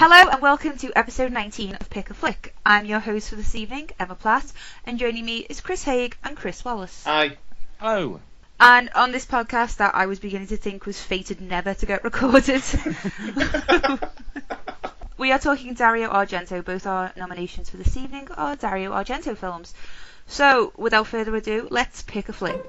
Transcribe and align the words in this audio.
Hello 0.00 0.30
and 0.30 0.40
welcome 0.40 0.78
to 0.78 0.96
episode 0.96 1.32
19 1.32 1.74
of 1.74 1.90
Pick 1.90 2.10
a 2.10 2.14
Flick. 2.14 2.54
I'm 2.64 2.84
your 2.84 3.00
host 3.00 3.30
for 3.30 3.34
this 3.34 3.56
evening, 3.56 3.90
Emma 3.98 4.14
Platt, 4.14 4.44
and 4.86 4.96
joining 4.96 5.24
me 5.24 5.38
is 5.38 5.60
Chris 5.60 5.82
Haig 5.82 6.16
and 6.22 6.36
Chris 6.36 6.64
Wallace. 6.64 7.02
Hi. 7.02 7.36
Hello. 7.80 8.20
And 8.60 8.90
on 8.94 9.10
this 9.10 9.26
podcast 9.26 9.78
that 9.78 9.96
I 9.96 10.06
was 10.06 10.20
beginning 10.20 10.46
to 10.48 10.56
think 10.56 10.86
was 10.86 11.02
fated 11.02 11.40
never 11.40 11.74
to 11.74 11.84
get 11.84 12.04
recorded, 12.04 12.62
we 15.18 15.32
are 15.32 15.40
talking 15.40 15.74
Dario 15.74 16.12
Argento. 16.12 16.64
Both 16.64 16.86
our 16.86 17.12
nominations 17.16 17.68
for 17.68 17.76
this 17.76 17.96
evening 17.96 18.28
are 18.36 18.54
Dario 18.54 18.92
Argento 18.92 19.36
films. 19.36 19.74
So, 20.28 20.72
without 20.76 21.08
further 21.08 21.34
ado, 21.34 21.66
let's 21.72 22.02
pick 22.02 22.28
a 22.28 22.32
flick. 22.32 22.64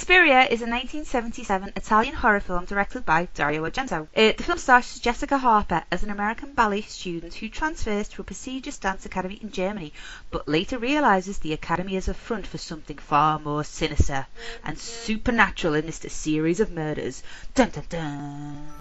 Suspiria 0.00 0.44
is 0.44 0.62
a 0.62 0.66
1977 0.66 1.74
Italian 1.76 2.14
horror 2.14 2.40
film 2.40 2.64
directed 2.64 3.04
by 3.04 3.28
Dario 3.34 3.68
Argento. 3.68 4.08
Uh, 4.16 4.32
the 4.34 4.42
film 4.42 4.56
stars 4.56 4.98
Jessica 4.98 5.36
Harper 5.36 5.84
as 5.92 6.02
an 6.02 6.08
American 6.08 6.54
ballet 6.54 6.80
student 6.80 7.34
who 7.34 7.50
transfers 7.50 8.08
to 8.08 8.22
a 8.22 8.24
prestigious 8.24 8.78
dance 8.78 9.04
academy 9.04 9.38
in 9.42 9.52
Germany, 9.52 9.92
but 10.30 10.48
later 10.48 10.78
realizes 10.78 11.36
the 11.36 11.52
academy 11.52 11.96
is 11.96 12.08
a 12.08 12.14
front 12.14 12.46
for 12.46 12.56
something 12.56 12.96
far 12.96 13.38
more 13.38 13.62
sinister 13.62 14.26
and 14.64 14.78
supernatural 14.78 15.74
in 15.74 15.84
this 15.84 16.00
series 16.08 16.60
of 16.60 16.72
murders. 16.72 17.22
Dun 17.54 17.68
dun 17.68 17.84
dun. 17.90 18.79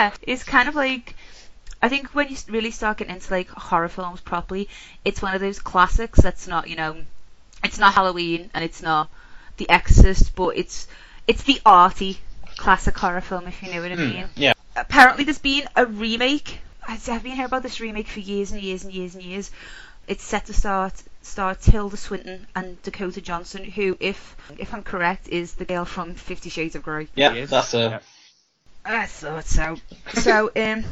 Suspiria 0.00 0.34
is 0.34 0.44
kind 0.44 0.68
of 0.68 0.74
like 0.74 1.14
I 1.82 1.88
think 1.88 2.08
when 2.14 2.28
you 2.28 2.36
really 2.48 2.70
start 2.70 2.98
getting 2.98 3.14
into 3.14 3.30
like 3.32 3.48
horror 3.48 3.88
films 3.88 4.20
properly, 4.20 4.68
it's 5.04 5.22
one 5.22 5.34
of 5.34 5.40
those 5.40 5.58
classics 5.58 6.20
that's 6.20 6.46
not 6.46 6.68
you 6.68 6.76
know, 6.76 6.96
it's 7.64 7.78
not 7.78 7.94
Halloween 7.94 8.50
and 8.54 8.64
it's 8.64 8.82
not 8.82 9.10
The 9.56 9.68
Exorcist, 9.68 10.34
but 10.34 10.56
it's 10.56 10.86
it's 11.26 11.42
the 11.44 11.60
arty 11.64 12.18
classic 12.56 12.96
horror 12.98 13.20
film 13.20 13.46
if 13.46 13.62
you 13.62 13.72
know 13.72 13.82
what 13.82 13.92
I 13.92 13.94
hmm, 13.94 14.00
mean. 14.00 14.26
Yeah. 14.36 14.52
Apparently, 14.76 15.24
there's 15.24 15.38
been 15.38 15.68
a 15.76 15.86
remake. 15.86 16.60
I've 16.86 17.08
I've 17.08 17.22
been 17.22 17.32
hearing 17.32 17.46
about 17.46 17.62
this 17.62 17.80
remake 17.80 18.08
for 18.08 18.20
years 18.20 18.52
and 18.52 18.62
years 18.62 18.84
and 18.84 18.92
years 18.92 19.14
and 19.14 19.24
years. 19.24 19.50
It's 20.06 20.24
set 20.24 20.46
to 20.46 20.52
start 20.52 20.94
star 21.22 21.54
Tilda 21.54 21.96
Swinton 21.96 22.46
and 22.56 22.82
Dakota 22.82 23.20
Johnson, 23.20 23.64
who, 23.64 23.96
if 24.00 24.36
if 24.58 24.74
I'm 24.74 24.82
correct, 24.82 25.28
is 25.28 25.54
the 25.54 25.64
girl 25.64 25.84
from 25.84 26.14
Fifty 26.14 26.50
Shades 26.50 26.74
of 26.74 26.82
Grey. 26.82 27.08
Yeah, 27.14 27.44
that's 27.46 27.74
a. 27.74 27.78
Yeah. 27.78 27.98
I 28.84 29.06
thought 29.06 29.44
so. 29.44 29.76
So, 30.14 30.50
um, 30.56 30.84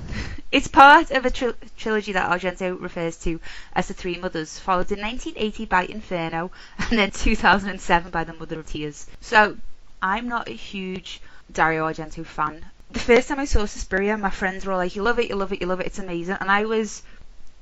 it's 0.53 0.69
part 0.69 1.10
of 1.10 1.26
a 1.26 1.31
tril- 1.31 1.56
trilogy 1.76 2.12
that 2.12 2.31
Argento 2.31 2.81
refers 2.81 3.16
to 3.19 3.41
as 3.75 3.88
The 3.88 3.94
Three 3.94 4.19
Mothers, 4.19 4.59
followed 4.59 4.93
in 4.93 5.00
1980 5.00 5.65
by 5.66 5.84
Inferno, 5.84 6.50
and 6.78 6.98
then 6.98 7.10
2007 7.10 8.10
by 8.10 8.25
The 8.25 8.34
Mother 8.34 8.60
of 8.60 8.66
Tears. 8.66 9.06
So, 9.21 9.56
I'm 10.03 10.28
not 10.28 10.48
a 10.48 10.53
huge 10.53 11.21
Dario 11.53 11.88
Argento 11.88 12.25
fan. 12.25 12.65
The 12.91 12.98
first 12.98 13.28
time 13.28 13.41
I 13.41 13.44
saw 13.44 13.66
Suspiria, 13.66 14.16
my 14.16 14.31
friends 14.31 14.65
were 14.65 14.72
all 14.72 14.78
like, 14.78 14.97
"You 14.97 15.03
love 15.03 15.19
it, 15.19 15.28
you 15.28 15.37
love 15.37 15.53
it, 15.53 15.60
you 15.60 15.66
love 15.66 15.81
it, 15.81 15.87
it's 15.87 15.98
amazing," 15.98 16.37
and 16.41 16.50
I 16.50 16.65
was 16.65 17.03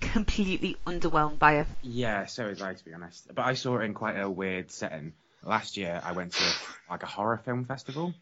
completely 0.00 0.76
underwhelmed 0.86 1.38
by 1.38 1.58
it. 1.58 1.66
Yeah, 1.82 2.26
so 2.26 2.46
was 2.46 2.62
I 2.62 2.74
to 2.74 2.84
be 2.84 2.94
honest. 2.94 3.34
But 3.34 3.44
I 3.44 3.54
saw 3.54 3.78
it 3.78 3.84
in 3.84 3.94
quite 3.94 4.18
a 4.18 4.28
weird 4.28 4.70
setting. 4.70 5.14
Last 5.42 5.76
year, 5.76 6.00
I 6.04 6.12
went 6.12 6.32
to 6.32 6.44
like 6.90 7.02
a 7.02 7.06
horror 7.06 7.38
film 7.44 7.64
festival, 7.64 8.14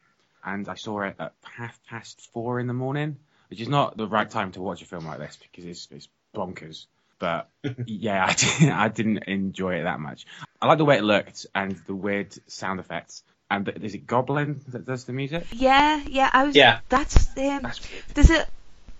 and 0.44 0.68
I 0.68 0.74
saw 0.74 1.02
it 1.02 1.16
at 1.18 1.32
half 1.42 1.78
past 1.88 2.28
four 2.32 2.60
in 2.60 2.66
the 2.66 2.74
morning, 2.74 3.16
which 3.50 3.60
is 3.60 3.68
not 3.68 3.96
the 3.96 4.06
right 4.06 4.28
time 4.28 4.52
to 4.52 4.62
watch 4.62 4.82
a 4.82 4.84
film 4.84 5.06
like 5.06 5.18
this 5.18 5.36
because 5.36 5.64
it's, 5.64 5.88
it's 5.90 6.08
bonkers. 6.34 6.86
But 7.18 7.48
yeah, 7.86 8.24
I 8.26 8.34
didn't, 8.34 8.70
I 8.70 8.88
didn't 8.88 9.18
enjoy 9.24 9.76
it 9.76 9.84
that 9.84 10.00
much. 10.00 10.26
I 10.60 10.66
like 10.66 10.78
the 10.78 10.84
way 10.84 10.98
it 10.98 11.04
looked 11.04 11.46
and 11.54 11.76
the 11.86 11.94
weird 11.94 12.34
sound 12.50 12.80
effects. 12.80 13.22
And 13.50 13.66
the, 13.66 13.84
is 13.84 13.94
it 13.94 14.06
Goblin 14.06 14.60
that 14.68 14.86
does 14.86 15.04
the 15.04 15.12
music? 15.12 15.46
Yeah, 15.52 16.02
yeah, 16.06 16.30
I 16.32 16.44
was. 16.44 16.56
Yeah. 16.56 16.80
That's 16.88 17.28
um. 17.36 17.60
That's 17.62 17.80
weird. 17.90 18.04
There's 18.14 18.30
a 18.30 18.46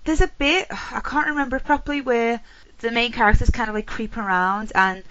there's 0.04 0.20
a 0.20 0.28
bit 0.28 0.66
I 0.70 1.00
can't 1.00 1.28
remember 1.28 1.58
properly 1.58 2.02
where 2.02 2.40
the 2.78 2.90
main 2.90 3.12
character's 3.12 3.50
kind 3.50 3.68
of 3.68 3.74
like 3.74 3.86
creeping 3.86 4.22
around 4.22 4.72
and 4.74 5.02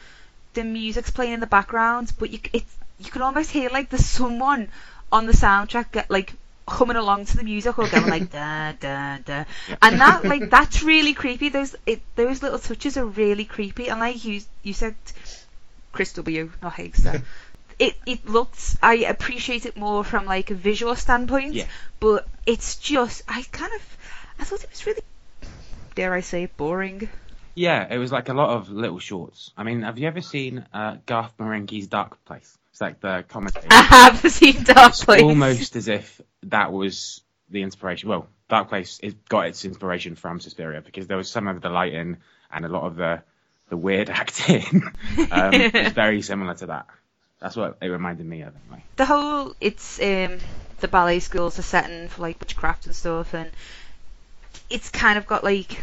the 0.54 0.64
music's 0.64 1.10
playing 1.10 1.34
in 1.34 1.40
the 1.40 1.48
background, 1.48 2.14
but 2.20 2.30
you 2.30 2.40
it 2.54 2.64
you 3.00 3.12
can 3.12 3.22
almost 3.22 3.50
hear 3.52 3.70
like 3.70 3.90
there's 3.90 4.06
someone 4.06 4.70
on 5.14 5.26
the 5.28 5.32
soundtrack 5.34 5.92
get 5.94 6.10
like 6.12 6.34
humming 6.68 6.96
along 6.98 7.26
to 7.26 7.38
the 7.38 7.44
music 7.44 7.78
or 7.78 7.88
going 7.88 8.08
like 8.08 8.32
da 8.38 8.72
da 8.74 9.18
da, 9.20 9.44
and 9.82 10.00
that 10.02 10.26
like 10.26 10.50
that's 10.50 10.84
really 10.84 11.14
creepy. 11.14 11.50
Those 11.50 11.76
it, 11.86 12.02
those 12.16 12.42
little 12.44 12.60
touches 12.60 12.98
are 12.98 13.06
really 13.06 13.46
creepy, 13.46 13.88
and 13.90 14.00
like 14.00 14.26
you 14.26 14.42
you 14.64 14.74
said, 14.74 14.96
Chris 15.92 16.14
W, 16.14 16.52
not 16.62 16.74
Higster. 16.74 17.24
It 17.80 17.96
it 18.06 18.30
looks 18.30 18.78
I 18.84 18.98
appreciate 19.10 19.66
it 19.66 19.76
more 19.76 20.04
from 20.04 20.26
like 20.26 20.52
a 20.52 20.54
visual 20.54 20.96
standpoint, 20.96 21.54
Yeah. 21.56 21.66
but 22.00 22.28
it's 22.46 22.76
just 22.78 23.24
I 23.28 23.44
kind 23.52 23.74
of 23.74 23.98
I 24.40 24.44
thought 24.44 24.64
it 24.64 24.70
was 24.70 24.86
really 24.86 25.02
dare 25.96 26.14
I 26.14 26.22
say 26.22 26.46
boring. 26.46 27.10
Yeah, 27.56 27.88
it 27.92 27.98
was 27.98 28.12
like 28.12 28.30
a 28.30 28.34
lot 28.34 28.52
of 28.52 28.70
little 28.70 29.00
shorts. 29.00 29.52
I 29.58 29.64
mean, 29.64 29.82
have 29.82 29.98
you 29.98 30.08
ever 30.08 30.22
seen 30.22 30.66
uh, 30.72 30.98
Garth 31.08 31.36
Marenghi's 31.40 31.88
Dark 31.88 32.24
Place? 32.26 32.56
It's 32.74 32.82
like 32.82 33.00
the 33.02 33.24
commentary. 33.28 33.68
I 33.70 33.84
have 33.84 34.32
seen 34.32 34.64
Dark 34.64 34.94
Place. 34.94 35.22
Almost 35.22 35.76
as 35.76 35.88
if 35.88 36.20
that 36.44 36.74
was 36.74 37.22
the 37.50 37.62
inspiration. 37.62 38.10
Well, 38.10 38.28
Dark 38.50 38.70
Place 38.70 39.00
it 39.04 39.30
got 39.30 39.46
its 39.46 39.64
inspiration 39.64 40.16
from 40.16 40.40
Suspiria 40.40 40.82
because 40.82 41.06
there 41.06 41.18
was 41.18 41.30
some 41.30 41.48
of 41.48 41.62
the 41.62 41.70
lighting 41.70 42.18
and 42.52 42.66
a 42.66 42.70
lot 42.70 42.84
of 42.84 42.96
the 42.96 43.22
the 43.70 43.78
weird 43.78 44.10
acting 44.10 44.84
um, 45.32 45.54
is 45.54 45.92
very 45.94 46.24
similar 46.24 46.56
to 46.56 46.66
that. 46.66 46.88
That's 47.40 47.56
what 47.56 47.78
it 47.80 47.88
reminded 47.88 48.26
me 48.26 48.42
of 48.42 48.54
anyway. 48.66 48.84
The 48.96 49.06
whole 49.06 49.56
it's 49.62 50.00
um 50.00 50.40
the 50.80 50.88
ballet 50.88 51.20
schools 51.20 51.60
are 51.60 51.64
setting 51.64 52.08
for 52.08 52.24
like 52.24 52.40
witchcraft 52.40 52.88
and 52.88 52.96
stuff, 52.96 53.36
and 53.36 53.52
it's 54.70 54.90
kind 54.90 55.20
of 55.20 55.28
got 55.28 55.44
like 55.44 55.80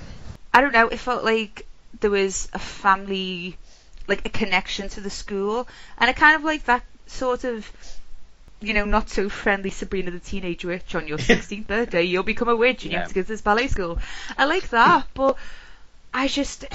I 0.52 0.60
don't 0.60 0.72
know. 0.72 0.88
It 0.88 0.98
felt 0.98 1.22
like 1.22 1.66
there 2.00 2.10
was 2.10 2.48
a 2.52 2.58
family, 2.58 3.56
like 4.11 4.27
a 4.27 4.29
connection 4.29 4.89
to 4.91 5.01
the 5.01 5.09
school, 5.11 5.67
and 5.97 6.11
it 6.11 6.17
kind 6.17 6.37
of 6.37 6.45
like 6.45 6.65
that 6.65 6.83
sort 7.07 7.45
of 7.45 7.71
you 8.61 8.75
know, 8.75 8.85
not 8.85 9.09
so 9.09 9.29
friendly 9.29 9.71
Sabrina 9.71 10.11
the 10.11 10.19
Teenage 10.19 10.65
Witch 10.65 10.95
on 10.95 11.09
your 11.09 11.19
16th 11.31 11.67
birthday, 11.67 12.03
you'll 12.03 12.23
become 12.23 12.49
a 12.49 12.57
witch 12.57 12.85
and 12.85 12.93
you 12.93 12.99
Yeah. 12.99 13.01
have 13.01 13.09
to 13.09 13.15
go 13.15 13.23
to 13.23 13.29
this 13.29 13.41
ballet 13.41 13.69
school. 13.69 13.99
I 14.37 14.45
like 14.45 14.69
that, 14.69 15.07
but 15.15 15.37
I 16.12 16.29
just, 16.29 16.67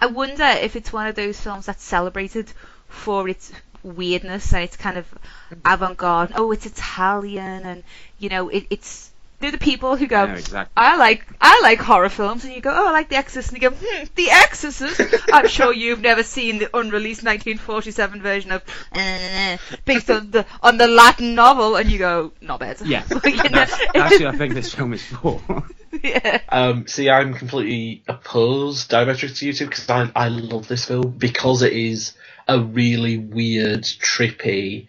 I 0.00 0.06
wonder 0.06 0.44
if 0.44 0.76
it's 0.76 0.92
one 0.92 1.08
of 1.08 1.16
those 1.16 1.40
films 1.40 1.66
that's 1.66 1.82
celebrated 1.82 2.52
for 2.88 3.28
its 3.28 3.52
weirdness 3.82 4.52
and 4.52 4.62
its 4.62 4.76
kind 4.76 4.96
of 4.96 5.06
mm. 5.50 5.58
avant-garde. 5.64 6.32
Oh, 6.36 6.52
it's 6.52 6.66
Italian 6.66 7.64
and, 7.64 7.82
you 8.18 8.28
know, 8.28 8.48
it, 8.48 8.66
it's, 8.70 9.10
they're 9.40 9.52
the 9.52 9.58
people 9.58 9.96
who 9.96 10.06
go, 10.08 10.24
I 10.24 10.34
exactly. 10.34 10.72
I 10.76 10.96
like 10.96 11.26
I 11.40 11.60
like 11.62 11.78
horror 11.78 12.08
films, 12.08 12.44
and 12.44 12.52
you 12.52 12.60
go, 12.60 12.72
oh, 12.74 12.88
I 12.88 12.90
like 12.90 13.08
The 13.08 13.16
Exorcist, 13.16 13.52
and 13.52 13.62
you 13.62 13.70
go, 13.70 13.76
hmm, 13.76 14.04
The 14.16 14.30
Exorcist. 14.30 15.00
I'm 15.32 15.46
sure 15.46 15.72
you've 15.72 16.00
never 16.00 16.24
seen 16.24 16.58
the 16.58 16.76
unreleased 16.76 17.22
1947 17.22 18.20
version 18.20 18.52
of 18.52 18.62
uh, 18.92 19.56
based 19.84 20.10
on 20.10 20.32
the 20.32 20.44
on 20.60 20.76
the 20.78 20.88
Latin 20.88 21.36
novel, 21.36 21.76
and 21.76 21.90
you 21.90 21.98
go, 21.98 22.32
not 22.40 22.58
bad. 22.58 22.80
Yeah, 22.84 23.04
But, 23.08 23.22
that's, 23.22 23.78
that's 23.94 24.18
who 24.18 24.26
I 24.26 24.36
think 24.36 24.54
this 24.54 24.74
film 24.74 24.92
is 24.92 25.02
for. 25.02 25.40
yeah. 26.02 26.40
Um, 26.48 26.86
see, 26.88 27.08
I'm 27.08 27.34
completely 27.34 28.02
opposed 28.08 28.90
diametric 28.90 29.38
to 29.38 29.46
you 29.46 29.52
two 29.52 29.66
because 29.66 29.88
I, 29.88 30.10
I 30.16 30.28
love 30.28 30.66
this 30.66 30.86
film 30.86 31.12
because 31.16 31.62
it 31.62 31.72
is 31.72 32.14
a 32.48 32.60
really 32.60 33.18
weird, 33.18 33.82
trippy, 33.82 34.88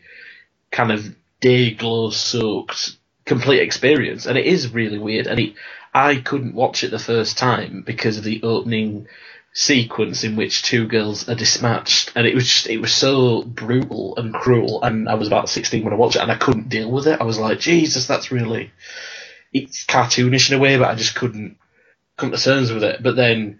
kind 0.71 0.91
of 0.91 1.15
day 1.39 1.71
glow 1.71 2.09
soaked 2.09 2.98
complete 3.29 3.61
experience, 3.61 4.25
and 4.25 4.37
it 4.37 4.45
is 4.45 4.73
really 4.73 4.99
weird. 4.99 5.27
And 5.27 5.39
it, 5.39 5.53
I 5.93 6.17
couldn't 6.17 6.55
watch 6.55 6.83
it 6.83 6.91
the 6.91 6.99
first 6.99 7.37
time 7.37 7.83
because 7.85 8.17
of 8.17 8.25
the 8.25 8.43
opening 8.43 9.07
sequence 9.53 10.23
in 10.23 10.35
which 10.35 10.63
two 10.63 10.87
girls 10.87 11.29
are 11.29 11.35
dismatched, 11.35 12.11
and 12.15 12.27
it 12.27 12.35
was 12.35 12.45
just, 12.45 12.67
it 12.67 12.79
was 12.79 12.93
so 12.93 13.43
brutal 13.43 14.15
and 14.17 14.33
cruel. 14.33 14.83
And 14.83 15.07
I 15.07 15.13
was 15.13 15.27
about 15.27 15.49
16 15.49 15.83
when 15.83 15.93
I 15.93 15.97
watched 15.97 16.17
it, 16.17 16.21
and 16.21 16.31
I 16.31 16.37
couldn't 16.37 16.69
deal 16.69 16.91
with 16.91 17.07
it. 17.07 17.21
I 17.21 17.23
was 17.23 17.39
like, 17.39 17.59
Jesus, 17.59 18.07
that's 18.07 18.31
really 18.31 18.71
it's 19.53 19.85
cartoonish 19.85 20.51
in 20.51 20.57
a 20.57 20.59
way, 20.59 20.77
but 20.77 20.89
I 20.89 20.95
just 20.95 21.15
couldn't 21.15 21.57
come 22.17 22.31
to 22.31 22.37
terms 22.37 22.71
with 22.71 22.83
it. 22.83 23.01
But 23.01 23.15
then, 23.15 23.59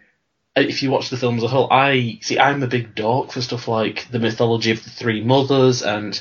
uh, 0.56 0.62
if 0.62 0.84
you 0.84 0.92
watch 0.92 1.10
the 1.10 1.18
film 1.18 1.38
as 1.38 1.44
a 1.44 1.48
whole, 1.48 1.68
I 1.72 2.20
see 2.22 2.40
I'm 2.40 2.64
a 2.64 2.68
big 2.68 2.96
dork 2.96 3.32
for 3.32 3.42
stuff 3.42 3.68
like 3.68 4.08
the 4.12 4.20
mythology 4.20 4.72
of 4.72 4.84
the 4.84 4.90
three 4.90 5.24
mothers, 5.24 5.82
and 5.82 6.20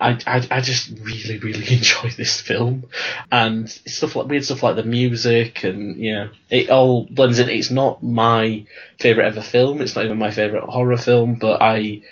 I 0.00 0.18
I, 0.26 0.46
I 0.50 0.60
just 0.60 0.90
really 1.00 1.38
really 1.38 1.66
enjoy 1.74 2.10
this 2.16 2.40
film, 2.40 2.84
and 3.30 3.68
stuff 3.70 4.16
like 4.16 4.28
weird 4.28 4.44
stuff 4.44 4.62
like 4.62 4.76
the 4.76 4.82
music, 4.82 5.64
and 5.64 5.96
yeah, 5.96 6.28
it 6.48 6.70
all 6.70 7.04
blends 7.04 7.38
in. 7.38 7.48
It's 7.48 7.70
not 7.70 8.02
my 8.02 8.66
favorite 8.98 9.26
ever 9.26 9.42
film. 9.42 9.80
It's 9.80 9.94
not 9.94 10.04
even 10.04 10.18
my 10.18 10.30
favorite 10.30 10.64
horror 10.64 10.96
film, 10.96 11.36
but 11.36 11.60
I 11.60 12.02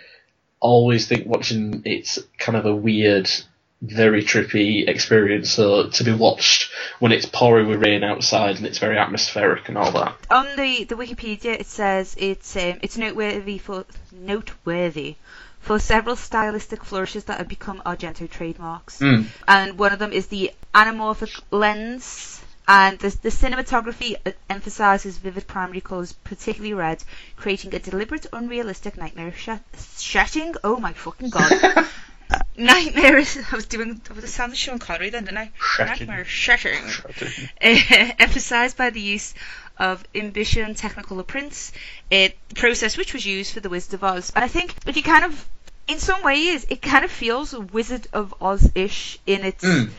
always 0.61 1.07
think 1.07 1.27
watching 1.27 1.83
it's 1.85 2.19
kind 2.37 2.57
of 2.57 2.67
a 2.67 2.75
weird 2.75 3.31
very 3.81 4.25
trippy 4.25 4.89
experience 4.89 5.53
so 5.53 5.89
to 5.89 6.03
be 6.03 6.13
watched 6.13 6.69
when 6.99 7.13
it's 7.13 7.27
pouring 7.27 7.69
with 7.69 7.81
rain 7.81 8.03
outside 8.03 8.57
and 8.57 8.67
it's 8.67 8.79
very 8.79 8.99
atmospheric 8.99 9.69
and 9.69 9.79
all 9.79 9.93
that. 9.93 10.17
On 10.31 10.47
the, 10.57 10.83
the 10.83 10.97
Wikipedia, 10.97 11.61
it 11.61 11.67
says 11.67 12.17
it's 12.19 12.57
um, 12.57 12.79
it's 12.83 12.97
noteworthy 12.97 13.59
for 13.59 13.85
noteworthy 14.13 15.15
for 15.61 15.79
several 15.79 16.17
stylistic 16.17 16.85
flourishes 16.85 17.25
that 17.25 17.39
have 17.39 17.49
become 17.49 17.83
Argento 17.85 18.29
trademarks. 18.29 18.99
Mm. 18.99 19.27
And 19.47 19.79
one 19.79 19.93
of 19.93 19.99
them 19.99 20.13
is 20.13 20.29
the 20.29 20.53
anamorphic 20.75 21.41
lens. 21.51 22.43
And 22.67 22.99
the, 22.99 23.09
the 23.23 23.31
cinematography 23.31 24.17
uh, 24.27 24.33
emphasizes 24.51 25.17
vivid 25.17 25.47
primary 25.47 25.81
colors, 25.81 26.13
particularly 26.13 26.75
red, 26.75 27.03
creating 27.37 27.75
a 27.75 27.79
deliberate, 27.79 28.27
unrealistic 28.31 28.99
nightmare 28.99 29.33
sh- 29.35 29.49
setting. 29.73 30.55
Oh 30.63 30.77
my 30.77 30.93
fucking 30.93 31.31
god! 31.31 31.51
nightmare. 32.59 33.17
I 33.17 33.55
was 33.57 33.67
doing 33.67 34.01
the 34.15 34.27
sound 34.27 34.53
of 34.53 34.59
Sean 34.59 34.79
Connery 34.79 35.11
then, 35.11 35.25
didn't 35.25 35.39
I? 35.39 35.51
Setting. 35.77 36.09
Nightmare 36.09 36.27
setting. 36.27 36.85
Uh, 37.63 38.13
emphasized 38.19 38.77
by 38.77 38.91
the 38.91 39.01
use 39.01 39.35
of 39.79 40.05
imbibition 40.15 40.75
Technicolor 40.75 41.27
prints, 41.27 41.73
it, 42.11 42.37
the 42.49 42.55
process 42.55 42.97
which 42.97 43.13
was 43.15 43.25
used 43.25 43.53
for 43.53 43.61
the 43.61 43.69
Wizard 43.69 43.95
of 43.95 44.05
Oz. 44.05 44.33
And 44.35 44.45
I 44.45 44.49
think 44.49 44.75
if 44.87 44.97
you 44.97 45.03
kind 45.03 45.25
of, 45.25 45.49
in 45.87 45.99
some 45.99 46.23
ways, 46.23 46.67
it 46.69 46.83
kind 46.83 47.05
of 47.05 47.11
feels 47.11 47.53
Wizard 47.55 48.07
of 48.13 48.35
Oz-ish 48.41 49.19
in 49.27 49.45
its. 49.45 49.65
Mm. 49.65 49.91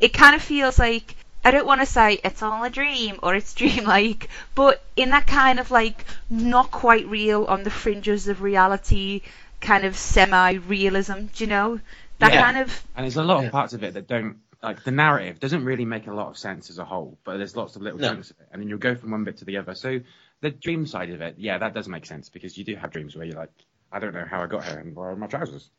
It 0.00 0.12
kind 0.12 0.34
of 0.34 0.42
feels 0.42 0.78
like 0.78 1.14
I 1.44 1.52
don't 1.52 1.66
want 1.66 1.80
to 1.80 1.86
say 1.86 2.18
it's 2.24 2.42
all 2.42 2.64
a 2.64 2.70
dream 2.70 3.20
or 3.22 3.34
it's 3.34 3.54
dreamlike, 3.60 4.28
but 4.54 4.82
in 4.96 5.10
that 5.10 5.26
kind 5.26 5.60
of 5.60 5.70
like 5.70 6.04
not 6.28 6.70
quite 6.70 7.06
real 7.06 7.44
on 7.44 7.62
the 7.62 7.70
fringes 7.70 8.26
of 8.28 8.42
reality, 8.42 9.22
kind 9.60 9.84
of 9.84 9.96
semi-realism. 9.96 11.12
Do 11.34 11.44
you 11.44 11.46
know 11.46 11.80
that 12.18 12.32
Yeah. 12.32 12.42
kind 12.42 12.58
of? 12.58 12.82
And 12.96 13.04
there's 13.04 13.16
a 13.16 13.22
lot 13.22 13.44
of 13.44 13.52
parts 13.52 13.74
of 13.74 13.84
it 13.84 13.94
that 13.94 14.08
don't 14.08 14.38
like 14.66 14.82
the 14.82 14.90
narrative 14.90 15.38
doesn't 15.38 15.64
really 15.64 15.84
make 15.84 16.08
a 16.08 16.12
lot 16.12 16.26
of 16.26 16.36
sense 16.36 16.70
as 16.70 16.78
a 16.78 16.84
whole, 16.84 17.16
but 17.24 17.36
there's 17.36 17.54
lots 17.54 17.76
of 17.76 17.82
little 17.82 18.00
No. 18.00 18.08
chunks 18.08 18.32
of 18.32 18.40
it, 18.40 18.48
and 18.50 18.60
then 18.60 18.68
you'll 18.68 18.78
go 18.78 18.96
from 18.96 19.12
one 19.12 19.22
bit 19.22 19.36
to 19.38 19.44
the 19.44 19.58
other. 19.58 19.76
So 19.76 20.00
the 20.40 20.50
dream 20.50 20.86
side 20.86 21.10
of 21.10 21.20
it, 21.20 21.36
yeah, 21.38 21.58
that 21.58 21.72
does 21.72 21.88
make 21.88 22.04
sense 22.04 22.28
because 22.28 22.58
you 22.58 22.64
do 22.64 22.74
have 22.74 22.90
dreams 22.90 23.14
where 23.14 23.24
you're 23.24 23.36
like, 23.36 23.52
I 23.92 24.00
don't 24.00 24.12
know 24.12 24.26
how 24.28 24.42
I 24.42 24.48
got 24.48 24.64
here 24.64 24.78
and 24.78 24.94
where 24.96 25.10
are 25.10 25.16
my 25.16 25.28
trousers. 25.28 25.70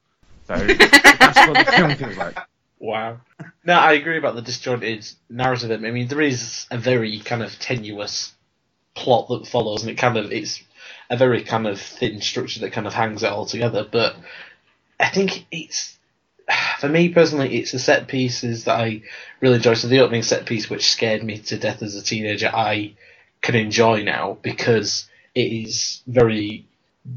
So 0.46 0.56
that's 0.66 1.38
what 1.48 1.66
the 1.66 1.72
film 1.76 1.96
feels 1.96 2.16
like. 2.16 2.38
Wow. 2.80 3.20
No, 3.66 3.74
I 3.74 3.94
agree 3.94 4.18
about 4.18 4.36
the 4.36 4.42
disjointed 4.42 5.06
narrative. 5.30 5.72
I 5.84 5.92
mean, 5.92 6.08
there 6.08 6.22
is 6.22 6.66
a 6.72 6.78
very 6.78 7.20
kind 7.20 7.44
of 7.44 7.60
tenuous 7.60 8.34
plot 8.96 9.28
that 9.28 9.48
follows, 9.48 9.82
and 9.82 9.92
it 9.92 9.98
kind 9.98 10.16
of 10.16 10.32
it's 10.32 10.64
a 11.10 11.18
very 11.18 11.44
kind 11.44 11.68
of 11.68 11.82
thin 11.82 12.22
structure 12.22 12.62
that 12.62 12.72
kind 12.72 12.88
of 12.88 12.94
hangs 12.94 13.24
it 13.24 13.32
all 13.32 13.46
together. 13.46 13.86
But 13.92 14.16
I 14.98 15.10
think 15.10 15.46
it's 15.52 15.98
for 16.80 16.90
me 16.90 17.10
personally, 17.10 17.58
it's 17.58 17.72
the 17.72 17.80
set 17.80 18.08
pieces 18.08 18.66
that 18.66 18.80
I 18.80 19.02
really 19.42 19.56
enjoy. 19.56 19.74
So 19.74 19.88
the 19.88 20.02
opening 20.02 20.24
set 20.24 20.46
piece, 20.46 20.70
which 20.70 20.92
scared 20.92 21.24
me 21.24 21.40
to 21.40 21.58
death 21.58 21.82
as 21.82 21.96
a 21.96 22.04
teenager, 22.04 22.50
I 22.54 22.96
can 23.42 23.56
enjoy 23.56 24.04
now 24.04 24.38
because 24.42 25.08
it 25.36 25.52
is 25.52 26.02
very 26.08 26.66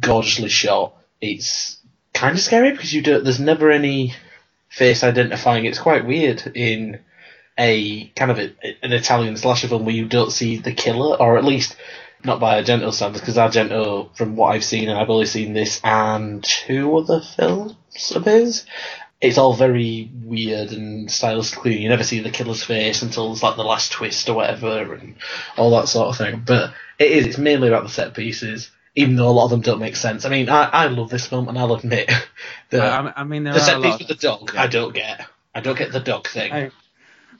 gorgeously 0.00 0.48
shot. 0.48 0.94
It's 1.20 1.78
kind 2.12 2.34
of 2.34 2.40
scary 2.40 2.72
because 2.72 2.92
you 2.92 3.02
don't. 3.02 3.24
There's 3.24 3.40
never 3.40 3.70
any 3.70 4.14
face 4.68 5.02
identifying. 5.02 5.64
It's 5.64 5.78
quite 5.78 6.06
weird 6.06 6.52
in 6.54 7.00
a 7.58 8.06
kind 8.16 8.30
of 8.30 8.38
a, 8.38 8.54
an 8.82 8.92
Italian 8.92 9.36
slasher 9.36 9.68
film 9.68 9.84
where 9.84 9.94
you 9.94 10.06
don't 10.06 10.32
see 10.32 10.56
the 10.56 10.72
killer, 10.72 11.16
or 11.16 11.36
at 11.36 11.44
least 11.44 11.76
not 12.24 12.40
by 12.40 12.62
Argento 12.62 12.92
standards, 12.92 13.20
because 13.20 13.36
Argento, 13.36 14.14
from 14.16 14.36
what 14.36 14.54
I've 14.54 14.64
seen, 14.64 14.88
and 14.88 14.98
I've 14.98 15.10
only 15.10 15.26
seen 15.26 15.52
this 15.52 15.80
and 15.82 16.44
two 16.44 16.96
other 16.96 17.20
films 17.20 17.74
of 18.14 18.24
his, 18.24 18.66
it's 19.20 19.38
all 19.38 19.52
very 19.54 20.10
weird 20.24 20.72
and 20.72 21.08
stylistically. 21.08 21.78
You 21.80 21.88
never 21.88 22.04
see 22.04 22.20
the 22.20 22.30
killer's 22.30 22.62
face 22.64 23.02
until 23.02 23.32
it's 23.32 23.42
like 23.42 23.56
the 23.56 23.64
last 23.64 23.92
twist 23.92 24.28
or 24.28 24.34
whatever, 24.34 24.94
and 24.94 25.16
all 25.56 25.70
that 25.72 25.88
sort 25.88 26.08
of 26.08 26.16
thing. 26.16 26.42
But 26.46 26.72
it 26.98 27.10
is. 27.10 27.26
It's 27.26 27.38
mainly 27.38 27.68
about 27.68 27.82
the 27.82 27.88
set 27.90 28.14
pieces. 28.14 28.70
Even 28.96 29.14
though 29.14 29.28
a 29.28 29.30
lot 29.30 29.44
of 29.44 29.50
them 29.50 29.60
don't 29.60 29.78
make 29.78 29.94
sense. 29.94 30.24
I 30.24 30.30
mean, 30.30 30.48
I, 30.48 30.64
I 30.64 30.86
love 30.88 31.10
this 31.10 31.26
film, 31.26 31.48
and 31.48 31.56
I'll 31.56 31.74
admit 31.74 32.10
that 32.70 32.80
I, 33.16 33.20
I 33.20 33.24
mean, 33.24 33.44
the 33.44 33.60
set 33.60 33.80
piece 33.82 33.98
with 33.98 34.08
the 34.08 34.14
dog, 34.16 34.50
yeah. 34.52 34.62
I 34.62 34.66
don't 34.66 34.92
get. 34.92 35.26
I 35.54 35.60
don't 35.60 35.78
get 35.78 35.92
the 35.92 36.00
dog 36.00 36.26
thing. 36.26 36.52
I- 36.52 36.70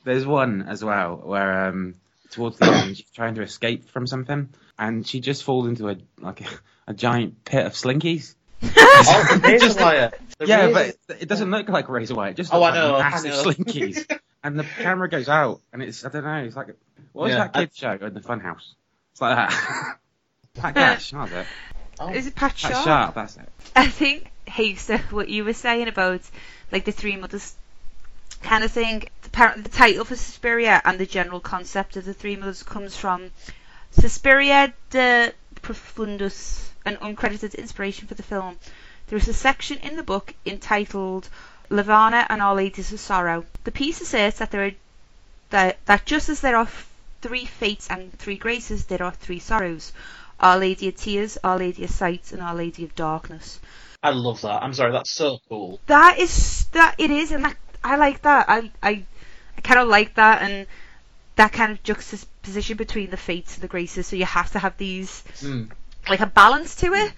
There's 0.05 0.25
one 0.25 0.63
as 0.63 0.85
well 0.85 1.17
where 1.25 1.67
um, 1.67 1.97
towards 2.31 2.59
the 2.59 2.67
end 2.67 2.97
she's 2.97 3.11
trying 3.11 3.35
to 3.35 3.43
escape 3.43 3.91
from 3.91 4.07
something, 4.07 4.51
and 4.79 5.05
she 5.07 5.21
just 5.21 5.43
falls 5.43 5.67
into 5.67 5.89
a 5.89 5.97
like 6.19 6.41
a, 6.43 6.47
a 6.89 6.95
giant 6.95 7.45
pit 7.45 7.67
of 7.67 7.73
slinkies. 7.73 8.35
Oh, 8.63 9.27
the 9.33 9.41
razor 9.43 9.81
wire. 9.83 10.13
The 10.39 10.47
yeah, 10.47 10.67
razor- 10.67 10.73
but 10.75 10.87
it, 11.17 11.23
it 11.23 11.29
doesn't 11.29 11.51
look 11.51 11.69
like 11.69 11.89
razor 11.89 12.15
wire. 12.15 12.31
It 12.31 12.37
just 12.37 12.53
Oh, 12.53 12.63
I 12.63 12.75
know, 12.75 12.93
like 12.93 13.05
I 13.05 13.11
massive 13.11 13.31
know. 13.31 13.45
slinkies, 13.45 14.19
and 14.43 14.59
the 14.59 14.65
camera 14.65 15.09
goes 15.09 15.29
out, 15.29 15.61
and 15.73 15.83
it's 15.83 16.05
I 16.05 16.09
don't 16.11 16.25
know. 16.25 16.37
It's 16.45 16.57
like 16.57 16.69
what 17.13 17.25
was 17.25 17.33
Yeah, 17.33 17.49
that 17.49 17.53
kid 17.55 17.71
show 17.75 17.93
in 18.07 18.15
the 18.15 18.21
Funhouse? 18.21 18.75
It's 19.13 19.21
like 19.21 19.37
that. 19.37 19.97
Pat 20.55 20.75
Gash, 20.75 21.13
not 21.13 21.31
it? 21.33 21.47
Oh. 21.99 22.11
Is 22.13 22.27
it 22.27 22.35
Pat 22.35 22.51
Pat 22.53 22.59
Sharp? 22.59 22.85
Sharp, 22.85 23.15
that's 23.15 23.37
it. 23.37 23.49
I 23.77 23.87
think, 23.87 24.31
hey, 24.47 24.75
so 24.75 24.97
what 25.11 25.29
you 25.29 25.45
were 25.45 25.53
saying 25.53 25.89
about 25.89 26.21
like 26.73 26.85
the 26.85 26.93
three 26.93 27.17
mothers 27.17 27.55
kind 28.43 28.65
of 28.65 28.73
thing, 28.73 29.05
apparently 29.25 29.63
the 29.65 29.69
title 29.69 30.05
for 30.05 30.17
Suspiria 30.17 30.81
and 30.85 30.99
the 30.99 31.07
general 31.07 31.41
concept 31.41 31.97
of 31.97 32.05
the 32.05 32.15
three 32.15 32.37
mothers 32.37 32.63
comes 32.63 32.97
from 32.97 33.31
Suspiria 33.91 34.73
de 34.91 35.33
profundis, 35.63 36.70
an 36.85 36.97
uncredited 36.97 37.57
inspiration 37.57 38.09
for 38.09 38.15
the 38.15 38.23
film. 38.23 38.59
There 39.09 39.19
is 39.19 39.29
a 39.29 39.35
section 39.35 39.79
in 39.79 39.97
the 39.97 40.03
book 40.03 40.35
entitled 40.47 41.29
Levana 41.69 42.27
and 42.29 42.41
Our 42.41 42.55
Ladies 42.55 42.93
of 42.93 43.01
Sorrow. 43.01 43.45
The 43.65 43.73
piece 43.73 44.01
asserts 44.01 44.39
that 44.39 44.51
there 44.51 44.67
are 44.67 44.73
that, 45.51 45.85
that 45.87 46.05
just 46.07 46.29
as 46.29 46.41
there 46.41 46.57
are 46.57 46.69
three 47.21 47.45
fates 47.45 47.89
and 47.91 48.13
three 48.19 48.37
graces, 48.37 48.87
there 48.87 49.03
are 49.03 49.13
three 49.13 49.41
sorrows. 49.41 49.93
Our 50.39 50.59
Lady 50.59 50.89
of 50.89 50.97
Tears, 50.97 51.39
Our 51.45 51.59
Lady 51.59 51.85
of 51.85 51.91
Sighs, 51.91 52.33
and 52.33 52.41
Our 52.41 52.55
Lady 52.55 52.85
of 52.85 52.95
Darkness. 52.95 53.61
I 54.03 54.11
love 54.11 54.41
that. 54.43 54.63
I'm 54.63 54.73
sorry, 54.73 54.93
that's 54.93 55.11
so 55.11 55.39
cool. 55.49 55.81
That 55.87 56.19
is 56.19 56.67
that 56.73 56.95
it 56.99 57.11
is, 57.11 57.33
and 57.33 57.45
that, 57.45 57.57
I 57.85 57.97
like 57.97 58.23
that. 58.23 58.49
I 58.49 58.71
I, 58.83 59.05
I 59.57 59.61
kind 59.61 59.81
of 59.81 59.89
like 59.89 60.15
that, 60.15 60.41
and 60.43 60.67
that 61.37 61.53
kind 61.53 61.73
of 61.73 61.83
juxtaposition 61.83 62.77
between 62.77 63.11
the 63.11 63.17
fates 63.17 63.55
and 63.55 63.63
the 63.63 63.69
graces. 63.69 64.07
So 64.07 64.17
you 64.17 64.25
have 64.25 64.53
to 64.53 64.59
have 64.59 64.77
these 64.79 65.23
Mm. 65.41 65.71
Like 66.09 66.21
a 66.21 66.27
balance 66.27 66.77
to 66.77 66.93
it. 66.93 67.13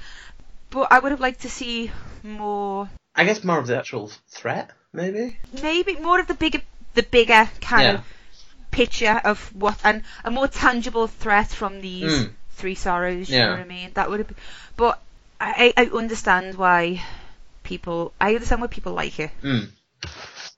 But 0.71 0.89
I 0.91 0.99
would 0.99 1.13
have 1.13 1.21
liked 1.21 1.43
to 1.43 1.51
see 1.51 1.91
more, 2.23 2.89
I 3.15 3.25
guess 3.25 3.45
more 3.45 3.59
of 3.59 3.67
the 3.67 3.77
actual 3.79 4.11
threat, 4.29 4.71
maybe. 4.93 5.37
maybe 5.63 5.97
more 5.97 6.19
of 6.19 6.27
the 6.29 6.35
bigger, 6.35 6.63
the 6.95 7.03
bigger 7.03 7.49
kind 7.61 7.83
Yeah. 7.83 7.95
of 7.95 8.05
picture 8.71 9.21
of 9.25 9.55
what 9.55 9.79
and 9.85 10.03
a 10.25 10.31
more 10.31 10.49
tangible 10.49 11.07
threat 11.07 11.49
from 11.49 11.81
these 11.83 12.13
Mm. 12.13 12.33
three 12.53 12.75
sorrows. 12.75 13.29
You 13.29 13.37
Yeah. 13.37 13.45
know 13.47 13.53
what 13.53 13.61
I 13.61 13.65
mean? 13.65 13.91
That 13.95 14.09
would 14.09 14.21
have. 14.21 14.29
Been, 14.29 14.37
but 14.77 14.99
I 15.41 15.75
I 15.77 15.85
understand 15.93 16.55
why 16.57 17.03
people. 17.65 18.13
I 18.21 18.35
understand 18.35 18.61
why 18.63 18.69
people 18.69 18.93
like 18.95 19.19
it 19.21 19.31
Mm. 19.43 19.69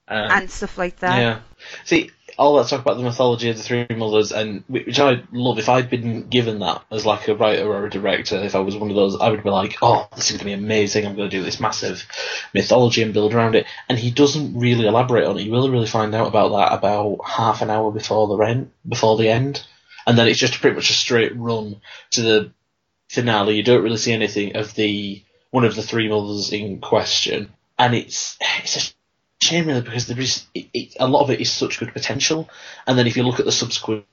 Um, 0.07 0.31
and 0.31 0.51
stuff 0.51 0.77
like 0.77 0.99
that. 0.99 1.19
Yeah. 1.19 1.39
See, 1.83 2.11
Oh, 2.37 2.47
all 2.47 2.57
that 2.57 2.67
talk 2.67 2.81
about 2.81 2.97
the 2.97 3.03
mythology 3.03 3.49
of 3.49 3.57
the 3.57 3.63
three 3.63 3.87
mothers, 3.89 4.31
and 4.31 4.63
which 4.67 4.99
I 4.99 5.23
love. 5.31 5.57
If 5.57 5.69
I'd 5.69 5.89
been 5.89 6.27
given 6.27 6.59
that 6.59 6.83
as 6.91 7.05
like 7.05 7.27
a 7.27 7.35
writer 7.35 7.65
or 7.65 7.85
a 7.85 7.89
director, 7.89 8.37
if 8.37 8.55
I 8.55 8.59
was 8.59 8.75
one 8.75 8.89
of 8.89 8.95
those, 8.95 9.19
I 9.19 9.29
would 9.29 9.43
be 9.43 9.49
like, 9.49 9.77
"Oh, 9.81 10.07
this 10.15 10.25
is 10.25 10.31
going 10.31 10.39
to 10.39 10.45
be 10.45 10.53
amazing. 10.53 11.05
I'm 11.05 11.15
going 11.15 11.29
to 11.29 11.37
do 11.37 11.43
this 11.43 11.61
massive 11.61 12.05
mythology 12.53 13.03
and 13.03 13.13
build 13.13 13.33
around 13.33 13.55
it." 13.55 13.65
And 13.87 13.97
he 13.97 14.11
doesn't 14.11 14.59
really 14.59 14.85
elaborate 14.85 15.25
on 15.25 15.37
it. 15.39 15.43
You 15.43 15.51
will 15.51 15.71
really 15.71 15.87
find 15.87 16.13
out 16.13 16.27
about 16.27 16.49
that 16.49 16.77
about 16.77 17.19
half 17.25 17.61
an 17.61 17.69
hour 17.69 17.91
before 17.91 18.27
the 18.27 18.43
end, 18.43 18.71
before 18.87 19.17
the 19.17 19.29
end, 19.29 19.65
and 20.05 20.17
then 20.17 20.27
it's 20.27 20.39
just 20.39 20.59
pretty 20.59 20.75
much 20.75 20.89
a 20.89 20.93
straight 20.93 21.35
run 21.35 21.79
to 22.11 22.21
the 22.21 22.51
finale. 23.09 23.55
You 23.55 23.63
don't 23.63 23.83
really 23.83 23.97
see 23.97 24.11
anything 24.13 24.57
of 24.57 24.73
the 24.75 25.23
one 25.51 25.63
of 25.63 25.75
the 25.75 25.83
three 25.83 26.09
mothers 26.09 26.51
in 26.51 26.81
question, 26.81 27.53
and 27.79 27.95
it's 27.95 28.37
it's 28.63 28.91
a 28.91 28.94
really 29.51 29.81
because 29.81 30.07
there 30.07 30.19
is 30.19 30.45
it, 30.53 30.67
it, 30.73 30.95
a 30.99 31.07
lot 31.07 31.23
of 31.23 31.29
it 31.29 31.41
is 31.41 31.51
such 31.51 31.79
good 31.79 31.93
potential, 31.93 32.49
and 32.87 32.97
then 32.97 33.07
if 33.07 33.17
you 33.17 33.23
look 33.23 33.39
at 33.39 33.45
the 33.45 33.51
subsequent 33.51 34.05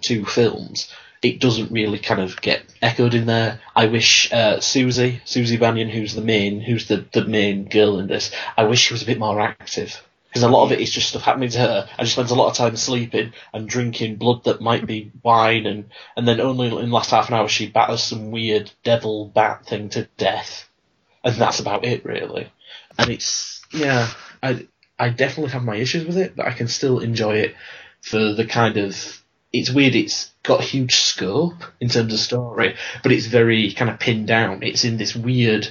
two 0.00 0.24
films, 0.24 0.92
it 1.22 1.40
doesn't 1.40 1.72
really 1.72 1.98
kind 1.98 2.20
of 2.20 2.40
get 2.40 2.62
echoed 2.82 3.14
in 3.14 3.26
there. 3.26 3.60
I 3.74 3.86
wish 3.86 4.32
uh, 4.32 4.60
Susie 4.60 5.20
Susie 5.24 5.56
Bannion, 5.56 5.88
who's 5.88 6.14
the 6.14 6.22
main 6.22 6.60
who's 6.60 6.88
the 6.88 7.04
the 7.12 7.24
main 7.24 7.68
girl 7.68 7.98
in 7.98 8.06
this, 8.06 8.30
I 8.56 8.64
wish 8.64 8.80
she 8.80 8.94
was 8.94 9.02
a 9.02 9.06
bit 9.06 9.18
more 9.18 9.40
active. 9.40 10.02
Because 10.28 10.42
a 10.42 10.48
lot 10.48 10.64
of 10.64 10.72
it 10.72 10.80
is 10.80 10.92
just 10.92 11.08
stuff 11.08 11.22
happening 11.22 11.48
to 11.48 11.58
her, 11.58 11.88
and 11.98 12.06
she 12.06 12.12
spends 12.12 12.30
a 12.30 12.34
lot 12.34 12.50
of 12.50 12.56
time 12.56 12.76
sleeping 12.76 13.32
and 13.54 13.66
drinking 13.66 14.16
blood 14.16 14.44
that 14.44 14.60
might 14.60 14.84
be 14.84 15.10
wine, 15.22 15.64
and, 15.64 15.90
and 16.18 16.28
then 16.28 16.38
only 16.38 16.68
in 16.68 16.74
the 16.74 16.94
last 16.94 17.10
half 17.10 17.28
an 17.28 17.34
hour 17.34 17.48
she 17.48 17.66
batters 17.66 18.02
some 18.02 18.30
weird 18.30 18.70
devil 18.84 19.24
bat 19.24 19.64
thing 19.64 19.88
to 19.88 20.06
death, 20.18 20.68
and 21.24 21.34
that's 21.36 21.60
about 21.60 21.86
it 21.86 22.04
really. 22.04 22.52
And 22.98 23.08
it's 23.08 23.62
yeah, 23.72 24.10
I 24.42 24.68
I 24.98 25.10
definitely 25.10 25.52
have 25.52 25.64
my 25.64 25.76
issues 25.76 26.06
with 26.06 26.18
it, 26.18 26.34
but 26.36 26.46
I 26.46 26.52
can 26.52 26.68
still 26.68 26.98
enjoy 26.98 27.36
it 27.36 27.54
for 28.00 28.32
the 28.32 28.46
kind 28.46 28.76
of. 28.76 29.22
It's 29.52 29.70
weird. 29.70 29.94
It's 29.94 30.30
got 30.42 30.62
huge 30.62 30.96
scope 30.96 31.62
in 31.80 31.88
terms 31.88 32.12
of 32.12 32.20
story, 32.20 32.76
but 33.02 33.12
it's 33.12 33.26
very 33.26 33.72
kind 33.72 33.90
of 33.90 33.98
pinned 33.98 34.26
down. 34.26 34.62
It's 34.62 34.84
in 34.84 34.98
this 34.98 35.16
weird, 35.16 35.68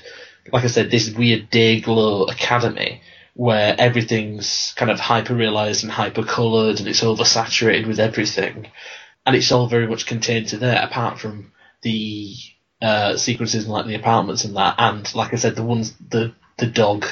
like 0.51 0.63
I 0.63 0.67
said, 0.67 0.89
this 0.89 1.13
weird 1.13 1.49
day 1.49 1.79
glow 1.79 2.23
academy 2.23 3.01
where 3.35 3.75
everything's 3.77 4.73
kind 4.77 4.89
of 4.89 4.99
hyper 4.99 5.35
realized 5.35 5.83
and 5.83 5.91
hyper 5.91 6.23
coloured 6.23 6.79
and 6.79 6.87
it's 6.87 7.03
oversaturated 7.03 7.85
with 7.85 7.99
everything, 7.99 8.67
and 9.25 9.35
it's 9.35 9.51
all 9.51 9.67
very 9.67 9.87
much 9.87 10.07
contained 10.07 10.47
to 10.47 10.57
there. 10.57 10.81
Apart 10.81 11.19
from 11.19 11.51
the 11.83 12.33
uh, 12.81 13.15
sequences 13.15 13.65
in 13.65 13.71
like 13.71 13.85
the 13.85 13.95
apartments 13.95 14.43
and 14.43 14.55
that, 14.55 14.75
and 14.79 15.13
like 15.13 15.33
I 15.33 15.37
said, 15.37 15.55
the 15.55 15.63
ones 15.63 15.93
the 16.09 16.33
the 16.57 16.65
dog 16.65 17.05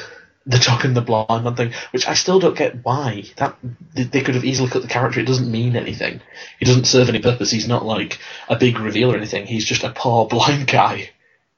the 0.45 0.59
dog 0.59 0.85
and 0.85 0.95
the 0.95 1.01
blind 1.01 1.43
man 1.43 1.55
thing, 1.55 1.73
which 1.91 2.07
I 2.07 2.13
still 2.13 2.39
don't 2.39 2.57
get 2.57 2.83
why. 2.83 3.23
That 3.37 3.55
they, 3.93 4.03
they 4.03 4.21
could 4.21 4.35
have 4.35 4.45
easily 4.45 4.69
cut 4.69 4.81
the 4.83 4.87
character. 4.87 5.19
It 5.19 5.25
doesn't 5.25 5.49
mean 5.51 5.75
anything. 5.75 6.21
He 6.59 6.65
doesn't 6.65 6.85
serve 6.85 7.09
any 7.09 7.19
purpose. 7.19 7.49
He's 7.51 7.67
not 7.67 7.85
like 7.85 8.19
a 8.47 8.55
big 8.55 8.79
reveal 8.79 9.11
or 9.13 9.17
anything. 9.17 9.47
He's 9.47 9.65
just 9.65 9.83
a 9.83 9.91
poor 9.91 10.27
blind 10.27 10.67
guy 10.67 11.09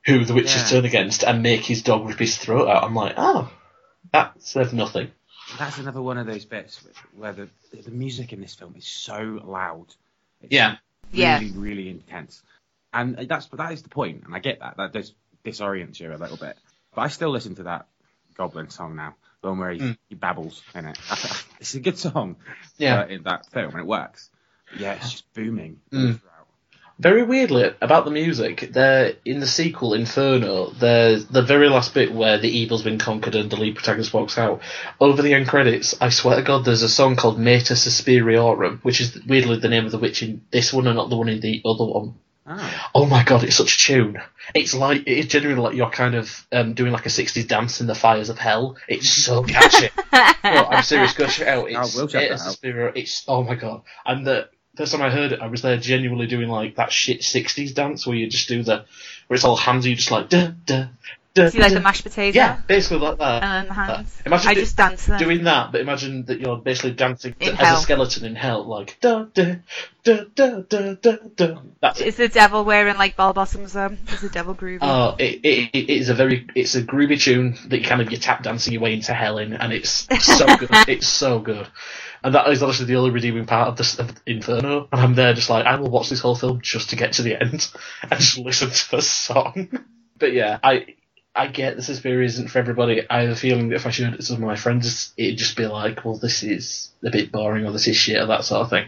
who 0.06 0.24
the 0.24 0.34
witches 0.34 0.64
Yeah. 0.72 0.78
turn 0.78 0.86
against 0.86 1.24
and 1.24 1.44
make 1.44 1.62
his 1.66 1.82
dog 1.82 2.08
rip 2.08 2.20
his 2.20 2.38
throat 2.38 2.70
out. 2.70 2.84
I'm 2.84 2.96
like, 2.96 3.16
oh, 3.18 3.52
that 4.14 4.42
served 4.42 4.74
nothing. 4.74 5.12
That's 5.60 5.78
another 5.78 6.02
one 6.02 6.18
of 6.18 6.26
those 6.26 6.46
bits 6.46 6.82
where 7.16 7.34
the 7.34 7.50
the 7.74 7.92
music 7.92 8.32
in 8.34 8.42
this 8.42 8.56
film 8.56 8.76
is 8.78 8.88
so 8.88 9.42
loud. 9.44 9.88
It's 10.42 10.52
Yeah. 10.54 10.76
Yeah. 11.12 11.40
really, 11.40 11.52
really 11.52 11.90
intense. 11.90 12.42
And 12.94 13.18
that's 13.30 13.48
that 13.48 13.72
is 13.74 13.84
the 13.84 13.90
point, 13.90 14.24
and 14.26 14.34
I 14.36 14.40
get 14.40 14.60
that. 14.60 14.78
That 14.78 14.94
does 14.94 15.14
disorient 15.46 16.00
you 16.00 16.14
a 16.14 16.16
little 16.16 16.38
bit. 16.38 16.58
But 16.96 17.02
I 17.02 17.08
still 17.10 17.30
listen 17.32 17.56
to 17.56 17.64
that 17.64 17.88
Goblin 18.38 18.70
song 18.70 18.96
now, 18.96 19.16
the 19.42 19.50
one 19.50 19.60
where 19.60 19.72
he, 19.72 19.80
Mm. 19.80 19.98
he 20.10 20.16
babbles 20.16 20.62
in 20.76 20.86
it. 20.86 20.98
it's 21.60 21.74
a 21.76 21.80
good 21.80 21.98
song 21.98 22.36
Yeah. 22.78 23.02
uh, 23.02 23.08
in 23.08 23.24
that 23.24 23.48
film, 23.52 23.72
and 23.72 23.80
it 23.80 23.86
works. 23.88 24.30
But 24.72 24.80
yeah, 24.80 24.94
it's 24.94 25.12
just 25.12 25.34
booming. 25.34 25.80
Mm. 25.92 26.22
Very 27.00 27.22
weirdly 27.24 27.70
about 27.80 28.06
the 28.06 28.12
music, 28.12 28.70
there 28.74 29.14
in 29.24 29.40
the 29.40 29.46
sequel 29.46 29.94
Inferno, 29.94 30.72
there's 30.72 31.26
the 31.28 31.44
very 31.44 31.70
last 31.70 31.94
bit 31.94 32.12
where 32.12 32.40
the 32.40 32.50
evil's 32.50 32.82
been 32.82 32.98
conquered 32.98 33.36
and 33.36 33.52
the 33.52 33.56
lead 33.56 33.76
protagonist 33.76 34.16
walks 34.16 34.36
out. 34.36 34.62
Over 35.00 35.22
the 35.22 35.36
end 35.36 35.48
credits, 35.48 35.94
I 36.02 36.10
swear 36.10 36.38
to 36.38 36.42
God, 36.42 36.66
there's 36.66 36.82
a 36.82 36.90
song 36.90 37.16
called 37.16 37.38
Mater 37.38 37.76
Suspiriorum, 37.76 38.80
which 38.84 39.00
is 39.00 39.16
weirdly 39.28 39.60
the 39.60 39.70
name 39.70 39.86
of 39.86 39.92
the 39.92 40.00
witch 40.00 40.24
in 40.24 40.42
this 40.50 40.74
one 40.74 40.88
and 40.88 40.96
not 40.96 41.12
the 41.12 41.18
one 41.18 41.30
in 41.30 41.40
the 41.40 41.62
other 41.66 41.86
one. 41.86 42.16
Ah, 42.50 42.90
Oh 42.96 43.06
my 43.06 43.24
god, 43.24 43.44
it's 43.44 43.58
such 43.58 43.76
a 43.76 43.78
tune. 43.78 44.22
It's 44.56 44.74
like 44.74 45.04
it's 45.06 45.28
genuinely 45.28 45.62
like 45.64 45.76
you're 45.76 45.90
kind 45.90 46.16
of 46.16 46.48
um, 46.52 46.74
doing 46.74 46.94
like 46.94 47.06
a 47.06 47.10
'60s 47.10 47.48
dance 47.48 47.82
in 47.82 47.88
the 47.88 47.96
fires 47.96 48.30
of 48.30 48.40
hell. 48.40 48.78
It's 48.88 49.10
so 49.10 49.44
catchy. 49.54 49.90
no, 50.14 50.66
I'm 50.66 50.84
serious. 50.84 51.14
Go 51.14 51.28
check 51.28 51.42
it 51.42 51.48
out. 51.50 51.70
It's, 51.70 51.98
I 51.98 52.00
will 52.02 52.08
check 52.08 52.24
it's 52.24 52.42
that 52.42 52.48
out. 52.48 52.52
Suspiria. 52.52 52.92
It's 52.96 53.26
oh 53.28 53.44
my 53.44 53.56
god. 53.56 53.82
And 54.06 54.26
the 54.26 54.48
first 54.78 54.94
time 54.94 55.02
I 55.02 55.10
heard 55.10 55.34
it, 55.34 55.42
I 55.42 55.48
was 55.48 55.62
there 55.62 55.76
genuinely 55.78 56.28
doing 56.28 56.48
like 56.48 56.76
that 56.78 56.92
shit 56.94 57.20
'60s 57.22 57.74
dance 57.74 58.08
where 58.08 58.16
you 58.16 58.30
just 58.30 58.48
do 58.48 58.64
the 58.64 58.86
where 59.28 59.36
it's 59.36 59.44
all 59.44 59.58
hands. 59.58 59.86
You 59.86 59.96
just 59.96 60.12
like 60.12 60.30
duh 60.30 60.52
duh 60.66 60.86
See, 61.50 61.60
like 61.60 61.74
the 61.74 61.80
mashed 61.80 62.04
potato. 62.04 62.36
yeah, 62.36 62.60
basically 62.68 63.00
like 63.00 63.18
that. 63.20 63.44
And 63.44 63.52
then 63.54 63.68
the 63.68 63.74
hands. 63.74 64.22
Imagine 64.26 64.50
I 64.50 64.54
do- 64.54 64.60
just 64.62 64.78
dance 64.78 65.06
them. 65.06 65.20
doing 65.20 65.44
that, 65.46 65.72
but 65.72 65.82
imagine 65.82 66.26
that 66.26 66.40
you're 66.40 66.58
basically 66.58 66.92
dancing 66.92 67.36
In 67.40 67.56
as 67.58 67.80
a 67.80 67.82
skeleton 67.82 68.26
in 68.26 68.36
hell, 68.36 68.64
like 68.66 68.98
da 69.02 69.24
da 69.34 69.56
da 70.04 70.24
da 70.36 70.60
da 70.62 70.94
da 70.96 71.16
da. 71.36 71.60
That's 71.82 72.02
it. 72.02 72.08
Is 72.08 72.16
the 72.18 72.28
devil 72.30 72.64
wearing 72.66 72.98
like 72.98 73.16
bell 73.16 73.34
bottoms? 73.34 73.76
Um, 73.76 73.98
is 74.12 74.22
the 74.22 74.30
devil 74.30 74.56
groovy? 74.56 74.80
Oh, 74.82 75.16
it, 75.20 75.40
it, 75.44 75.70
it 75.74 75.90
is 75.90 76.10
a 76.10 76.14
very 76.14 76.48
it's 76.56 76.76
a 76.76 76.82
groovy 76.82 77.20
tune 77.22 77.58
that 77.70 77.78
you 77.80 77.84
kind 77.86 78.02
of 78.02 78.12
you 78.12 78.18
tap 78.18 78.44
dancing 78.44 78.74
your 78.74 78.82
way 78.82 78.94
into 78.94 79.14
hell 79.14 79.38
in, 79.38 79.54
and 79.54 79.74
it's 79.74 80.08
so 80.26 80.46
good. 80.58 80.70
it's 80.88 81.08
so 81.08 81.40
good, 81.40 81.68
and 82.24 82.34
that 82.36 82.48
is 82.50 82.64
honestly 82.64 82.86
the 82.86 82.96
only 82.96 83.12
redeeming 83.12 83.46
part 83.46 83.68
of 83.70 83.76
this 83.78 84.00
of 84.00 84.12
Inferno. 84.26 84.88
And 84.92 85.02
I'm 85.02 85.14
there 85.16 85.34
just 85.34 85.50
like 85.50 85.66
I 85.66 85.76
will 85.76 85.90
watch 85.90 86.10
this 86.10 86.20
whole 86.20 86.36
film 86.36 86.62
just 86.62 86.90
to 86.92 86.96
get 86.96 87.14
to 87.14 87.22
the 87.22 87.40
end 87.40 87.70
and 88.04 88.20
just 88.20 88.38
listen 88.38 88.70
to 88.70 88.92
the 88.92 89.02
song. 89.02 89.70
But 90.20 90.34
yeah, 90.34 90.58
I 90.64 90.96
I 91.38 91.48
get 91.48 91.76
the 91.76 91.84
Suspiria 91.84 92.26
isn't 92.26 92.50
for 92.50 92.60
everybody. 92.60 93.08
I 93.10 93.22
have 93.22 93.30
a 93.30 93.36
feeling 93.36 93.70
that 93.70 93.76
if 93.76 93.86
I 93.86 93.92
showed 93.92 94.14
it 94.14 94.18
to 94.18 94.24
some 94.24 94.38
of 94.38 94.44
my 94.44 94.56
friends, 94.56 95.14
it'd 95.18 95.38
just 95.38 95.56
be 95.56 95.68
like, 95.68 96.04
well, 96.04 96.18
this 96.18 96.42
is 96.44 96.90
a 97.04 97.12
bit 97.12 97.32
boring 97.32 97.66
or 97.66 97.72
this 97.72 97.88
is 97.88 97.96
shit 97.96 98.22
or 98.22 98.26
that 98.28 98.44
sort 98.44 98.62
of 98.64 98.70
thing, 98.70 98.88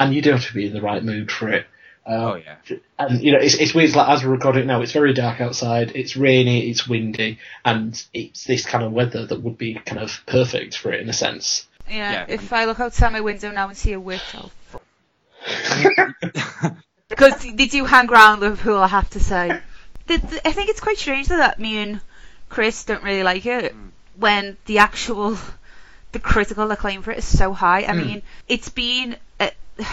and 0.00 0.14
you 0.14 0.22
do 0.22 0.32
have 0.32 0.46
to 0.46 0.54
be 0.54 0.66
in 0.66 0.72
the 0.72 0.80
right 0.80 1.04
mood 1.04 1.30
for 1.30 1.50
it. 1.50 1.66
Uh, 2.04 2.10
oh 2.10 2.34
yeah. 2.34 2.56
and 2.98 3.22
you 3.22 3.32
know, 3.32 3.38
it's 3.38 3.54
it's 3.54 3.74
weird. 3.74 3.88
It's 3.88 3.96
like 3.96 4.08
as 4.08 4.24
we're 4.24 4.30
recording 4.30 4.62
it 4.62 4.66
now, 4.66 4.80
it's 4.80 4.92
very 4.92 5.12
dark 5.12 5.40
outside. 5.40 5.92
It's 5.94 6.16
rainy. 6.16 6.70
It's 6.70 6.88
windy, 6.88 7.38
and 7.64 8.02
it's 8.12 8.44
this 8.44 8.64
kind 8.64 8.82
of 8.84 8.92
weather 8.92 9.26
that 9.26 9.42
would 9.42 9.58
be 9.58 9.74
kind 9.74 10.00
of 10.00 10.22
perfect 10.26 10.76
for 10.76 10.92
it 10.92 11.00
in 11.00 11.08
a 11.08 11.12
sense. 11.12 11.68
yeah. 11.88 12.12
yeah. 12.12 12.26
If 12.28 12.52
I 12.52 12.64
look 12.64 12.80
outside 12.80 13.12
my 13.12 13.20
window 13.20 13.52
now 13.52 13.68
and 13.68 13.76
see 13.76 13.92
a 13.92 14.00
witch, 14.00 14.34
I'll. 14.34 14.50
Because 17.08 17.42
they 17.42 17.66
do 17.66 17.84
hang 17.84 18.08
around 18.08 18.40
Liverpool, 18.40 18.78
I 18.78 18.86
have 18.86 19.10
to 19.10 19.20
say. 19.20 19.60
The, 20.06 20.18
the, 20.18 20.48
I 20.48 20.52
think 20.52 20.68
it's 20.70 20.80
quite 20.80 20.98
strange 20.98 21.28
though, 21.28 21.36
that 21.38 21.58
me 21.58 21.78
and 21.78 22.00
Chris 22.48 22.84
don't 22.84 23.02
really 23.02 23.22
like 23.22 23.46
it 23.46 23.74
when 24.16 24.56
the 24.66 24.78
actual, 24.78 25.38
the 26.12 26.18
critical 26.18 26.70
acclaim 26.70 27.02
for 27.02 27.12
it 27.12 27.18
is 27.18 27.24
so 27.24 27.52
high. 27.52 27.80
I 27.82 27.92
Mm. 27.92 28.06
mean, 28.06 28.22
it's 28.48 28.68
been. 28.68 29.16
Uh, 29.40 29.50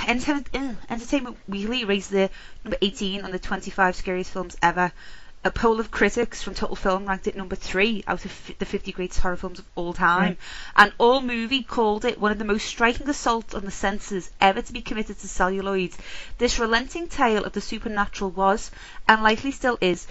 Enter- 0.08 0.44
uh, 0.54 0.74
Entertainment 0.90 1.38
Weekly 1.48 1.86
raised 1.86 2.12
the 2.12 2.30
number 2.66 2.78
18 2.82 3.24
on 3.24 3.32
the 3.32 3.40
25 3.40 3.96
scariest 3.96 4.30
films 4.32 4.58
ever. 4.62 4.92
A 5.44 5.52
poll 5.52 5.80
of 5.80 5.90
critics 5.90 6.44
from 6.44 6.54
Total 6.54 6.76
Film 6.76 7.06
ranked 7.06 7.28
it 7.28 7.36
number 7.38 7.56
three 7.56 8.04
out 8.08 8.26
of 8.26 8.52
the 8.60 8.66
50 8.66 8.92
greatest 8.92 9.22
horror 9.22 9.38
films 9.38 9.60
of 9.60 9.66
all 9.76 9.94
time. 9.94 10.38
And 10.76 10.92
All 10.98 11.22
Movie 11.22 11.64
called 11.64 12.04
it 12.04 12.20
one 12.20 12.32
of 12.32 12.40
the 12.40 12.46
most 12.46 12.66
striking 12.66 13.08
assaults 13.08 13.56
on 13.56 13.64
the 13.64 13.72
senses 13.72 14.30
ever 14.42 14.62
to 14.62 14.74
be 14.74 14.82
committed 14.82 15.18
to 15.20 15.28
celluloid. 15.28 15.92
This 16.38 16.60
relenting 16.60 17.08
tale 17.08 17.46
of 17.46 17.54
the 17.54 17.62
supernatural 17.62 18.32
was, 18.32 18.70
and 19.08 19.24
likely 19.24 19.52
still 19.52 19.78
is, 19.80 20.08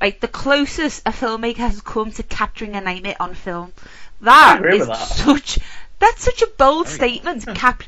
like 0.00 0.20
the 0.20 0.28
closest 0.28 1.02
a 1.06 1.10
filmmaker 1.10 1.56
has 1.56 1.80
come 1.80 2.12
to 2.12 2.22
capturing 2.22 2.76
a 2.76 2.80
nightmare 2.80 3.16
on 3.18 3.34
film. 3.34 3.72
That 4.20 4.64
is 4.64 4.86
that. 4.86 4.94
such 4.96 5.58
that's 5.98 6.22
such 6.22 6.42
a 6.42 6.46
bold 6.46 6.86
statement. 6.88 7.46
Cap 7.54 7.82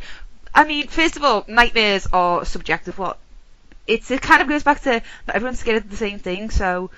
I 0.55 0.65
mean, 0.65 0.88
first 0.88 1.17
of 1.17 1.23
all, 1.23 1.45
nightmares 1.47 2.09
are 2.12 2.45
subjective. 2.45 2.99
What 2.99 3.19
it's 3.88 4.11
it 4.11 4.23
kind 4.23 4.42
of 4.42 4.49
goes 4.49 4.62
back 4.62 4.83
to 4.83 5.02
everyone's 5.28 5.61
scared 5.61 5.85
of 5.85 5.90
the 5.90 5.97
same 5.97 6.18
thing. 6.18 6.50
So, 6.50 6.90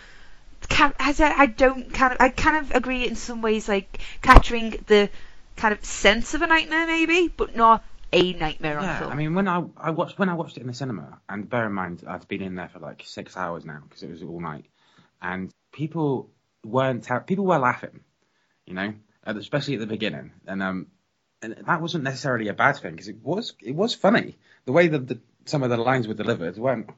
as 0.99 1.21
I, 1.21 1.31
I 1.31 1.47
don't 1.47 1.93
kind 1.93 2.13
of 2.13 2.21
I 2.21 2.29
kind 2.31 2.59
of 2.59 2.73
agree 2.73 3.07
in 3.07 3.17
some 3.17 3.43
ways, 3.43 3.69
like 3.69 4.01
capturing 4.23 4.71
the 4.87 5.11
kind 5.57 5.73
of 5.73 5.85
sense 5.85 6.35
of 6.35 6.43
a 6.43 6.47
nightmare, 6.47 6.87
maybe, 6.87 7.29
but 7.29 7.57
not 7.57 7.85
a 8.13 8.33
nightmare 8.35 8.79
on 8.79 8.85
Yeah, 8.85 8.99
film. 8.99 9.13
I 9.13 9.15
mean, 9.17 9.35
when 9.35 9.49
I 9.49 9.65
I 9.77 9.91
watched 9.91 10.19
when 10.19 10.29
I 10.29 10.35
watched 10.35 10.57
it 10.57 10.63
in 10.63 10.67
the 10.67 10.75
cinema, 10.75 11.21
and 11.29 11.49
bear 11.49 11.67
in 11.67 11.73
mind 11.73 12.05
I've 12.07 12.29
been 12.29 12.43
in 12.43 12.55
there 12.55 12.69
for 12.69 12.79
like 12.79 13.03
six 13.07 13.37
hours 13.37 13.65
now 13.65 13.81
because 13.83 14.03
it 14.03 14.11
was 14.11 14.23
all 14.23 14.41
night, 14.41 14.67
and 15.21 15.53
people 15.73 16.31
weren't 16.65 17.09
people 17.27 17.45
were 17.47 17.59
laughing, 17.59 18.01
you 18.67 18.75
know, 18.75 18.95
especially 19.25 19.75
at 19.75 19.81
the 19.81 19.87
beginning, 19.87 20.33
and 20.47 20.63
um, 20.63 20.87
and 21.43 21.57
that 21.67 21.81
wasn't 21.83 22.05
necessarily 22.05 22.49
a 22.49 22.55
bad 22.55 22.77
thing 22.77 22.93
because 22.93 23.09
it 23.09 23.23
was 23.23 23.55
it 23.61 23.75
was 23.75 23.95
funny 23.95 24.37
the 24.65 24.73
way 24.73 24.89
that 24.89 25.09
the, 25.09 25.21
some 25.45 25.63
of 25.63 25.71
the 25.71 25.77
lines 25.77 26.07
were 26.09 26.15
delivered 26.15 26.57
weren't 26.57 26.91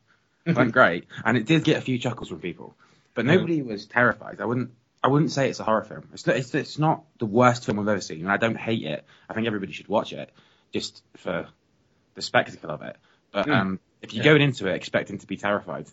weren't 0.46 0.72
great, 0.72 1.06
and 1.24 1.36
it 1.36 1.46
did 1.46 1.64
get 1.64 1.78
a 1.78 1.80
few 1.80 1.98
chuckles 1.98 2.28
from 2.28 2.40
people, 2.40 2.74
but 3.14 3.24
nobody 3.24 3.62
was 3.62 3.86
terrified. 3.86 4.40
I 4.40 4.44
wouldn't. 4.44 4.70
I 5.04 5.08
wouldn't 5.08 5.32
say 5.32 5.48
it's 5.50 5.58
a 5.58 5.64
horror 5.64 5.82
film. 5.84 6.08
It's, 6.12 6.26
it's 6.28 6.54
it's 6.54 6.78
not 6.78 7.02
the 7.18 7.26
worst 7.26 7.64
film 7.66 7.78
I've 7.80 7.88
ever 7.88 8.00
seen, 8.00 8.20
and 8.22 8.30
I 8.30 8.36
don't 8.36 8.56
hate 8.56 8.84
it. 8.84 9.04
I 9.28 9.34
think 9.34 9.46
everybody 9.46 9.72
should 9.72 9.88
watch 9.88 10.12
it 10.12 10.30
just 10.72 11.02
for 11.16 11.48
the 12.14 12.22
spectacle 12.22 12.70
of 12.70 12.82
it. 12.82 12.96
But 13.32 13.46
Mm. 13.46 13.54
um, 13.56 13.80
if 14.00 14.12
you're 14.14 14.24
Yeah. 14.24 14.30
going 14.32 14.42
into 14.42 14.66
it 14.68 14.74
expecting 14.74 15.18
to 15.18 15.26
be 15.26 15.36
terrified, 15.36 15.86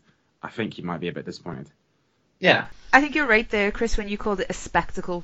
I 0.43 0.49
think 0.49 0.77
you 0.77 0.83
might 0.83 0.99
be 0.99 1.07
a 1.07 1.11
bit 1.13 1.25
disappointed. 1.25 1.69
Yeah. 2.39 2.67
I 2.93 3.01
think 3.01 3.15
you're 3.15 3.27
right 3.27 3.49
there, 3.49 3.71
Chris, 3.71 3.97
when 3.97 4.09
you 4.09 4.17
called 4.17 4.39
it 4.41 4.47
a 4.49 4.53
spectacle 4.53 5.23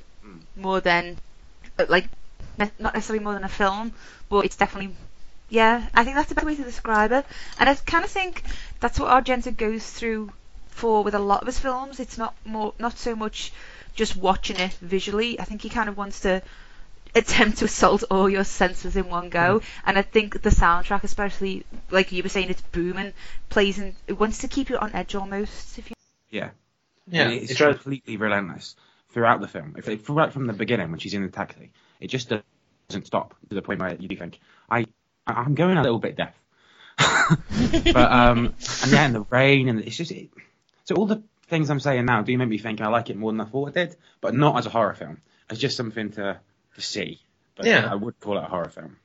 more 0.56 0.80
than 0.80 1.16
uh, 1.78 1.86
like 1.88 2.08
not 2.58 2.72
necessarily 2.80 3.22
more 3.24 3.34
than 3.34 3.44
a 3.44 3.48
film, 3.48 3.92
but 4.28 4.44
it's 4.46 4.56
definitely 4.56 4.94
yeah. 5.48 5.86
I 5.94 6.04
think 6.04 6.16
that's 6.16 6.28
the 6.28 6.34
best 6.34 6.46
way 6.46 6.56
to 6.56 6.62
describe 6.64 7.12
it, 7.12 7.24
and 7.58 7.68
I 7.68 7.74
kind 7.74 8.04
of 8.04 8.10
think 8.10 8.42
that's 8.80 8.98
what 8.98 9.10
Argento 9.10 9.56
goes 9.56 9.88
through 9.88 10.30
for 10.68 11.02
with 11.04 11.14
a 11.14 11.18
lot 11.18 11.40
of 11.40 11.46
his 11.46 11.58
films. 11.58 12.00
It's 12.00 12.18
not 12.18 12.34
more 12.44 12.74
not 12.78 12.98
so 12.98 13.16
much 13.16 13.52
just 13.94 14.16
watching 14.16 14.56
it 14.58 14.72
visually. 14.74 15.40
I 15.40 15.44
think 15.44 15.62
he 15.62 15.68
kind 15.70 15.88
of 15.88 15.96
wants 15.96 16.20
to 16.20 16.42
attempt 17.14 17.58
to 17.58 17.64
assault 17.64 18.04
all 18.10 18.28
your 18.28 18.44
senses 18.44 18.94
in 18.96 19.08
one 19.08 19.30
go. 19.30 19.60
Mm. 19.60 19.64
And 19.86 19.98
I 19.98 20.02
think 20.02 20.42
the 20.42 20.50
soundtrack, 20.50 21.02
especially 21.02 21.64
like 21.90 22.12
you 22.12 22.22
were 22.22 22.28
saying, 22.28 22.50
it's 22.50 22.60
booming, 22.60 23.14
plays 23.48 23.78
in. 23.78 23.94
It 24.06 24.20
wants 24.20 24.38
to 24.38 24.48
keep 24.48 24.68
you 24.68 24.76
on 24.76 24.92
edge 24.94 25.14
almost. 25.14 25.78
If 25.78 25.88
you 25.88 25.96
Yeah. 26.30 26.50
Yeah. 27.08 27.22
And 27.22 27.32
it's 27.32 27.52
It's 27.52 27.60
right. 27.60 27.72
completely 27.74 28.18
relentless 28.18 28.76
throughout 29.10 29.40
the 29.40 29.48
film. 29.48 29.76
If, 29.78 29.88
if 29.88 30.10
right 30.10 30.30
from 30.30 30.46
the 30.46 30.52
beginning 30.52 30.90
when 30.90 30.98
she's 31.00 31.14
in 31.14 31.22
the 31.22 31.28
taxi, 31.30 31.72
it 32.00 32.08
just 32.08 32.28
doesn't 32.88 33.06
stop 33.06 33.34
to 33.48 33.54
the 33.54 33.62
point 33.62 33.80
where 33.80 33.94
you 33.94 34.08
do 34.08 34.16
think, 34.16 34.38
I, 34.68 34.80
I- 34.80 34.86
I'm 35.26 35.54
going 35.54 35.76
a 35.76 35.82
little 35.82 35.98
bit 35.98 36.16
deaf. 36.16 36.34
but 36.98 38.12
um, 38.12 38.54
and 38.82 38.90
then 38.90 39.12
the 39.12 39.26
rain 39.28 39.68
and 39.68 39.80
it's 39.80 39.96
just 39.96 40.10
it, 40.10 40.30
so 40.84 40.94
all 40.94 41.06
the 41.06 41.22
things 41.48 41.68
I'm 41.68 41.80
saying 41.80 42.04
now 42.06 42.22
do 42.22 42.36
make 42.38 42.48
me 42.48 42.58
think 42.58 42.80
I 42.80 42.88
like 42.88 43.10
it 43.10 43.16
more 43.16 43.32
than 43.32 43.40
I 43.40 43.44
thought 43.44 43.68
I 43.68 43.72
did, 43.72 43.96
but 44.20 44.34
not 44.34 44.56
as 44.56 44.66
a 44.66 44.70
horror 44.70 44.94
film. 44.94 45.20
It's 45.50 45.60
just 45.60 45.76
something 45.76 46.12
to 46.12 46.40
to 46.74 46.80
see. 46.80 47.20
But 47.54 47.66
Yeah. 47.66 47.88
I 47.90 47.94
would 47.94 48.18
call 48.20 48.38
it 48.38 48.44
a 48.44 48.48
horror 48.48 48.70
film. 48.70 48.96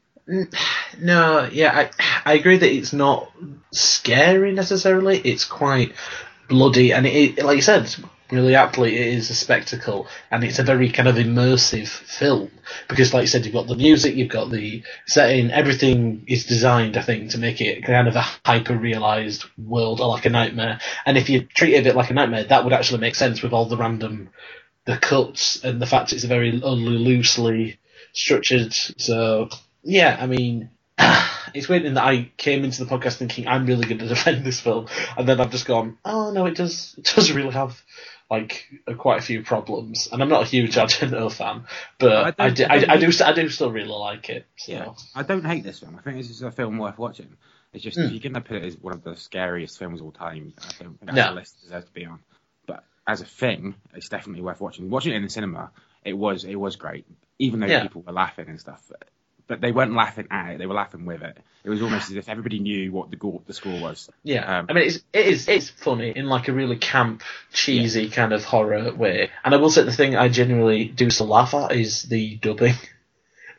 No, 0.99 1.49
yeah, 1.51 1.89
I 2.25 2.31
I 2.31 2.33
agree 2.33 2.57
that 2.57 2.71
it's 2.71 2.93
not 2.93 3.31
scary 3.71 4.53
necessarily. 4.53 5.17
It's 5.19 5.45
quite 5.45 5.93
bloody, 6.47 6.93
and 6.93 7.05
it, 7.05 7.43
like 7.43 7.55
you 7.55 7.61
said, 7.61 7.93
really 8.31 8.55
aptly, 8.55 8.95
it 8.95 9.07
is 9.15 9.29
a 9.29 9.35
spectacle, 9.35 10.07
and 10.29 10.43
it's 10.43 10.59
a 10.59 10.63
very 10.63 10.89
kind 10.89 11.07
of 11.07 11.15
immersive 11.15 11.87
film 11.87 12.51
because, 12.87 13.13
like 13.13 13.21
you 13.21 13.27
said, 13.27 13.45
you've 13.45 13.53
got 13.53 13.67
the 13.67 13.75
music, 13.75 14.15
you've 14.15 14.29
got 14.29 14.49
the 14.49 14.83
setting, 15.05 15.51
everything 15.51 16.23
is 16.27 16.45
designed, 16.45 16.97
I 16.97 17.01
think, 17.01 17.31
to 17.31 17.37
make 17.37 17.61
it 17.61 17.83
kind 17.83 18.07
of 18.07 18.15
a 18.15 18.25
hyper 18.45 18.75
realized 18.77 19.45
world 19.57 20.01
or 20.01 20.07
like 20.07 20.25
a 20.25 20.29
nightmare. 20.29 20.79
And 21.05 21.17
if 21.17 21.29
you 21.29 21.41
treat 21.41 21.73
it 21.73 21.79
a 21.79 21.83
bit 21.83 21.95
like 21.95 22.09
a 22.09 22.13
nightmare, 22.13 22.43
that 22.45 22.63
would 22.63 22.73
actually 22.73 22.99
make 22.99 23.15
sense 23.15 23.41
with 23.41 23.53
all 23.53 23.65
the 23.65 23.77
random 23.77 24.29
the 24.85 24.97
cuts 24.97 25.63
and 25.63 25.81
the 25.81 25.85
fact 25.85 26.11
it's 26.13 26.23
a 26.23 26.27
very 26.27 26.51
loosely 26.51 27.77
structured. 28.13 28.73
So 28.73 29.49
yeah, 29.83 30.17
I 30.19 30.27
mean, 30.27 30.69
it's 31.53 31.69
weird 31.69 31.85
in 31.85 31.95
that 31.95 32.05
I 32.05 32.31
came 32.37 32.63
into 32.63 32.83
the 32.83 32.89
podcast 32.89 33.17
thinking 33.17 33.47
I'm 33.47 33.65
really 33.65 33.85
going 33.85 33.99
to 33.99 34.07
defend 34.07 34.45
this 34.45 34.59
film, 34.59 34.87
and 35.17 35.27
then 35.27 35.39
I've 35.39 35.51
just 35.51 35.65
gone, 35.65 35.97
oh 36.05 36.31
no, 36.31 36.45
it 36.45 36.55
does 36.55 36.95
it 36.97 37.11
does 37.15 37.31
really 37.31 37.51
have 37.51 37.81
like 38.31 38.67
uh, 38.87 38.93
quite 38.95 39.19
a 39.19 39.21
few 39.21 39.43
problems, 39.43 40.07
and 40.11 40.23
I'm 40.23 40.29
not 40.29 40.43
a 40.43 40.45
huge 40.45 40.75
Argento 40.83 41.31
fan, 41.31 41.65
but 41.99 42.39
I 42.39 42.45
I, 42.45 42.49
don't- 42.49 42.71
I 42.71 42.75
I, 42.75 42.93
I 42.93 42.97
do 42.97 43.11
I 43.23 43.33
do 43.33 43.49
still 43.49 43.71
really 43.71 43.89
like 43.89 44.29
it. 44.29 44.45
So. 44.55 44.71
Yeah, 44.71 44.93
I 45.13 45.23
don't 45.23 45.45
hate 45.45 45.63
this 45.63 45.79
film. 45.79 45.95
I 45.99 46.01
think 46.01 46.17
this 46.17 46.29
is 46.29 46.41
a 46.41 46.49
film 46.51 46.77
worth 46.79 46.97
watching. 46.97 47.35
It's 47.73 47.83
just 47.83 47.97
if 47.97 48.05
Mm. 48.05 48.11
you're 48.11 48.19
going 48.21 48.33
to 48.33 48.41
put 48.41 48.57
it 48.57 48.63
as 48.65 48.77
one 48.77 48.93
of 48.93 49.03
the 49.03 49.15
scariest 49.15 49.77
films 49.79 49.99
of 50.01 50.05
all 50.05 50.11
time, 50.11 50.53
I 50.57 50.83
don't 50.83 50.97
think 50.99 51.03
No. 51.11 51.13
that 51.15 51.35
list 51.35 51.61
deserves 51.61 51.85
to 51.85 51.91
be 51.93 52.05
on. 52.05 52.19
But 52.65 52.83
as 53.07 53.21
a 53.21 53.25
thing, 53.25 53.75
it's 53.93 54.09
definitely 54.09 54.41
worth 54.41 54.59
watching. 54.59 54.89
Watching 54.89 55.13
it 55.13 55.17
in 55.17 55.23
the 55.23 55.29
cinema, 55.29 55.71
it 56.03 56.13
was 56.13 56.43
it 56.45 56.55
was 56.55 56.75
great, 56.77 57.05
even 57.39 57.59
though 57.59 57.67
Yeah. 57.67 57.83
people 57.83 58.01
were 58.01 58.11
laughing 58.13 58.47
and 58.49 58.59
stuff. 58.59 58.91
But 59.51 59.59
they 59.59 59.73
weren't 59.73 59.93
laughing 59.93 60.27
at 60.31 60.51
it; 60.51 60.59
they 60.59 60.65
were 60.65 60.73
laughing 60.75 61.03
with 61.05 61.21
it. 61.23 61.37
It 61.65 61.69
was 61.69 61.81
almost 61.81 62.09
as 62.09 62.15
if 62.15 62.29
everybody 62.29 62.59
knew 62.59 62.89
what 62.93 63.09
the 63.09 63.17
go- 63.17 63.41
the 63.47 63.53
score 63.53 63.81
was. 63.81 64.09
Yeah, 64.23 64.59
Um, 64.59 64.67
I 64.69 64.73
mean, 64.73 64.85
it's 64.85 64.99
it 65.11 65.25
is 65.25 65.49
it's 65.49 65.69
funny 65.69 66.13
in 66.15 66.27
like 66.27 66.47
a 66.47 66.53
really 66.53 66.77
camp, 66.77 67.21
cheesy 67.51 68.07
kind 68.09 68.31
of 68.31 68.45
horror 68.45 68.93
way. 68.93 69.29
And 69.43 69.53
I 69.53 69.57
will 69.57 69.69
say 69.69 69.83
the 69.83 69.91
thing 69.91 70.15
I 70.15 70.29
genuinely 70.29 70.85
do 70.85 71.09
still 71.09 71.27
laugh 71.27 71.53
at 71.53 71.73
is 71.73 72.03
the 72.03 72.37
dubbing. 72.37 72.75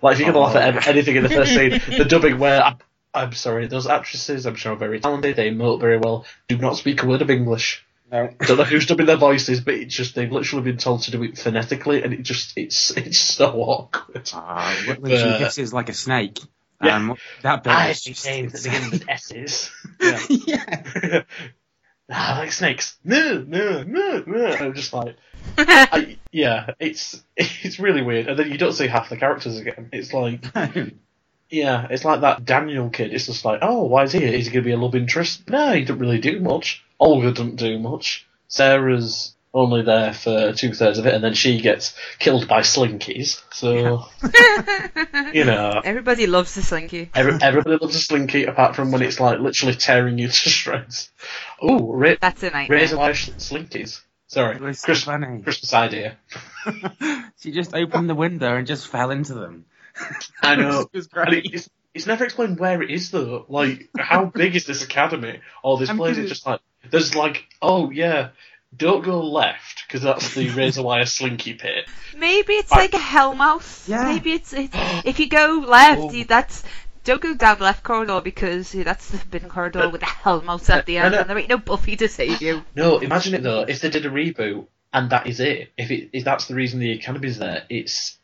Like 0.00 0.14
if 0.14 0.20
you're 0.20 0.32
gonna 0.32 0.38
Oh, 0.46 0.50
laugh 0.50 0.56
at 0.56 0.88
anything 0.88 1.16
in 1.16 1.24
the 1.24 1.28
first 1.28 1.52
scene, 1.54 1.72
the 1.98 2.06
dubbing 2.06 2.38
where 2.38 2.62
I'm, 2.62 2.78
I'm 3.12 3.32
sorry, 3.34 3.66
those 3.66 3.86
actresses 3.86 4.46
I'm 4.46 4.54
sure 4.56 4.72
are 4.72 4.76
very 4.76 4.98
talented, 4.98 5.36
they 5.36 5.50
emote 5.50 5.78
very 5.78 5.98
well, 5.98 6.24
do 6.48 6.56
not 6.56 6.78
speak 6.78 7.02
a 7.02 7.06
word 7.06 7.20
of 7.20 7.28
English. 7.30 7.84
No. 8.12 8.28
I 8.40 8.44
don't 8.44 8.58
know 8.58 8.64
who's 8.64 8.84
dubbing 8.86 9.06
their 9.06 9.16
voices, 9.16 9.60
but 9.62 9.74
it's 9.74 9.94
just 9.94 10.14
they've 10.14 10.30
literally 10.30 10.64
been 10.64 10.76
told 10.76 11.02
to 11.04 11.10
do 11.10 11.22
it 11.22 11.38
phonetically, 11.38 12.02
and 12.02 12.12
it 12.12 12.22
just 12.22 12.52
it's 12.58 12.90
it's 12.96 13.18
so 13.18 13.52
awkward. 13.54 14.30
Uh, 14.34 14.74
when 14.86 15.00
when 15.00 15.10
But- 15.12 15.18
she 15.38 15.44
hisses 15.44 15.72
like 15.72 15.88
a 15.88 15.94
snake. 15.94 16.38
Yeah. 16.82 16.96
Um, 16.96 17.16
that 17.42 17.62
bit 17.62 17.72
I 17.72 17.88
was 17.88 18.02
see 18.02 18.10
just- 18.10 18.26
names 18.26 18.52
that 18.52 18.64
begin 18.64 18.90
with 18.90 19.08
S's. 19.08 19.70
yeah. 20.46 21.22
ah, 22.10 22.36
like 22.40 22.52
snakes. 22.52 22.98
No, 23.04 23.38
no, 23.46 23.82
no, 23.84 24.24
no. 24.26 24.46
I'm 24.46 24.74
just 24.74 24.92
like, 24.92 25.16
I, 25.56 26.18
yeah, 26.32 26.74
it's 26.80 27.22
it's 27.36 27.78
really 27.78 28.02
weird. 28.02 28.26
And 28.28 28.38
then 28.38 28.50
you 28.50 28.58
don't 28.58 28.72
see 28.72 28.88
half 28.88 29.08
the 29.08 29.16
characters 29.16 29.58
again. 29.58 29.88
It's 29.92 30.12
like, 30.12 30.44
yeah, 31.48 31.86
it's 31.88 32.04
like 32.04 32.22
that 32.22 32.44
Daniel 32.44 32.90
kid. 32.90 33.14
It's 33.14 33.26
just 33.26 33.44
like, 33.44 33.60
oh, 33.62 33.84
why 33.84 34.02
is 34.02 34.12
he 34.12 34.18
here? 34.18 34.32
Is 34.34 34.46
he 34.46 34.52
going 34.52 34.64
to 34.64 34.68
be 34.68 34.72
a 34.72 34.76
love 34.76 34.94
interest? 34.94 35.48
No, 35.48 35.72
he 35.72 35.82
doesn't 35.82 35.98
really 35.98 36.18
do 36.18 36.40
much. 36.40 36.84
Olga 37.02 37.32
doesn't 37.32 37.56
do 37.56 37.78
much. 37.78 38.26
Sarah's 38.48 39.34
only 39.54 39.82
there 39.82 40.14
for 40.14 40.52
two 40.52 40.72
thirds 40.72 40.98
of 40.98 41.06
it, 41.06 41.12
and 41.14 41.22
then 41.22 41.34
she 41.34 41.60
gets 41.60 41.94
killed 42.18 42.48
by 42.48 42.60
slinkies. 42.60 43.42
So, 43.52 44.06
you 45.34 45.44
know, 45.44 45.80
Everybody 45.84 46.26
loves 46.26 46.54
the 46.54 46.62
slinky. 46.62 47.10
Every, 47.14 47.34
everybody 47.42 47.76
loves 47.76 47.94
a 47.94 47.98
slinky, 47.98 48.44
apart 48.44 48.76
from 48.76 48.92
when 48.92 49.02
it's 49.02 49.20
like 49.20 49.40
literally 49.40 49.74
tearing 49.74 50.18
you 50.18 50.28
to 50.28 50.32
shreds. 50.32 51.10
Oh, 51.60 51.92
ra- 51.92 52.14
That's 52.20 52.42
a 52.42 52.50
nightmare. 52.50 52.78
razor 52.78 52.96
wire 52.96 53.14
sh- 53.14 53.30
slinkies. 53.30 54.00
Sorry, 54.28 54.56
It 54.56 54.76
so 54.76 54.86
Chris- 54.86 55.04
Christmas 55.04 55.74
idea. 55.74 56.16
she 57.40 57.52
just 57.52 57.74
opened 57.74 58.08
the 58.08 58.14
window 58.14 58.56
and 58.56 58.66
just 58.66 58.88
fell 58.88 59.10
into 59.10 59.34
them. 59.34 59.66
I 60.42 60.56
know. 60.56 60.80
It 60.90 60.96
was 60.96 61.06
great. 61.08 61.50
it's, 61.52 61.68
it's 61.92 62.06
never 62.06 62.24
explained 62.24 62.58
where 62.58 62.80
it 62.80 62.90
is 62.90 63.10
though. 63.10 63.44
Like, 63.50 63.90
how 63.98 64.24
big 64.24 64.56
is 64.56 64.64
this 64.64 64.82
academy 64.82 65.40
or 65.62 65.76
this 65.76 65.90
I'm 65.90 65.98
place? 65.98 66.14
gonna- 66.14 66.22
It's 66.22 66.30
just 66.32 66.46
like 66.46 66.60
there's 66.90 67.14
like, 67.14 67.44
oh 67.60 67.90
yeah, 67.90 68.30
don't 68.76 69.04
go 69.04 69.20
left 69.22 69.84
because 69.86 70.02
that's 70.02 70.34
the 70.34 70.48
razor 70.50 70.82
wire 70.82 71.04
slinky 71.06 71.54
pit. 71.54 71.88
Maybe 72.16 72.54
it's 72.54 72.72
I- 72.72 72.76
like 72.78 72.94
a 72.94 72.98
hellmouth. 72.98 73.88
Yeah. 73.88 74.04
Maybe 74.04 74.32
it's, 74.32 74.52
it's 74.52 74.74
if 75.04 75.20
you 75.20 75.28
go 75.28 75.64
left, 75.66 76.00
Oh. 76.00 76.10
you, 76.12 76.24
that's 76.24 76.62
don't 77.04 77.20
go 77.20 77.34
down 77.34 77.58
the 77.58 77.64
left 77.64 77.82
corridor 77.82 78.20
because 78.20 78.74
yeah, 78.74 78.84
that's 78.84 79.10
the 79.10 79.18
forbidden 79.18 79.48
corridor 79.48 79.88
with 79.88 80.00
the 80.02 80.06
hellmouth 80.06 80.70
at 80.70 80.86
the 80.86 80.98
I 81.00 81.04
end, 81.04 81.12
know. 81.14 81.20
and 81.20 81.30
there 81.30 81.38
ain't 81.38 81.48
no 81.48 81.58
Buffy 81.58 81.96
to 81.96 82.08
save 82.08 82.40
you. 82.40 82.62
No, 82.76 82.98
imagine 82.98 83.34
it 83.34 83.42
though. 83.42 83.62
If 83.62 83.80
they 83.80 83.90
did 83.90 84.06
a 84.06 84.10
reboot 84.10 84.66
and 84.92 85.10
that 85.10 85.26
is 85.26 85.40
it, 85.40 85.72
if 85.76 85.90
it 85.90 86.10
if 86.12 86.24
that's 86.24 86.46
the 86.46 86.54
reason 86.54 86.78
the 86.80 86.92
academy's 86.98 87.38
there, 87.38 87.64
it's 87.68 88.18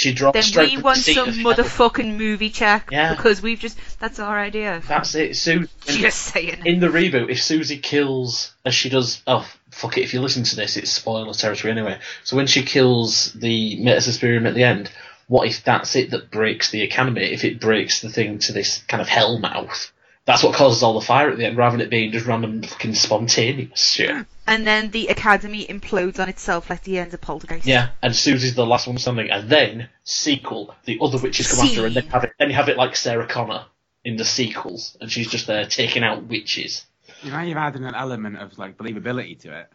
she 0.00 0.14
drops 0.14 0.32
Then 0.32 0.42
straight 0.44 0.76
we 0.76 0.82
want 0.82 0.96
some 0.96 1.28
motherfucking 1.28 2.16
movie 2.16 2.48
check 2.48 2.88
Yeah. 2.90 3.14
because 3.14 3.42
we've 3.42 3.58
just 3.58 3.76
that's 4.00 4.18
our 4.18 4.38
idea. 4.38 4.80
That's 4.88 5.14
it. 5.14 5.36
Sue. 5.36 5.68
Just 5.86 6.22
saying. 6.22 6.62
in 6.64 6.80
the 6.80 6.86
reboot, 6.86 7.28
if 7.30 7.42
Susie 7.42 7.76
kills, 7.76 8.54
as 8.64 8.74
she 8.74 8.88
does, 8.88 9.20
oh, 9.26 9.46
fuck 9.70 9.98
it, 9.98 10.02
if 10.02 10.14
you 10.14 10.22
listen 10.22 10.42
to 10.44 10.56
this, 10.56 10.78
it's 10.78 10.90
spoiler 10.90 11.34
territory 11.34 11.72
anyway. 11.72 11.98
So 12.24 12.34
when 12.36 12.46
she 12.46 12.62
kills 12.62 13.34
the 13.34 13.78
Mater 13.84 13.98
Suspiriorum 13.98 14.48
at 14.48 14.54
the 14.54 14.64
end, 14.64 14.90
what 15.28 15.46
if 15.46 15.62
that's 15.64 15.94
it 15.96 16.12
that 16.12 16.30
breaks 16.30 16.70
the 16.70 16.80
Academy? 16.82 17.24
If 17.34 17.44
it 17.44 17.60
breaks 17.60 18.00
the 18.00 18.08
thing 18.08 18.38
to 18.38 18.52
this 18.52 18.82
kind 18.88 19.02
of 19.02 19.08
hell 19.08 19.38
mouth, 19.38 19.92
that's 20.26 20.42
what 20.42 20.54
causes 20.54 20.82
all 20.82 20.94
the 20.94 21.04
fire 21.04 21.30
at 21.30 21.38
the 21.38 21.46
end, 21.46 21.56
rather 21.56 21.76
than 21.76 21.86
it 21.86 21.90
being 21.90 22.12
just 22.12 22.26
random 22.26 22.62
fucking 22.62 22.94
spontaneous 22.94 23.90
shit. 23.92 24.26
And 24.46 24.66
then 24.66 24.90
the 24.90 25.08
Academy 25.08 25.64
implodes 25.66 26.18
on 26.18 26.28
itself 26.28 26.70
like 26.70 26.82
the 26.84 26.98
end 26.98 27.14
of 27.14 27.20
Poltergeist. 27.20 27.66
Yeah, 27.66 27.90
and 28.02 28.14
Susie's 28.14 28.54
the 28.54 28.66
last 28.66 28.86
one 28.86 28.98
standing, 28.98 29.30
and 29.30 29.48
then 29.48 29.88
sequel, 30.04 30.74
the 30.84 30.98
other 31.00 31.18
witches 31.18 31.50
come 31.50 31.66
after 31.66 31.80
her, 31.82 31.86
and 31.86 31.96
then 31.96 32.06
have 32.08 32.24
it, 32.24 32.32
then 32.38 32.48
you 32.48 32.54
have 32.54 32.68
it 32.68 32.76
like 32.76 32.96
Sarah 32.96 33.26
Connor 33.26 33.64
in 34.04 34.16
the 34.16 34.24
sequels, 34.24 34.96
and 35.00 35.10
she's 35.10 35.30
just 35.30 35.46
there 35.46 35.66
taking 35.66 36.02
out 36.02 36.24
witches. 36.24 36.86
You 37.22 37.30
know, 37.32 37.40
you've 37.40 37.56
added 37.56 37.82
an 37.82 37.94
element 37.94 38.38
of 38.38 38.58
like 38.58 38.76
believability 38.76 39.40
to 39.40 39.60
it. 39.60 39.72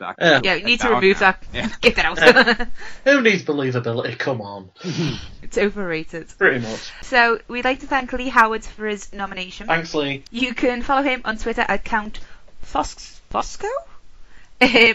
That 0.00 0.16
Yeah. 0.18 0.30
can't 0.32 0.44
Yeah, 0.44 0.54
you 0.56 0.64
need 0.64 0.80
to 0.80 0.88
down 0.88 1.00
remove 1.00 1.20
now. 1.20 1.30
that. 1.32 1.44
Yeah. 1.54 1.68
Get 1.80 1.96
that 1.96 2.04
out. 2.04 2.18
Who 3.04 3.20
needs 3.22 3.42
believability? 3.44 4.18
Come 4.18 4.40
on, 4.40 4.70
it's 5.42 5.56
overrated. 5.56 6.28
pretty 6.36 6.60
much. 6.66 6.90
So 7.02 7.40
we'd 7.48 7.64
like 7.64 7.80
to 7.80 7.86
thank 7.86 8.12
Lee 8.12 8.28
Howard 8.28 8.64
for 8.64 8.86
his 8.86 9.12
nomination. 9.12 9.66
Thanks, 9.68 9.94
Lee. 9.94 10.24
You 10.30 10.54
can 10.54 10.82
follow 10.82 11.02
him 11.02 11.22
on 11.24 11.38
Twitter 11.38 11.64
at 11.66 11.84
Count 11.84 12.20
Fos- 12.62 13.20
Fosco. 13.32 13.68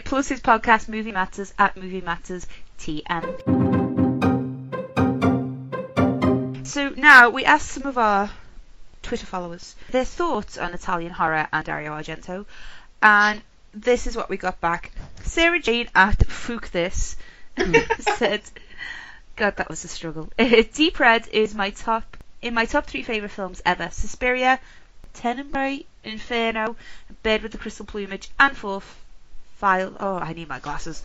Plus 0.06 0.28
his 0.28 0.42
podcast 0.42 0.88
Movie 0.90 1.12
Matters 1.12 1.54
at 1.58 1.76
Movie 1.76 2.02
Matters 2.02 2.46
TM. 2.80 3.26
So 6.68 6.90
now 6.90 7.30
we 7.30 7.46
asked 7.46 7.70
some 7.72 7.86
of 7.88 7.98
our 7.98 8.30
Twitter 9.02 9.26
followers 9.26 9.76
their 9.92 10.04
thoughts 10.06 10.58
on 10.58 10.74
Italian 10.74 11.12
horror 11.12 11.48
and 11.54 11.66
Dario 11.66 11.92
Argento, 11.94 12.46
and 13.02 13.42
this 13.76 14.08
is 14.08 14.16
what 14.16 14.30
we 14.30 14.38
got 14.38 14.62
back. 14.62 14.92
Sarah 15.24 15.60
Jane 15.60 15.90
at 15.94 16.18
Fook 16.20 16.70
This 16.72 17.18
said, 18.00 18.42
"God, 19.36 19.58
that 19.58 19.70
was 19.70 19.84
a 19.84 19.90
struggle." 19.90 20.32
Deep 20.74 21.00
Red 21.00 21.28
is 21.28 21.54
my 21.54 21.70
top 21.72 22.18
in 22.42 22.54
my 22.54 22.66
top 22.66 22.88
three 22.88 23.04
favorite 23.04 23.32
films 23.32 23.62
ever: 23.66 23.90
Suspiria, 23.92 24.60
Tenebrae, 25.14 25.86
Inferno, 26.04 26.76
Bird 27.22 27.44
with 27.44 27.52
the 27.52 27.58
Crystal 27.58 27.86
Plumage, 27.86 28.30
and 28.40 28.56
Fourth 28.56 29.05
File. 29.66 29.98
Oh, 30.00 30.18
I 30.18 30.34
need 30.34 30.48
my 30.48 30.60
glasses. 30.60 31.02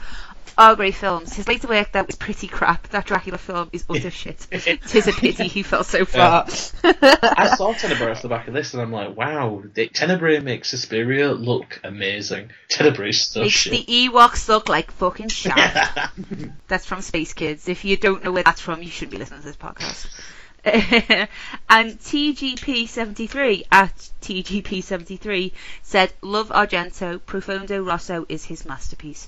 Are 0.59 0.77
great 0.77 0.95
films. 0.95 1.33
His 1.33 1.49
later 1.49 1.67
work 1.67 1.93
that 1.93 2.07
was 2.07 2.17
pretty 2.17 2.47
crap. 2.47 2.89
That 2.89 3.07
Dracula 3.07 3.39
film 3.39 3.71
is 3.73 3.87
utter 3.89 4.11
shit. 4.23 4.47
Tis 4.51 5.07
a 5.09 5.13
pity 5.13 5.49
he 5.49 5.63
fell 5.63 5.83
so 5.83 6.05
far. 6.05 6.45
I 6.85 7.55
saw 7.57 7.73
Tenebrae 7.73 8.11
off 8.11 8.21
the 8.21 8.29
back 8.29 8.49
of 8.49 8.53
this, 8.53 8.75
and 8.75 8.83
I'm 8.83 8.93
like, 8.93 9.17
wow, 9.17 9.63
Tenebrae 9.95 10.41
makes 10.41 10.69
Suspiria 10.69 11.33
look 11.33 11.81
amazing. 11.85 12.51
Tenebrae's 12.69 13.23
so 13.23 13.41
Makes 13.41 13.55
shit. 13.55 13.87
the 13.87 14.09
Ewoks 14.09 14.47
look 14.47 14.69
like 14.69 14.91
fucking 14.91 15.29
shit. 15.31 15.55
That's 16.69 16.85
from 16.85 17.01
Space 17.01 17.33
Kids. 17.33 17.67
If 17.67 17.87
you 17.87 17.97
don't 17.97 18.23
know 18.23 18.33
where 18.33 18.43
that's 18.43 18.61
from, 18.61 18.83
you 18.83 18.91
shouldn't 18.91 19.13
be 19.13 19.19
listening 19.19 19.41
to 19.41 19.47
this 19.47 19.57
podcast. 19.57 20.07
and 20.65 21.99
TGP73 21.99 23.67
at 23.73 24.11
TGP73 24.21 25.53
said, 25.83 26.13
Love 26.21 26.49
Argento, 26.51 27.19
Profondo 27.19 27.83
Rosso 27.83 28.27
is 28.29 28.45
his 28.45 28.67
masterpiece. 28.67 29.27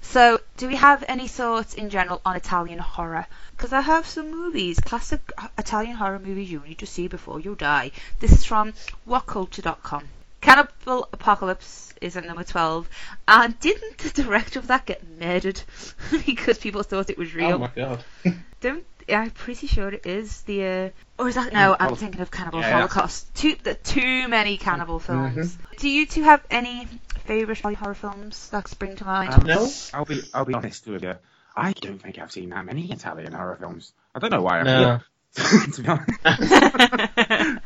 So, 0.00 0.40
do 0.56 0.68
we 0.68 0.76
have 0.76 1.04
any 1.08 1.26
thoughts 1.26 1.74
in 1.74 1.90
general 1.90 2.20
on 2.24 2.36
Italian 2.36 2.78
horror? 2.78 3.26
Because 3.56 3.72
I 3.72 3.80
have 3.80 4.06
some 4.06 4.30
movies, 4.30 4.78
classic 4.78 5.32
Italian 5.58 5.96
horror 5.96 6.20
movies 6.20 6.50
you 6.50 6.60
need 6.60 6.78
to 6.78 6.86
see 6.86 7.08
before 7.08 7.40
you 7.40 7.56
die. 7.56 7.90
This 8.20 8.30
is 8.30 8.44
from 8.44 8.74
whatculture.com. 9.08 10.04
Cannibal 10.40 11.08
Apocalypse 11.12 11.92
is 12.00 12.16
at 12.16 12.24
number 12.24 12.44
12. 12.44 12.88
And 13.26 13.58
didn't 13.58 13.98
the 13.98 14.22
director 14.22 14.60
of 14.60 14.68
that 14.68 14.86
get 14.86 15.02
murdered? 15.18 15.60
because 16.26 16.58
people 16.58 16.84
thought 16.84 17.10
it 17.10 17.18
was 17.18 17.34
oh 17.34 17.36
real. 17.36 17.54
oh 17.54 17.58
my 17.58 17.70
god. 17.74 18.04
Don't 18.60 18.84
I'm 19.10 19.30
pretty 19.30 19.66
sure 19.66 19.88
it 19.88 20.06
is 20.06 20.42
the 20.42 20.64
uh, 20.66 20.90
or 21.18 21.28
is 21.28 21.34
that 21.36 21.52
no? 21.52 21.76
I'm 21.78 21.96
thinking 21.96 22.20
of 22.20 22.30
Cannibal 22.30 22.60
Yeah, 22.60 22.68
yeah. 22.68 22.74
Holocaust. 22.76 23.34
Too 23.34 23.56
the 23.62 23.74
too 23.74 24.28
many 24.28 24.56
cannibal 24.58 24.98
films. 24.98 25.56
Do 25.78 25.88
you 25.88 26.06
two 26.06 26.22
have 26.24 26.44
any 26.50 26.86
favourite 27.24 27.76
horror 27.76 27.94
films 27.94 28.48
that 28.50 28.68
spring 28.68 28.96
to 28.96 29.04
mind? 29.04 29.32
Um, 29.34 29.44
No? 29.46 29.70
I'll 29.94 30.04
be 30.04 30.20
I'll 30.34 30.44
be 30.44 30.54
honest 30.54 30.86
with 30.86 31.02
you. 31.02 31.14
I 31.56 31.72
don't 31.72 31.98
think 32.00 32.18
I've 32.18 32.30
seen 32.32 32.50
that 32.50 32.64
many 32.64 32.90
Italian 32.90 33.32
horror 33.32 33.56
films. 33.56 33.92
I 34.14 34.18
don't 34.20 34.30
know 34.30 34.42
why. 34.42 34.60
I'm 34.60 34.64
No. 34.66 34.78
here, 34.84 35.02
to 35.72 35.82
be 35.82 35.88
honest. 35.88 36.10
I 36.24 37.60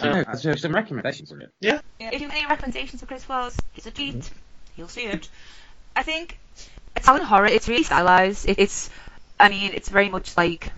don't 0.00 0.26
know, 0.26 0.34
there's 0.42 0.62
some 0.62 0.74
recommendations 0.74 1.30
for 1.30 1.40
it. 1.40 1.52
Yeah? 1.60 1.80
If 2.00 2.20
you 2.20 2.28
have 2.28 2.36
any 2.36 2.46
recommendations 2.46 3.00
for 3.00 3.06
Chris 3.06 3.28
Wells, 3.28 3.56
he's 3.72 3.86
a 3.86 3.90
tweet. 3.90 4.30
He'll 4.74 4.88
see 4.88 5.04
it. 5.04 5.28
I 5.94 6.02
think 6.02 6.38
Italian 6.96 7.26
horror. 7.26 7.46
It's 7.46 7.68
really 7.68 7.82
stylized. 7.82 8.48
It, 8.48 8.58
it's, 8.58 8.88
I 9.42 9.48
mean, 9.48 9.72
it's 9.74 9.88
very 9.88 10.08
much 10.08 10.36
like 10.36 10.70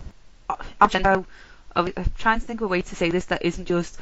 uh, 0.49 0.55
Argento. 0.81 1.23
I'm 1.75 1.85
uh, 1.85 1.89
uh, 1.97 2.03
trying 2.17 2.39
to 2.39 2.45
think 2.45 2.61
of 2.61 2.65
a 2.65 2.67
way 2.67 2.81
to 2.81 2.95
say 2.95 3.11
this 3.11 3.25
that 3.25 3.45
isn't 3.45 3.65
just, 3.65 3.99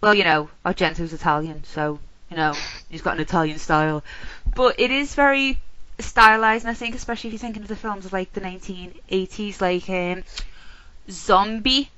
well, 0.00 0.14
you 0.14 0.22
know, 0.22 0.48
Argento's 0.64 1.12
Italian, 1.12 1.64
so 1.64 1.98
you 2.30 2.36
know 2.36 2.54
he's 2.88 3.02
got 3.02 3.16
an 3.16 3.20
Italian 3.20 3.58
style. 3.58 4.04
But 4.54 4.78
it 4.78 4.92
is 4.92 5.16
very 5.16 5.58
stylized, 5.98 6.64
and 6.64 6.70
I 6.70 6.74
think 6.74 6.94
especially 6.94 7.28
if 7.28 7.32
you're 7.34 7.40
thinking 7.40 7.62
of 7.62 7.68
the 7.68 7.76
films 7.76 8.06
of 8.06 8.12
like 8.12 8.32
the 8.32 8.40
1980s, 8.40 9.60
like 9.60 9.90
um, 9.90 10.22
Zombie, 11.10 11.90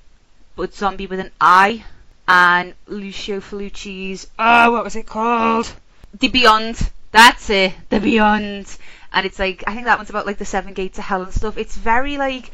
but 0.57 0.75
Zombie 0.75 1.07
with 1.07 1.21
an 1.21 1.33
I, 1.39 1.85
and 2.27 2.73
Lucio 2.87 3.41
Fulci's, 3.41 4.27
oh, 4.39 4.73
what 4.73 4.85
was 4.85 4.97
it 4.97 5.07
called? 5.07 5.71
The 6.19 6.29
Beyond. 6.29 6.91
That's 7.13 7.51
it, 7.51 7.75
The 7.91 8.01
Beyond. 8.01 8.75
And 9.13 9.25
it's 9.27 9.39
like, 9.39 9.65
I 9.67 9.73
think 9.75 9.87
that 9.87 9.99
one's 9.99 10.11
about 10.11 10.27
like 10.27 10.39
the 10.39 10.45
Seven 10.45 10.73
Gates 10.75 10.99
of 10.99 11.05
Hell 11.05 11.23
and 11.23 11.33
stuff. 11.33 11.57
It's 11.59 11.77
very 11.77 12.17
like, 12.19 12.51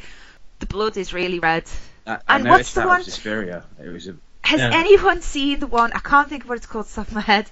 the 0.59 0.65
blood 0.65 0.97
is 0.97 1.13
really 1.13 1.39
red. 1.39 1.63
I, 2.07 2.19
I 2.27 2.35
And 2.35 2.43
noticed 2.45 2.49
what's 2.59 2.73
the 2.73 2.79
that 2.81 2.87
one- 2.87 2.97
with 2.99 3.05
Suspiria. 3.05 3.63
It 3.83 3.89
was 3.89 4.07
a 4.07 4.15
Has 4.43 4.59
Yeah. 4.59 4.71
anyone 4.73 5.21
seen 5.21 5.59
the 5.59 5.67
one? 5.67 5.91
I 5.93 5.99
can't 5.99 6.29
think 6.29 6.43
of 6.43 6.49
what 6.49 6.57
it's 6.57 6.65
called 6.67 6.85
off 6.85 6.89
the 6.89 7.01
top 7.01 7.07
of 7.09 7.13
my 7.15 7.21
head, 7.21 7.49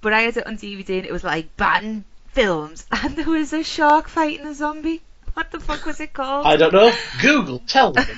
but 0.00 0.12
I 0.12 0.22
had 0.22 0.36
it 0.36 0.46
on 0.46 0.56
DVD 0.56 0.98
and 0.98 1.06
it 1.06 1.12
was 1.12 1.24
like 1.24 1.56
Batten 1.56 2.04
Films, 2.32 2.86
and 2.92 3.16
there 3.16 3.26
was 3.28 3.52
a 3.52 3.62
shark 3.64 4.08
fighting 4.08 4.46
a 4.46 4.54
zombie. 4.54 5.02
What 5.34 5.50
the 5.52 5.60
fuck 5.60 5.84
was 5.86 6.00
it 6.00 6.12
called? 6.12 6.46
I 6.46 6.56
don't 6.56 6.72
know. 6.72 6.92
Google, 7.20 7.60
tell 7.66 7.92
me. 7.92 8.02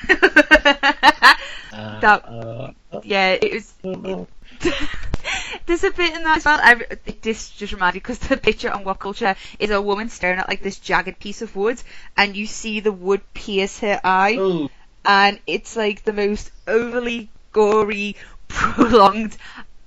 Uh, 1.75 2.01
That- 2.01 2.25
uh, 2.29 2.73
yeah, 3.03 3.39
it 3.41 3.53
was. 3.55 3.73
I 5.25 5.29
don't 5.29 5.53
know. 5.55 5.61
There's 5.67 5.85
a 5.85 5.91
bit 5.91 6.15
in 6.15 6.25
that 6.25 6.39
as 6.39 6.45
well. 6.45 6.61
I, 6.63 6.75
this 7.23 7.51
just 7.51 7.73
reminded 7.73 7.97
me 7.97 8.01
because 8.01 8.19
the 8.19 8.37
picture 8.37 8.71
on 8.71 8.85
What 8.85 8.99
Culture 8.99 9.37
is 9.59 9.71
a 9.71 9.81
woman 9.81 10.09
staring 10.09 10.39
at 10.39 10.49
like 10.49 10.63
this 10.63 10.79
jagged 10.79 11.19
piece 11.19 11.43
of 11.43 11.55
wood, 11.57 11.83
and 12.17 12.37
you 12.37 12.47
see 12.47 12.81
the 12.81 12.93
wood 12.93 13.21
pierce 13.35 13.79
her 13.81 14.01
eye, 14.05 14.37
Oh, 14.39 14.71
and 15.05 15.39
it's 15.47 15.77
like 15.77 16.05
the 16.05 16.13
most 16.13 16.51
overly 16.67 17.31
gory, 17.53 18.17
prolonged, 18.49 19.37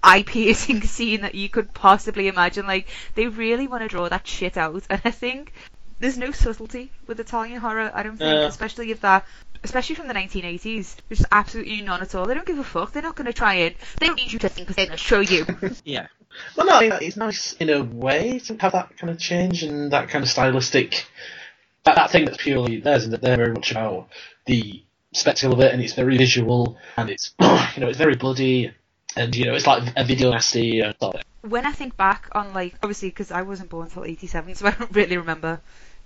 eye-piercing 0.04 0.82
scene 0.96 1.22
that 1.22 1.36
you 1.36 1.50
could 1.50 1.74
possibly 1.74 2.28
imagine. 2.28 2.68
Like 2.68 2.88
they 3.16 3.28
really 3.28 3.68
want 3.68 3.84
to 3.84 3.88
draw 3.88 4.08
that 4.10 4.28
shit 4.28 4.58
out, 4.58 4.84
and 4.90 5.02
I 5.04 5.12
think 5.12 5.52
there's 6.00 6.18
no 6.18 6.32
subtlety 6.32 6.92
with 7.08 7.20
Italian 7.20 7.60
horror. 7.60 7.92
I 7.94 8.04
don't 8.04 8.18
think, 8.18 8.36
No. 8.36 8.46
especially 8.48 8.92
if 8.92 9.02
that. 9.02 9.26
Especially 9.64 9.96
from 9.96 10.08
the 10.08 10.14
1980s, 10.14 10.96
there's 11.10 11.26
absolutely 11.32 11.82
none 11.82 12.00
at 12.02 12.14
all. 12.14 12.28
They 12.28 12.36
don't 12.36 12.46
give 12.46 12.60
a 12.60 12.64
fuck. 12.64 12.92
They're 12.92 13.02
not 13.02 13.16
going 13.16 13.26
to 13.26 13.34
try 13.34 13.56
it. 13.56 13.78
They 14.00 14.06
don't 14.06 14.16
need 14.16 14.32
you 14.32 14.38
to 14.40 14.50
think 14.50 14.68
because 14.68 14.76
they're 14.76 14.86
going 14.86 14.98
to 14.98 15.04
show 15.04 15.22
you. 15.22 15.44
yeah. 15.84 16.06
Well, 16.56 16.68
no, 16.68 16.76
I 16.76 16.80
think 16.82 17.02
it's 17.02 17.18
nice 17.18 17.54
in 17.54 17.72
a 17.72 17.82
way 17.84 18.38
to 18.40 18.56
have 18.58 18.74
that 18.74 18.96
kind 18.98 19.10
of 19.10 19.18
change 19.18 19.64
and 19.64 19.92
that 19.92 20.10
kind 20.10 20.24
of 20.24 20.30
stylistic, 20.30 21.08
that, 21.84 21.96
that 21.96 22.12
thing 22.12 22.26
that's 22.26 22.38
purely 22.38 22.80
theirs, 22.80 23.06
and 23.06 23.14
that 23.14 23.22
they're 23.22 23.38
very 23.38 23.54
much 23.54 23.72
about 23.72 24.10
the 24.46 24.84
spectacle 25.14 25.54
of 25.54 25.62
it, 25.62 25.74
and 25.74 25.82
it's 25.82 25.94
very 25.94 26.18
visual, 26.18 26.78
and 26.98 27.10
it's 27.10 27.34
you 27.42 27.80
know 27.82 27.88
it's 27.88 27.98
very 27.98 28.16
bloody, 28.16 28.72
and 29.16 29.36
you 29.36 29.46
know 29.46 29.56
it's 29.56 29.68
like 29.68 29.84
a 29.96 30.04
video 30.04 30.32
nasty 30.32 30.80
and 30.82 30.96
stuff. 30.96 31.16
when 31.42 31.66
I 31.66 31.72
think 31.72 31.96
back 31.98 32.30
on 32.34 32.54
like 32.54 32.76
obviously 32.84 33.10
because 33.10 33.32
I 33.32 33.44
wasn't 33.44 33.70
born 33.70 33.86
until 33.88 34.04
'87, 34.06 34.56
so 34.56 34.68
I 34.68 34.72
don't 34.72 34.92
really 34.92 35.18
remember 35.18 35.62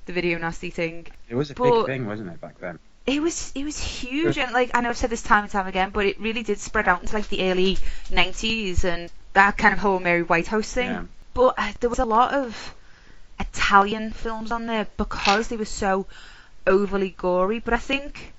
the 0.06 0.14
video 0.14 0.38
nasty 0.38 0.70
thing. 0.70 1.08
It 1.28 1.36
was 1.36 1.52
a 1.52 1.54
But- 1.56 1.86
big 1.86 1.86
thing, 1.88 2.08
wasn't 2.08 2.30
it, 2.32 2.42
back 2.42 2.60
then? 2.60 2.80
It 3.08 3.22
was 3.24 3.52
it 3.56 3.64
was 3.64 3.80
huge, 3.80 4.38
and 4.38 4.52
like 4.54 4.72
I 4.76 4.82
know 4.82 4.90
I've 4.90 4.98
said 4.98 5.10
this 5.10 5.24
time 5.24 5.44
and 5.44 5.52
time 5.52 5.66
again, 5.66 5.90
but 5.92 6.06
it 6.06 6.20
really 6.20 6.44
did 6.44 6.60
spread 6.60 6.88
out 6.88 7.02
into 7.02 7.16
like 7.16 7.28
the 7.30 7.50
early 7.50 7.78
'90s 8.12 8.84
and 8.84 9.10
that 9.34 9.58
kind 9.58 9.74
of 9.74 9.80
whole 9.80 10.00
Mary 10.00 10.22
Whitehouse 10.22 10.72
thing. 10.72 10.90
Yeah. 10.92 11.04
But 11.34 11.56
uh, 11.58 11.72
there 11.80 11.90
was 11.90 11.98
a 12.00 12.06
lot 12.06 12.34
of 12.36 12.76
Italian 13.40 14.12
films 14.12 14.52
on 14.52 14.68
there 14.68 14.86
because 14.98 15.48
they 15.48 15.58
were 15.58 15.66
so 15.66 16.06
overly 16.68 17.16
gory. 17.18 17.60
But 17.60 17.74
I 17.74 17.78
think 17.78 18.34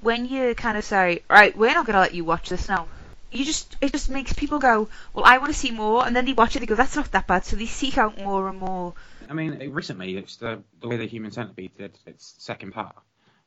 when 0.00 0.26
you 0.26 0.54
kind 0.54 0.76
of 0.76 0.84
say, 0.84 1.22
right, 1.30 1.56
we're 1.56 1.72
not 1.72 1.86
going 1.86 1.94
to 1.94 2.00
let 2.00 2.14
you 2.14 2.24
watch 2.24 2.48
this 2.50 2.68
now. 2.68 2.88
You 3.34 3.44
just 3.44 3.76
it 3.80 3.92
just 3.92 4.08
makes 4.08 4.32
people 4.32 4.58
go, 4.58 4.88
well, 5.12 5.24
I 5.24 5.38
want 5.38 5.52
to 5.52 5.58
see 5.58 5.72
more, 5.72 6.06
and 6.06 6.14
then 6.14 6.24
they 6.24 6.32
watch 6.32 6.54
it. 6.54 6.60
They 6.60 6.66
go, 6.66 6.76
that's 6.76 6.94
not 6.94 7.10
that 7.12 7.26
bad. 7.26 7.44
So 7.44 7.56
they 7.56 7.66
seek 7.66 7.98
out 7.98 8.16
more 8.16 8.48
and 8.48 8.58
more. 8.58 8.94
I 9.28 9.32
mean, 9.32 9.72
recently 9.72 10.16
it's 10.16 10.36
the 10.36 10.62
the 10.80 10.88
way 10.88 10.96
the 10.96 11.06
Human 11.06 11.32
Centipede 11.32 11.76
did 11.76 11.98
its 12.06 12.34
second 12.38 12.72
part. 12.72 12.94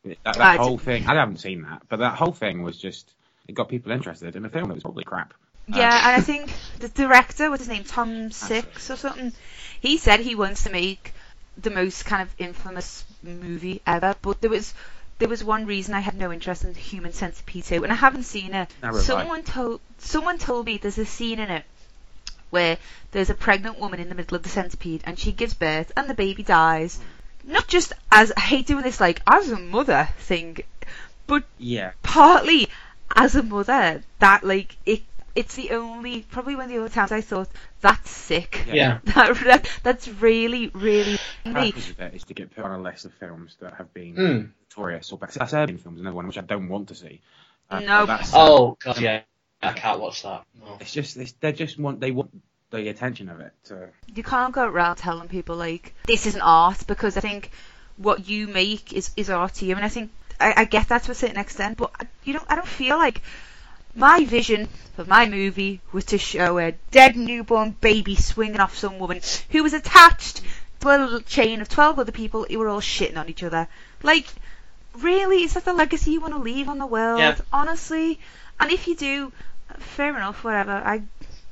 That, 0.03 0.17
that 0.23 0.37
ah, 0.37 0.51
I 0.51 0.57
whole 0.57 0.77
thing, 0.77 1.07
I 1.07 1.15
haven't 1.15 1.39
seen 1.39 1.63
that, 1.63 1.83
but 1.89 1.99
that 1.99 2.15
whole 2.15 2.33
thing 2.33 2.63
was 2.63 2.77
just 2.77 3.13
it 3.47 3.53
got 3.53 3.69
people 3.69 3.91
interested 3.91 4.35
in 4.35 4.45
a 4.45 4.49
film 4.49 4.67
that 4.67 4.75
was 4.75 4.83
probably 4.83 5.03
crap. 5.03 5.33
Yeah, 5.67 5.89
uh, 5.89 6.07
and 6.07 6.15
I 6.15 6.21
think 6.21 6.51
the 6.79 6.89
director, 6.89 7.49
what's 7.49 7.61
his 7.61 7.69
name, 7.69 7.83
Tom 7.83 8.31
Six 8.31 8.91
or 8.91 8.95
something, 8.95 9.33
he 9.81 9.97
said 9.97 10.19
he 10.19 10.35
wants 10.35 10.63
to 10.63 10.69
make 10.69 11.13
the 11.57 11.69
most 11.69 12.05
kind 12.05 12.21
of 12.21 12.33
infamous 12.37 13.03
movie 13.23 13.81
ever. 13.85 14.15
But 14.21 14.41
there 14.41 14.49
was 14.49 14.73
there 15.19 15.29
was 15.29 15.43
one 15.43 15.65
reason 15.65 15.93
I 15.93 15.99
had 15.99 16.15
no 16.15 16.31
interest 16.31 16.63
in 16.63 16.73
Human 16.73 17.11
Centipede 17.13 17.63
2, 17.63 17.83
and 17.83 17.91
I 17.91 17.95
haven't 17.95 18.23
seen 18.23 18.53
it. 18.53 18.69
Neither 18.81 18.87
have 18.87 18.95
I. 18.95 18.99
Someone 18.99 19.43
told 19.43 19.81
someone 19.97 20.37
told 20.37 20.65
me 20.65 20.77
there's 20.77 20.97
a 20.97 21.05
scene 21.05 21.39
in 21.39 21.49
it 21.49 21.65
where 22.49 22.77
there's 23.11 23.29
a 23.29 23.33
pregnant 23.33 23.79
woman 23.79 23.99
in 23.99 24.09
the 24.09 24.15
middle 24.15 24.35
of 24.37 24.43
the 24.43 24.49
centipede 24.49 25.01
and 25.05 25.19
she 25.19 25.31
gives 25.31 25.53
birth 25.53 25.91
and 25.97 26.09
the 26.09 26.13
baby 26.13 26.43
dies. 26.43 26.97
Hmm. 27.43 27.51
Not 27.53 27.67
just 27.67 27.93
as 28.11 28.31
I 28.35 28.41
hate 28.41 28.67
doing 28.67 28.83
this 28.83 28.99
like 29.01 29.21
as 29.27 29.49
a 29.49 29.57
mother 29.59 30.09
thing, 30.19 30.57
but 31.25 31.43
Yeah. 31.57 31.91
partly 32.03 32.69
as 33.15 33.35
a 33.35 33.43
mother 33.43 34.03
that 34.19 34.43
like 34.43 34.75
it 34.85 35.01
it's 35.37 35.55
the 35.55 35.71
only 35.71 36.23
probably 36.23 36.55
one 36.55 36.65
of 36.65 36.69
the 36.71 36.77
only 36.77 36.89
times 36.89 37.11
I 37.11 37.21
thought 37.21 37.47
that's 37.81 38.09
sick. 38.09 38.65
Yeah. 38.67 38.99
That, 39.05 39.35
that 39.45 39.69
that's 39.83 40.07
really 40.07 40.67
really 40.73 41.17
me. 41.45 41.71
purpose 41.71 41.89
of 41.91 41.99
it 42.01 42.13
is 42.15 42.23
to 42.25 42.33
get 42.33 42.53
put 42.55 42.65
on 42.65 42.71
a 42.71 42.81
list 42.81 43.05
of 43.05 43.13
films 43.13 43.55
that 43.61 43.73
have 43.75 43.93
been 43.93 44.15
Mm. 44.15 44.49
notorious 44.69 45.11
or 45.11 45.17
best. 45.17 45.37
That's 45.39 45.53
urban 45.53 45.77
films, 45.77 46.01
another 46.01 46.15
one 46.15 46.27
which 46.27 46.37
I 46.37 46.41
don't 46.41 46.67
want 46.69 46.89
to 46.89 46.95
see. 46.95 47.21
Uh, 47.69 47.79
No. 47.79 48.05
but 48.05 48.17
that's, 48.17 48.31
Oh 48.33 48.77
god, 48.83 48.99
yeah. 48.99 49.21
I 49.61 49.73
can't 49.73 49.99
watch 49.99 50.23
that. 50.23 50.43
No. 50.59 50.77
it's 50.79 50.91
just 50.93 51.17
it's, 51.17 51.31
they 51.39 51.51
just 51.53 51.79
want 51.79 51.99
they 51.99 52.11
want 52.11 52.31
the 52.69 52.89
attention 52.89 53.29
of 53.29 53.39
it. 53.39 53.53
To, 53.65 53.89
you 54.13 54.23
can't 54.23 54.53
go 54.53 54.65
around 54.67 54.97
telling 54.97 55.27
people 55.29 55.55
like 55.55 55.93
this 56.05 56.25
isn't 56.25 56.41
art 56.41 56.85
because 56.87 57.15
I 57.17 57.21
think 57.21 57.51
what 57.97 58.27
you 58.27 58.47
make 58.47 58.93
is, 58.93 59.09
is 59.15 59.29
art 59.29 59.53
to 59.55 59.65
you, 59.65 59.75
and 59.75 59.83
I 59.85 59.89
think 59.89 60.11
I, 60.39 60.53
I 60.57 60.65
get 60.65 60.89
that 60.89 61.03
to 61.03 61.11
a 61.11 61.15
certain 61.15 61.37
extent, 61.37 61.77
but 61.77 61.91
I- 61.99 62.07
you 62.23 62.33
know 62.33 62.43
I 62.49 62.55
don't 62.55 62.67
feel 62.67 62.97
like 62.97 63.21
my 63.97 64.23
vision 64.25 64.67
for 64.95 65.03
my 65.05 65.27
movie 65.27 65.81
was 65.91 66.05
to 66.05 66.17
show 66.17 66.57
a 66.59 66.71
dead 66.91 67.15
newborn 67.17 67.71
baby 67.81 68.15
swinging 68.15 68.59
off 68.59 68.77
some 68.77 68.99
woman 68.99 69.19
who 69.49 69.63
was 69.63 69.73
attached 69.73 70.41
to 70.79 70.89
a 70.89 70.97
little 70.97 71.19
chain 71.21 71.59
of 71.61 71.67
twelve 71.67 71.97
other 71.99 72.11
people 72.11 72.45
who 72.49 72.59
were 72.59 72.69
all 72.69 72.79
shitting 72.81 73.17
on 73.17 73.27
each 73.29 73.43
other. 73.43 73.67
Like, 74.03 74.27
really, 74.99 75.43
is 75.43 75.53
that 75.55 75.65
the 75.65 75.73
legacy 75.73 76.11
you 76.11 76.21
want 76.21 76.33
to 76.33 76.39
leave 76.39 76.69
on 76.69 76.77
the 76.77 76.85
world? 76.85 77.19
Yeah. 77.19 77.35
Honestly, 77.51 78.19
and 78.59 78.71
if 78.71 78.87
you 78.87 78.95
do, 78.95 79.31
fair 79.79 80.15
enough, 80.15 80.43
whatever. 80.43 80.71
I 80.71 81.01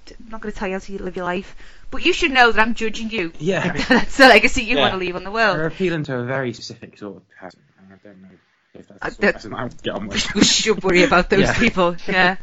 I'm 0.07 0.29
not 0.29 0.41
going 0.41 0.53
to 0.53 0.57
tell 0.59 0.67
you 0.67 0.75
how 0.75 0.79
to 0.79 1.03
live 1.03 1.15
your 1.15 1.25
life, 1.25 1.55
but 1.89 2.05
you 2.05 2.13
should 2.13 2.29
know 2.31 2.51
that 2.51 2.61
I'm 2.61 2.75
judging 2.75 3.09
you. 3.09 3.33
Yeah. 3.39 3.73
that's 3.89 4.17
the 4.17 4.27
legacy 4.27 4.63
you 4.63 4.75
Yeah. 4.75 4.81
want 4.81 4.93
to 4.93 4.97
leave 4.99 5.15
on 5.15 5.23
the 5.23 5.31
they're 5.31 5.55
world. 5.57 5.71
appealing 5.71 6.03
to 6.03 6.17
a 6.19 6.23
very 6.25 6.53
specific 6.53 6.99
sort 6.99 7.17
of 7.17 7.29
person, 7.31 7.59
and 7.79 7.91
I 7.91 7.97
don't 8.07 8.21
know 8.21 8.29
if 8.79 8.87
that's 8.87 8.99
the 8.99 9.05
I 9.05 9.09
sort 9.09 9.13
of 9.13 9.19
don't- 9.21 9.33
person 9.33 9.53
I 9.53 9.67
get 9.83 9.93
on 9.95 10.07
with. 10.07 10.33
we 10.35 10.43
should 10.43 10.83
worry 10.83 11.03
about 11.03 11.29
those 11.29 11.41
Yeah. 11.41 11.57
people. 11.59 11.95
Yeah. 12.07 12.37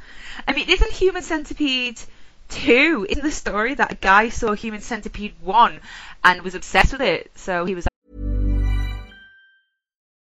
I 0.48 0.52
mean, 0.52 0.68
isn't 0.68 0.90
Human 0.92 1.22
Centipede 1.22 2.00
2 2.48 3.06
in 3.08 3.20
the 3.20 3.30
story 3.30 3.74
that 3.74 3.92
a 3.92 3.94
guy 3.96 4.28
saw 4.30 4.52
Human 4.54 4.80
Centipede 4.80 5.34
1 5.42 5.80
and 6.24 6.42
was 6.42 6.54
obsessed 6.54 6.92
with 6.92 7.02
it? 7.02 7.30
So 7.34 7.64
he 7.64 7.74
was 7.74 7.86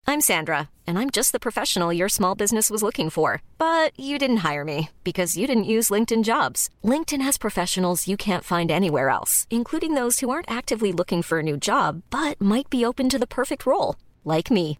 I'm 0.07 0.21
Sandra, 0.21 0.69
and 0.87 0.97
I'm 0.97 1.11
just 1.11 1.33
the 1.33 1.39
professional 1.39 1.93
your 1.93 2.09
small 2.09 2.33
business 2.33 2.71
was 2.71 2.81
looking 2.81 3.11
for. 3.11 3.43
But 3.59 3.91
you 3.99 4.17
didn't 4.17 4.37
hire 4.37 4.65
me 4.65 4.89
because 5.03 5.37
you 5.37 5.45
didn't 5.45 5.65
use 5.75 5.91
LinkedIn 5.91 6.23
jobs. 6.23 6.69
LinkedIn 6.83 7.21
has 7.21 7.37
professionals 7.37 8.07
you 8.07 8.17
can't 8.17 8.43
find 8.43 8.71
anywhere 8.71 9.09
else, 9.09 9.45
including 9.51 9.93
those 9.93 10.19
who 10.19 10.31
aren't 10.31 10.49
actively 10.49 10.91
looking 10.91 11.21
for 11.21 11.39
a 11.39 11.43
new 11.43 11.57
job 11.57 12.01
but 12.09 12.41
might 12.41 12.69
be 12.71 12.83
open 12.83 13.07
to 13.09 13.19
the 13.19 13.27
perfect 13.27 13.67
role, 13.67 13.97
like 14.25 14.49
me. 14.49 14.79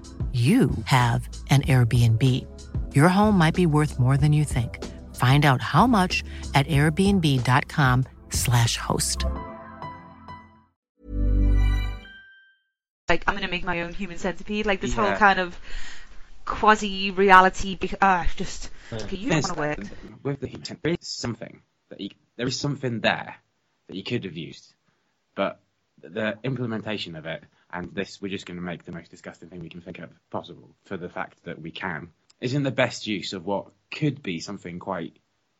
you 0.31 0.71
have 0.85 1.27
an 1.49 1.63
Airbnb. 1.63 2.47
Your 2.95 3.09
home 3.09 3.37
might 3.37 3.53
be 3.53 3.65
worth 3.65 3.99
more 3.99 4.15
than 4.15 4.31
you 4.31 4.45
think. 4.45 4.81
Find 5.15 5.45
out 5.45 5.61
how 5.61 5.87
much 5.87 6.23
at 6.55 6.65
airbnb.com/slash 6.67 8.77
host. 8.77 9.25
like, 13.11 13.23
I'm 13.27 13.35
going 13.35 13.45
to 13.45 13.51
make 13.51 13.65
my 13.65 13.81
own 13.81 13.93
Human 13.93 14.17
Centipede. 14.17 14.65
Like, 14.65 14.79
this 14.79 14.93
whole 14.93 15.13
kind 15.15 15.39
of 15.39 15.59
quasi 16.45 17.11
reality. 17.11 17.75
Be- 17.75 17.91
ah, 18.01 18.25
just. 18.37 18.69
Okay, 18.91 19.17
you 19.17 19.29
don't 19.29 19.43
want 19.43 19.55
to 19.55 19.59
work. 19.59 19.79
With 20.23 20.39
the 20.39 20.47
heat, 20.47 20.71
there 20.81 20.93
is 20.93 21.07
something 21.07 21.61
that 21.89 21.99
you, 21.99 22.09
there 22.37 22.47
is 22.47 22.59
something 22.59 23.01
there 23.01 23.35
that 23.87 23.95
you 23.95 24.03
could 24.03 24.23
have 24.23 24.37
used, 24.37 24.73
but 25.35 25.59
the 26.01 26.37
implementation 26.43 27.15
of 27.15 27.25
it 27.25 27.43
and 27.73 27.93
this 27.93 28.21
we're 28.21 28.29
just 28.29 28.45
going 28.45 28.57
to 28.57 28.63
make 28.63 28.83
the 28.85 28.91
most 28.91 29.11
disgusting 29.11 29.49
thing 29.49 29.59
we 29.59 29.69
can 29.69 29.81
think 29.81 29.99
of 29.99 30.09
possible 30.29 30.69
for 30.85 30.97
the 30.97 31.09
fact 31.09 31.43
that 31.43 31.61
we 31.61 31.71
can 31.71 32.09
isn't 32.39 32.63
the 32.63 32.71
best 32.71 33.07
use 33.07 33.33
of 33.33 33.45
what 33.45 33.67
could 33.91 34.23
be 34.23 34.39
something 34.39 34.79
quite 34.79 35.17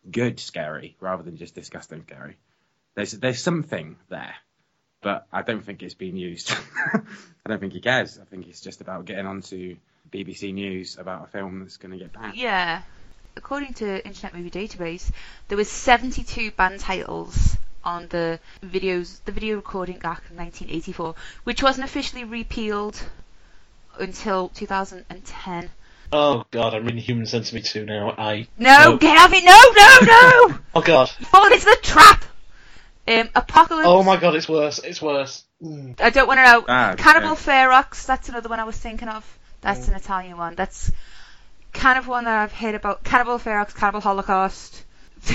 good 0.10 0.40
scary 0.40 0.96
rather 1.00 1.24
than 1.24 1.38
just 1.38 1.54
disgusting 1.56 2.04
scary. 2.04 2.38
There's 2.96 3.12
there's 3.12 3.42
something 3.42 3.98
there, 4.10 4.36
but 5.02 5.28
I 5.32 5.44
don't 5.44 5.64
think 5.64 5.84
it's 5.84 5.94
being 5.94 6.18
used. 6.18 6.52
I 6.94 7.02
don't 7.48 7.60
think 7.60 7.74
he 7.74 7.82
cares. 7.82 8.20
I 8.20 8.26
think 8.26 8.48
it's 8.48 8.62
just 8.62 8.82
about 8.82 9.06
getting 9.06 9.28
onto 9.28 9.78
BBC 10.12 10.54
News 10.54 10.98
about 10.98 11.26
a 11.26 11.28
film 11.28 11.60
that's 11.60 11.78
going 11.78 11.92
to 11.92 11.98
get 11.98 12.12
banned. 12.12 12.36
Yeah. 12.36 12.82
According 13.38 13.76
to 13.76 14.06
Internet 14.06 14.36
Movie 14.36 14.50
Database, 14.50 15.10
there 15.48 15.58
was 15.58 15.70
72 15.70 16.52
banned 16.52 16.82
titles 16.82 17.58
on 17.84 18.08
the 18.10 18.40
videos, 18.64 19.20
the 19.26 19.32
Video 19.32 19.56
Recording 19.56 19.96
Act 20.04 20.30
of 20.32 20.38
1984, 20.38 21.16
which 21.44 21.62
wasn't 21.64 21.86
officially 21.86 22.24
repealed 22.24 23.02
until 24.00 24.50
2010. 24.50 25.70
Oh 26.14 26.44
god, 26.52 26.74
I'm 26.74 26.88
in 26.90 26.98
Human 26.98 27.26
Centipede 27.26 27.66
2 27.66 27.86
now. 27.86 28.14
I 28.18 28.48
No, 28.58 28.78
Oh. 28.94 28.98
get 28.98 29.18
off 29.18 29.32
it! 29.34 29.44
No, 29.44 29.62
no, 29.76 30.50
no! 30.52 30.60
Oh 30.76 30.82
god. 30.82 31.10
Fall 31.10 31.46
into 31.52 31.66
the 31.66 31.78
trap! 31.82 32.26
Um, 33.08 33.30
Apocalypse. 33.34 33.88
Oh 33.88 34.04
my 34.04 34.18
god, 34.18 34.36
it's 34.36 34.48
worse. 34.48 34.80
It's 34.80 35.02
worse. 35.02 35.44
Mm. 35.64 36.00
I 36.02 36.10
don't 36.10 36.28
want 36.28 36.40
to 36.40 36.44
know. 36.44 36.66
Ah, 36.68 36.96
Cannibal 36.98 37.30
yeah. 37.30 37.36
Ferox, 37.36 38.06
that's 38.06 38.30
another 38.30 38.50
one 38.50 38.60
I 38.60 38.64
was 38.64 38.78
thinking 38.78 39.08
of. 39.08 39.26
That's 39.62 39.88
an 39.88 39.96
Italian 39.96 40.38
one. 40.38 40.56
That's 40.56 40.92
kind 41.74 41.98
of 41.98 42.08
one 42.08 42.26
that 42.26 42.42
I've 42.42 42.52
heard 42.52 42.76
about. 42.76 43.04
Cannibal 43.04 43.38
Ferox, 43.40 43.74
Cannibal 43.76 44.02
Holocaust. 44.02 44.84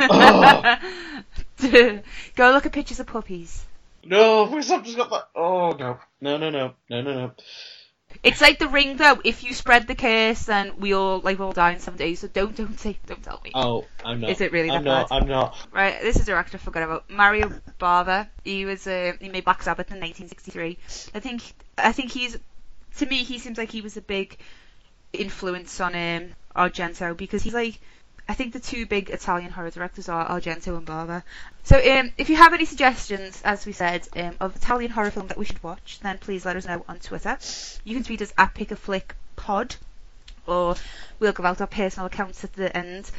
Oh. 0.00 0.76
Go 2.36 2.50
look 2.50 2.66
at 2.66 2.72
pictures 2.72 3.00
of 3.00 3.06
puppies. 3.06 3.64
No, 4.04 4.46
because 4.46 4.70
I've 4.70 4.84
just 4.84 4.96
got 4.96 5.10
that. 5.10 5.28
Oh 5.34 5.72
no. 5.72 5.98
No, 6.20 6.36
no, 6.36 6.50
no. 6.50 6.74
No, 6.88 7.02
no, 7.02 7.14
no. 7.14 7.32
It's 8.22 8.40
like 8.40 8.58
the 8.58 8.68
ring 8.68 8.96
though. 8.96 9.20
If 9.24 9.44
you 9.44 9.52
spread 9.52 9.86
the 9.86 9.94
curse, 9.94 10.44
then 10.44 10.78
we 10.78 10.94
all 10.94 11.20
like 11.20 11.38
will 11.38 11.52
die 11.52 11.72
in 11.72 11.80
seven 11.80 11.98
days. 11.98 12.20
So 12.20 12.28
don't 12.28 12.56
don't 12.56 12.78
say 12.78 12.96
don't 13.06 13.22
tell 13.22 13.40
me. 13.44 13.52
Oh, 13.54 13.84
I'm 14.04 14.20
not. 14.20 14.30
Is 14.30 14.40
it 14.40 14.52
really 14.52 14.70
I'm 14.70 14.82
that 14.84 14.90
not. 14.90 15.08
bad? 15.10 15.22
I'm 15.22 15.28
not. 15.28 15.56
Right, 15.72 16.00
this 16.00 16.16
is 16.16 16.22
a 16.22 16.26
director 16.26 16.56
I 16.56 16.60
forgot 16.60 16.82
about. 16.84 17.10
Mario 17.10 17.52
Bava. 17.78 18.28
He 18.44 18.64
was 18.64 18.86
uh, 18.86 19.12
he 19.20 19.28
made 19.28 19.44
Black 19.44 19.62
Sabbath 19.62 19.90
in 19.90 20.00
1963. 20.00 20.78
I 21.14 21.20
think 21.20 21.42
I 21.76 21.92
think 21.92 22.10
he's 22.10 22.38
to 22.96 23.06
me 23.06 23.24
he 23.24 23.38
seems 23.38 23.58
like 23.58 23.70
he 23.70 23.82
was 23.82 23.96
a 23.96 24.02
big 24.02 24.38
influence 25.12 25.80
on 25.80 25.94
um, 25.94 26.30
Argento 26.56 27.16
because 27.16 27.42
he's 27.42 27.54
like 27.54 27.78
I 28.28 28.34
think 28.34 28.52
the 28.52 28.60
two 28.60 28.84
big 28.84 29.08
Italian 29.08 29.50
horror 29.50 29.70
directors 29.70 30.08
are 30.10 30.28
Argento 30.28 30.76
and 30.76 30.86
Bava. 30.86 31.22
So 31.62 31.76
um, 31.76 32.12
if 32.18 32.28
you 32.28 32.36
have 32.36 32.52
any 32.52 32.66
suggestions, 32.66 33.40
as 33.42 33.64
we 33.64 33.72
said, 33.72 34.06
um, 34.16 34.36
of 34.38 34.54
Italian 34.54 34.90
horror 34.90 35.10
film 35.10 35.28
that 35.28 35.38
we 35.38 35.46
should 35.46 35.62
watch, 35.62 35.98
then 36.02 36.18
please 36.18 36.44
let 36.44 36.56
us 36.56 36.66
know 36.66 36.84
on 36.88 36.98
Twitter. 36.98 37.38
You 37.84 37.94
can 37.94 38.04
tweet 38.04 38.20
us 38.20 38.32
at 38.36 38.54
PickAFlickPod, 38.54 39.76
or 40.46 40.76
we'll 41.18 41.32
give 41.32 41.46
out 41.46 41.62
our 41.62 41.66
personal 41.66 42.06
accounts 42.06 42.44
at 42.44 42.52
the 42.52 42.76
end. 42.76 43.10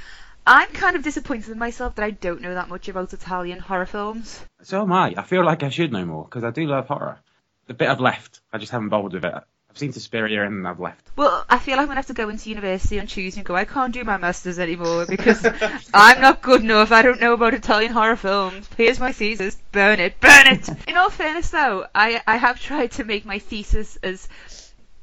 I'm 0.45 0.69
kind 0.69 0.95
of 0.95 1.03
disappointed 1.03 1.49
in 1.49 1.57
myself 1.57 1.95
that 1.95 2.03
I 2.03 2.11
don't 2.11 2.41
know 2.41 2.53
that 2.53 2.69
much 2.69 2.87
about 2.87 3.11
Italian 3.11 3.59
horror 3.59 3.87
films. 3.87 4.39
So 4.61 4.83
am 4.83 4.91
I. 4.91 5.15
I 5.17 5.23
feel 5.23 5.43
like 5.43 5.63
I 5.63 5.69
should 5.69 5.91
know 5.91 6.05
more 6.05 6.23
because 6.25 6.43
I 6.43 6.51
do 6.51 6.67
love 6.67 6.87
horror. 6.87 7.17
The 7.65 7.73
bit 7.73 7.89
I've 7.89 7.99
left, 7.99 8.41
I 8.53 8.59
just 8.59 8.71
haven't 8.71 8.89
bothered 8.89 9.13
with 9.13 9.25
it. 9.25 9.43
I've 9.69 9.77
seen 9.77 9.93
Suspiria 9.93 10.45
and 10.45 10.67
I've 10.67 10.79
left. 10.79 11.11
Well, 11.15 11.45
I 11.47 11.59
feel 11.59 11.75
like 11.75 11.81
I'm 11.83 11.87
gonna 11.87 11.99
have 11.99 12.07
to 12.07 12.13
go 12.13 12.29
into 12.29 12.49
university 12.49 12.99
on 12.99 13.05
Tuesday 13.05 13.39
and 13.39 13.45
go. 13.45 13.55
I 13.55 13.65
can't 13.65 13.93
do 13.93 14.03
my 14.03 14.17
masters 14.17 14.57
anymore 14.57 15.05
because 15.05 15.45
I'm 15.93 16.21
not 16.21 16.41
good 16.41 16.61
enough. 16.61 16.91
I 16.91 17.03
don't 17.03 17.21
know 17.21 17.33
about 17.33 17.53
Italian 17.53 17.91
horror 17.91 18.15
films. 18.15 18.67
Here's 18.77 18.99
my 18.99 19.11
thesis. 19.11 19.57
Burn 19.71 19.99
it, 19.99 20.19
burn 20.19 20.47
it. 20.47 20.67
In 20.87 20.97
all 20.97 21.11
fairness, 21.11 21.51
though, 21.51 21.85
I 21.93 22.21
I 22.25 22.37
have 22.37 22.59
tried 22.59 22.91
to 22.93 23.03
make 23.03 23.25
my 23.25 23.37
thesis 23.37 23.97
as 24.01 24.27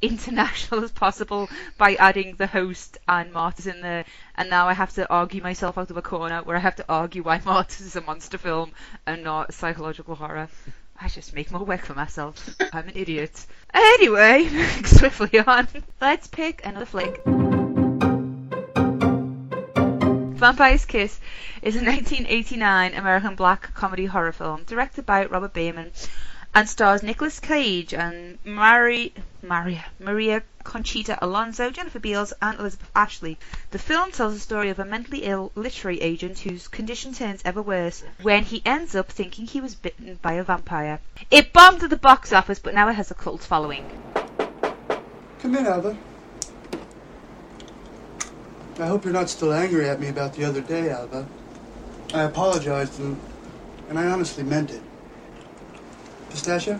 international 0.02 0.85
as 0.85 0.92
possible 0.92 1.48
by 1.79 1.94
adding 1.94 2.35
the 2.37 2.46
host 2.46 2.98
and 3.09 3.33
Martyrs 3.33 3.66
in 3.66 3.81
there, 3.81 4.05
and 4.37 4.50
now 4.50 4.68
I 4.68 4.74
have 4.74 4.92
to 4.94 5.09
argue 5.09 5.42
myself 5.42 5.79
out 5.79 5.90
of 5.90 5.96
a 5.96 6.02
corner 6.02 6.42
where 6.42 6.57
I 6.57 6.61
have 6.61 6.76
to 6.76 6.85
argue 6.88 7.22
why 7.22 7.40
Martyrs 7.44 7.81
is 7.81 7.96
a 7.96 8.00
monster 8.00 8.38
film 8.38 8.72
and 9.07 9.22
not 9.22 9.50
a 9.50 9.52
psychological 9.52 10.16
horror. 10.16 10.48
I 11.00 11.09
just 11.09 11.35
make 11.35 11.50
more 11.50 11.64
work 11.64 11.82
for 11.82 11.94
myself. 11.94 12.56
I'm 12.72 12.88
an 12.88 12.96
idiot. 12.96 13.46
Anyway, 13.74 14.48
swiftly 14.85 15.38
on. 15.40 15.68
Let's 16.00 16.26
pick 16.26 16.64
another 16.64 16.87
flick. 16.87 17.22
Vampire's 20.37 20.85
Kiss 20.85 21.18
is 21.62 21.76
a 21.76 21.78
1989 21.85 22.94
American 22.94 23.35
black 23.35 23.74
comedy 23.74 24.06
horror 24.06 24.32
film 24.32 24.64
directed 24.64 25.06
by 25.06 25.24
Robert 25.26 25.54
Bierman 25.54 25.92
and 26.57 26.71
stars 26.71 27.03
Nicolas 27.03 27.38
Cage 27.38 27.92
and 27.92 28.38
Mari, 28.42 29.12
Maria, 29.42 29.85
Maria 30.01 30.42
Conchita 30.64 31.19
Alonso, 31.21 31.69
Jennifer 31.69 31.99
Beals, 31.99 32.33
and 32.40 32.59
Elizabeth 32.59 32.90
Ashley. 32.97 33.37
The 33.73 33.79
film 33.79 34.11
tells 34.11 34.33
the 34.33 34.40
story 34.40 34.71
of 34.71 34.79
a 34.79 34.85
mentally 34.87 35.25
ill 35.25 35.53
literary 35.55 36.01
agent 36.01 36.38
whose 36.38 36.66
condition 36.66 37.12
turns 37.12 37.42
ever 37.45 37.61
worse 37.61 38.03
when 38.23 38.42
he 38.42 38.62
ends 38.64 38.95
up 38.95 39.12
thinking 39.12 39.45
he 39.45 39.61
was 39.61 39.75
bitten 39.75 40.19
by 40.23 40.33
a 40.33 40.42
vampire. 40.42 40.99
It 41.31 41.53
bombed 41.53 41.83
at 41.83 41.90
the 41.90 41.99
box 41.99 42.33
office, 42.33 42.59
but 42.59 42.73
now 42.73 42.88
it 42.88 42.95
has 42.95 43.11
a 43.11 43.14
cult 43.14 43.42
following. 43.42 43.85
Come 45.40 45.57
in, 45.57 45.66
Alva. 45.66 45.95
I 48.79 48.87
hope 48.87 49.05
you're 49.05 49.12
not 49.12 49.29
still 49.29 49.53
angry 49.53 49.90
at 49.90 50.01
me 50.01 50.09
about 50.09 50.33
the 50.33 50.47
other 50.47 50.62
day, 50.62 50.88
Alva. 50.88 51.27
I 52.14 52.23
apologized 52.23 52.99
and, 52.99 53.21
and 53.90 53.99
I 53.99 54.07
honestly 54.07 54.42
meant 54.42 54.71
it. 54.71 54.81
Pistachio? 56.37 56.79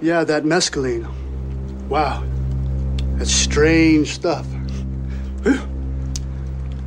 Yeah, 0.00 0.24
that 0.24 0.44
mescaline. 0.44 1.06
Wow. 1.90 2.24
That's 3.18 3.30
strange 3.30 4.14
stuff. 4.14 4.46
Whew. 5.42 5.60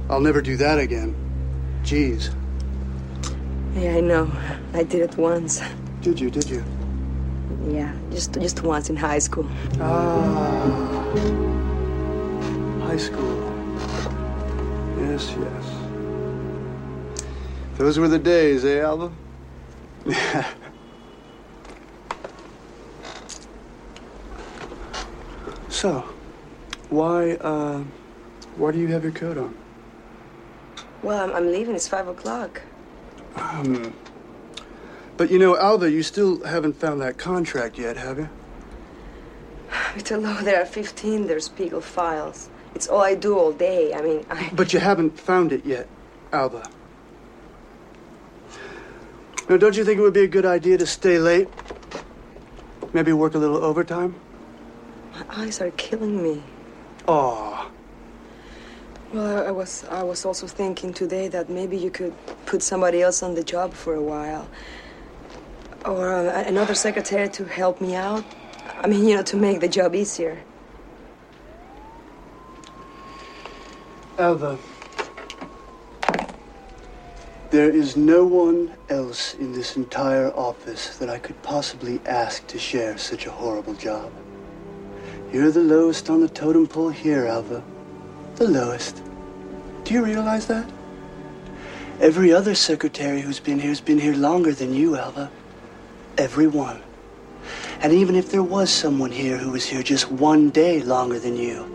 I'll 0.10 0.20
never 0.20 0.42
do 0.42 0.58
that 0.58 0.80
again. 0.80 1.14
Jeez. 1.84 2.34
Yeah, 3.76 3.98
I 3.98 4.02
know. 4.02 4.32
I 4.74 4.82
did 4.82 5.02
it 5.02 5.16
once. 5.16 5.62
Did 6.02 6.20
you, 6.20 6.32
did 6.32 6.50
you? 6.50 6.64
Yeah, 7.68 7.94
just 8.10 8.34
just 8.34 8.64
once 8.64 8.90
in 8.90 8.96
high 8.96 9.20
school. 9.20 9.48
Ah. 9.80 11.06
High 12.82 12.98
school. 12.98 13.34
Yes, 14.98 15.36
yes. 15.40 15.66
Those 17.78 18.00
were 18.00 18.08
the 18.08 18.18
days, 18.18 18.66
eh, 18.66 18.80
Alva? 18.80 19.12
so, 25.70 26.04
why, 26.90 27.32
uh, 27.34 27.84
why 28.58 28.72
do 28.72 28.80
you 28.80 28.88
have 28.88 29.04
your 29.04 29.14
coat 29.14 29.38
on? 29.38 29.56
Well, 31.02 31.24
I'm, 31.24 31.32
I'm 31.36 31.52
leaving. 31.52 31.76
It's 31.76 31.88
five 31.88 32.08
o'clock. 32.08 32.62
Um, 33.36 33.94
but 35.16 35.32
you 35.32 35.40
know, 35.40 35.58
Alva, 35.58 35.90
you 35.90 36.04
still 36.04 36.44
haven't 36.44 36.74
found 36.74 37.02
that 37.02 37.18
contract 37.18 37.78
yet, 37.78 37.98
have 37.98 38.20
you? 38.20 38.30
It's 39.96 40.12
a. 40.12 40.18
There 40.18 40.62
are 40.62 40.66
15. 40.66 41.28
There's 41.28 41.46
Spiegel 41.46 41.82
files. 41.82 42.50
It's 42.76 42.88
all 42.88 43.02
I 43.02 43.16
do 43.16 43.38
all 43.38 43.52
day. 43.52 43.94
I 43.94 44.02
mean, 44.02 44.26
I. 44.30 44.50
But 44.54 44.74
you 44.74 44.80
haven't 44.80 45.20
found 45.20 45.52
it 45.54 45.66
yet, 45.66 45.88
Alva. 46.32 46.70
Now, 49.50 49.58
don't 49.58 49.76
you 49.76 49.84
think 49.84 50.00
it 50.00 50.02
would 50.02 50.14
be 50.14 50.24
a 50.24 50.28
good 50.28 50.46
idea 50.46 50.78
to 50.78 50.86
stay 50.86 51.20
late? 51.20 51.50
Maybe 52.94 53.12
work 53.12 53.34
a 53.34 53.38
little 53.38 53.58
overtime? 53.58 54.16
My 55.14 55.44
eyes 55.44 55.62
are 55.62 55.72
killing 55.72 56.24
me. 56.24 56.42
Aw. 57.08 57.70
Well, 59.14 59.48
I- 59.48 59.52
was 59.52 59.84
I 59.92 60.02
was 60.04 60.26
also 60.26 60.48
thinking 60.48 60.94
today 60.94 61.28
that 61.28 61.50
maybe 61.50 61.78
you 61.78 61.92
could 61.92 62.14
put 62.46 62.64
somebody 62.64 63.02
else 63.02 63.22
on 63.22 63.36
the 63.36 63.44
job 63.44 63.74
for 63.74 63.94
a 63.94 64.02
while, 64.02 64.48
or 65.86 66.14
uh, 66.14 66.44
another 66.48 66.74
secretary 66.74 67.30
to 67.30 67.46
help 67.46 67.80
me 67.82 67.94
out. 67.96 68.24
I 68.82 68.88
mean, 68.88 69.08
you 69.08 69.16
know, 69.16 69.24
to 69.24 69.38
make 69.38 69.60
the 69.60 69.68
job 69.68 69.94
easier. 69.94 70.40
Alva. 74.18 74.58
There 77.54 77.70
is 77.70 77.96
no 77.96 78.26
one 78.26 78.74
else 78.90 79.36
in 79.36 79.54
this 79.54 79.78
entire 79.78 80.32
office 80.32 80.98
that 80.98 81.08
I 81.08 81.20
could 81.20 81.40
possibly 81.44 82.02
ask 82.04 82.48
to 82.48 82.58
share 82.58 82.98
such 82.98 83.28
a 83.28 83.32
horrible 83.32 83.76
job. 83.76 84.12
You're 85.32 85.52
the 85.52 85.60
lowest 85.60 86.10
on 86.10 86.22
the 86.22 86.30
totem 86.30 86.66
pole 86.66 86.90
here, 86.90 87.28
Alva. 87.28 87.64
The 88.38 88.48
lowest. 88.48 89.04
Do 89.84 89.94
you 89.94 90.04
realize 90.04 90.48
that? 90.48 90.68
Every 92.02 92.34
other 92.34 92.56
secretary 92.56 93.22
who's 93.22 93.40
been 93.40 93.60
here 93.60 93.70
has 93.70 93.82
been 93.82 94.00
here 94.00 94.16
longer 94.16 94.54
than 94.54 94.74
you, 94.74 94.98
Alva. 94.98 95.30
Every 96.18 96.48
one. 96.48 96.82
And 97.82 97.94
even 97.94 98.16
if 98.16 98.32
there 98.32 98.42
was 98.42 98.72
someone 98.72 99.12
here 99.12 99.38
who 99.38 99.52
was 99.52 99.68
here 99.68 99.84
just 99.84 100.12
one 100.12 100.50
day 100.50 100.82
longer 100.82 101.20
than 101.20 101.38
you, 101.38 101.70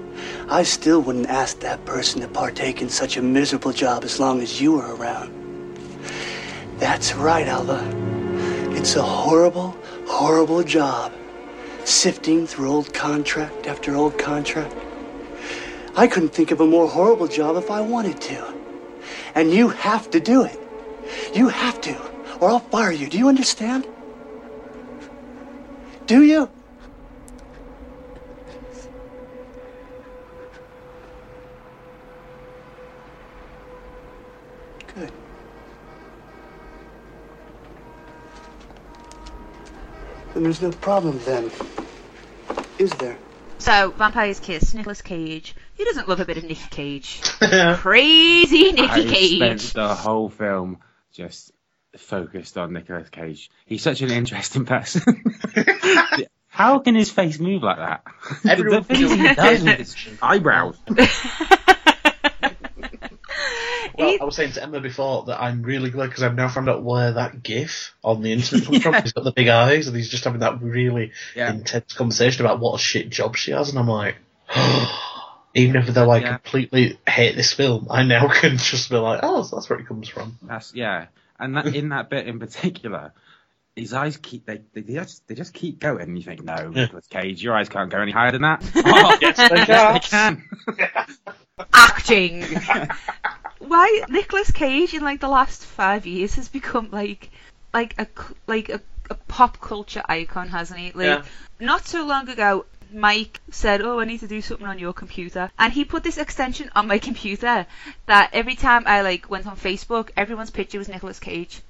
I 0.48 0.64
still 0.64 1.00
wouldn't 1.00 1.28
ask 1.28 1.60
that 1.60 1.84
person 1.84 2.20
to 2.22 2.26
partake 2.26 2.82
in 2.82 2.88
such 2.88 3.16
a 3.16 3.22
miserable 3.22 3.72
job 3.72 4.02
as 4.02 4.18
long 4.18 4.42
as 4.42 4.60
you 4.60 4.72
were 4.72 4.96
around. 4.96 5.37
That's 6.78 7.12
right, 7.14 7.46
Alva. 7.48 7.82
It's 8.70 8.94
a 8.94 9.02
horrible, 9.02 9.76
horrible 10.06 10.62
job. 10.62 11.12
Sifting 11.84 12.46
through 12.46 12.70
old 12.70 12.94
contract 12.94 13.66
after 13.66 13.96
old 13.96 14.16
contract. 14.16 14.74
I 15.96 16.06
couldn't 16.06 16.28
think 16.28 16.52
of 16.52 16.60
a 16.60 16.66
more 16.66 16.86
horrible 16.86 17.26
job 17.26 17.56
if 17.56 17.68
I 17.68 17.80
wanted 17.80 18.20
to. 18.20 18.54
And 19.34 19.52
you 19.52 19.70
have 19.70 20.08
to 20.10 20.20
do 20.20 20.44
it. 20.44 20.58
You 21.34 21.48
have 21.48 21.80
to, 21.80 21.96
or 22.38 22.50
I'll 22.50 22.60
fire 22.60 22.92
you. 22.92 23.08
Do 23.08 23.18
you 23.18 23.28
understand? 23.28 23.84
Do 26.06 26.22
you? 26.22 26.48
Then 40.38 40.44
there's 40.44 40.62
no 40.62 40.70
problem 40.70 41.18
then. 41.24 41.50
Is 42.78 42.92
there? 42.92 43.18
So, 43.58 43.90
Vampire's 43.90 44.38
Kiss, 44.38 44.72
Nicolas 44.72 45.02
Cage. 45.02 45.56
Who 45.76 45.84
doesn't 45.84 46.08
love 46.08 46.20
a 46.20 46.24
bit 46.24 46.36
of 46.36 46.44
Nicky 46.44 46.68
Cage? 46.70 47.20
Crazy 47.78 48.70
Nicky 48.70 48.88
I 48.88 49.02
Cage. 49.02 49.36
spent 49.62 49.74
the 49.74 49.92
whole 49.96 50.28
film 50.28 50.78
just 51.12 51.50
focused 51.96 52.56
on 52.56 52.72
Nicolas 52.72 53.08
Cage. 53.08 53.50
He's 53.66 53.82
such 53.82 54.00
an 54.00 54.12
interesting 54.12 54.64
person. 54.64 55.24
How 56.46 56.78
can 56.78 56.94
his 56.94 57.10
face 57.10 57.40
move 57.40 57.64
like 57.64 57.78
that? 57.78 58.04
Everyone 58.48 58.82
the 58.88 58.94
things 58.94 59.10
he 59.10 59.34
does 59.34 59.64
with 59.64 59.78
his 59.78 59.96
eyebrows. 60.22 60.78
Well, 63.98 64.16
I 64.20 64.24
was 64.24 64.36
saying 64.36 64.52
to 64.52 64.62
Emma 64.62 64.80
before 64.80 65.24
that 65.24 65.40
I'm 65.42 65.62
really 65.62 65.90
glad 65.90 66.06
because 66.06 66.22
I've 66.22 66.34
now 66.34 66.48
found 66.48 66.68
out 66.68 66.82
where 66.82 67.12
that 67.12 67.42
GIF 67.42 67.94
on 68.04 68.22
the 68.22 68.32
internet 68.32 68.64
comes 68.66 68.82
from. 68.82 68.94
He's 69.02 69.12
got 69.12 69.24
the 69.24 69.32
big 69.32 69.48
eyes 69.48 69.86
and 69.88 69.96
he's 69.96 70.08
just 70.08 70.24
having 70.24 70.40
that 70.40 70.62
really 70.62 71.12
Yeah. 71.34 71.50
intense 71.52 71.92
conversation 71.94 72.44
about 72.46 72.60
what 72.60 72.76
a 72.76 72.78
shit 72.78 73.10
job 73.10 73.36
she 73.36 73.50
has, 73.50 73.70
and 73.70 73.78
I'm 73.78 73.88
like, 73.88 74.16
even 75.54 75.76
if 75.76 75.86
though 75.88 76.10
I 76.10 76.18
Yeah. 76.18 76.36
completely 76.38 76.98
hate 77.08 77.36
this 77.36 77.52
film, 77.52 77.88
I 77.90 78.02
now 78.04 78.28
can 78.32 78.56
just 78.58 78.90
be 78.90 78.96
like, 78.96 79.20
oh, 79.22 79.42
so 79.42 79.56
that's 79.56 79.68
where 79.68 79.78
it 79.78 79.86
comes 79.86 80.08
from. 80.08 80.38
That's 80.42 80.74
yeah, 80.74 81.06
and 81.38 81.56
that 81.56 81.66
in 81.74 81.88
that 81.90 82.08
bit 82.10 82.26
in 82.28 82.38
particular, 82.38 83.12
his 83.74 83.92
eyes 83.92 84.16
keep 84.16 84.46
they 84.46 84.60
they 84.74 84.82
just 84.82 85.26
they 85.28 85.34
just 85.34 85.54
keep 85.54 85.78
going. 85.80 86.02
And 86.02 86.16
you 86.18 86.24
think, 86.24 86.42
no, 86.44 86.68
Nicolas 86.68 87.06
Cage, 87.08 87.42
your 87.42 87.56
eyes 87.56 87.68
can't 87.68 87.90
go 87.90 88.00
any 88.00 88.12
higher 88.12 88.32
than 88.32 88.42
that. 88.42 88.62
Oh, 88.84 89.16
Yes, 89.20 89.36
they 89.36 89.64
yes, 89.66 89.92
they 89.92 90.00
can. 90.00 90.48
acting. 91.74 92.44
Why 93.68 94.04
Nicolas 94.08 94.50
Cage 94.50 94.94
in 94.94 95.02
like 95.02 95.20
the 95.20 95.28
last 95.28 95.64
five 95.64 96.06
years 96.06 96.34
has 96.36 96.48
become 96.48 96.88
like 96.90 97.30
like 97.74 97.94
a 98.00 98.06
like 98.46 98.68
a, 98.70 98.80
a 99.10 99.14
pop 99.14 99.60
culture 99.60 100.02
icon, 100.08 100.48
hasn't 100.48 100.80
he? 100.80 100.86
Like 100.92 101.18
Yeah. 101.18 101.22
not 101.60 101.86
so 101.86 102.04
long 102.06 102.28
ago, 102.28 102.64
Mike 102.92 103.40
said, 103.50 103.82
"Oh, 103.82 104.00
I 104.00 104.04
need 104.04 104.20
to 104.20 104.26
do 104.26 104.40
something 104.40 104.66
on 104.66 104.78
your 104.78 104.92
computer," 104.92 105.50
and 105.58 105.72
he 105.72 105.84
put 105.84 106.02
this 106.02 106.16
extension 106.18 106.70
on 106.74 106.86
my 106.86 106.98
computer 107.08 107.66
that 108.06 108.30
every 108.32 108.54
time 108.54 108.84
I 108.86 109.02
like 109.02 109.28
went 109.28 109.46
on 109.46 109.56
Facebook, 109.56 110.10
everyone's 110.16 110.50
picture 110.50 110.78
was 110.78 110.88
Nicolas 110.88 111.20
Cage. 111.20 111.60